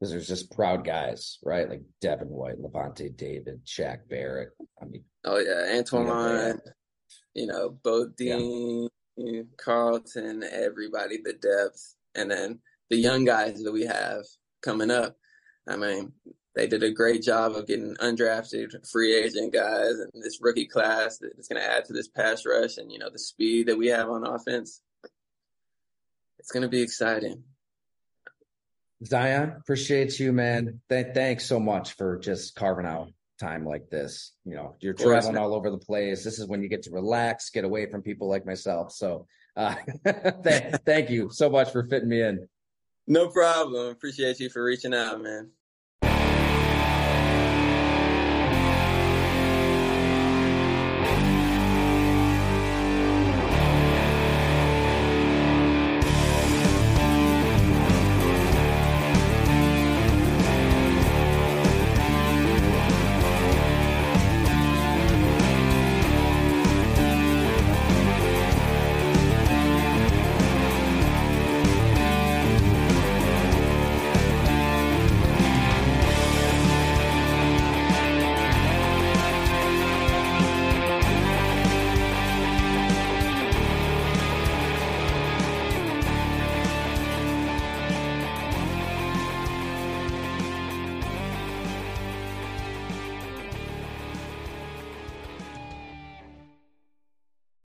Because 0.00 0.12
there's 0.12 0.28
just 0.28 0.52
proud 0.52 0.84
guys, 0.84 1.38
right? 1.42 1.68
Like 1.68 1.82
Devin 2.00 2.28
White, 2.28 2.58
Lavonte 2.58 3.14
David, 3.16 3.60
Shaq 3.66 4.08
Barrett. 4.08 4.50
I 4.80 4.86
mean, 4.86 5.04
oh, 5.24 5.38
yeah. 5.38 5.76
Antoine, 5.76 6.60
you 7.34 7.46
know, 7.46 7.70
both 7.82 8.16
Dean, 8.16 8.88
yeah. 9.16 9.42
Carlton, 9.58 10.42
everybody, 10.42 11.18
the 11.22 11.34
depth. 11.34 11.96
And 12.14 12.30
then 12.30 12.60
the 12.88 12.96
young 12.96 13.24
guys 13.26 13.62
that 13.62 13.72
we 13.72 13.84
have 13.84 14.24
coming 14.62 14.90
up. 14.90 15.16
I 15.68 15.76
mean, 15.76 16.12
they 16.58 16.66
did 16.66 16.82
a 16.82 16.90
great 16.90 17.22
job 17.22 17.52
of 17.52 17.68
getting 17.68 17.94
undrafted 17.96 18.74
free 18.90 19.14
agent 19.14 19.52
guys 19.52 19.92
and 19.92 20.10
this 20.20 20.40
rookie 20.42 20.66
class 20.66 21.18
that 21.18 21.38
is 21.38 21.46
going 21.46 21.62
to 21.62 21.70
add 21.70 21.84
to 21.84 21.92
this 21.92 22.08
pass 22.08 22.44
rush 22.44 22.78
and 22.78 22.90
you 22.90 22.98
know 22.98 23.08
the 23.10 23.18
speed 23.18 23.68
that 23.68 23.78
we 23.78 23.86
have 23.86 24.08
on 24.08 24.26
offense. 24.26 24.82
It's 26.40 26.50
going 26.50 26.64
to 26.64 26.68
be 26.68 26.82
exciting. 26.82 27.44
Zyon, 29.04 29.56
appreciate 29.56 30.18
you, 30.18 30.32
man. 30.32 30.80
Th- 30.88 31.14
thanks 31.14 31.46
so 31.46 31.60
much 31.60 31.92
for 31.92 32.18
just 32.18 32.56
carving 32.56 32.86
out 32.86 33.12
time 33.38 33.64
like 33.64 33.88
this. 33.88 34.32
You 34.44 34.56
know, 34.56 34.74
you're 34.80 34.94
traveling 34.94 35.36
all 35.36 35.54
over 35.54 35.70
the 35.70 35.78
place. 35.78 36.24
This 36.24 36.40
is 36.40 36.48
when 36.48 36.60
you 36.60 36.68
get 36.68 36.82
to 36.82 36.90
relax, 36.90 37.50
get 37.50 37.64
away 37.64 37.88
from 37.88 38.02
people 38.02 38.28
like 38.28 38.44
myself. 38.44 38.90
So, 38.90 39.28
uh, 39.56 39.76
th- 40.42 40.74
thank 40.84 41.10
you 41.10 41.30
so 41.30 41.48
much 41.48 41.70
for 41.70 41.84
fitting 41.84 42.08
me 42.08 42.20
in. 42.20 42.48
No 43.06 43.28
problem. 43.28 43.86
Appreciate 43.90 44.40
you 44.40 44.50
for 44.50 44.64
reaching 44.64 44.92
out, 44.92 45.22
man. 45.22 45.50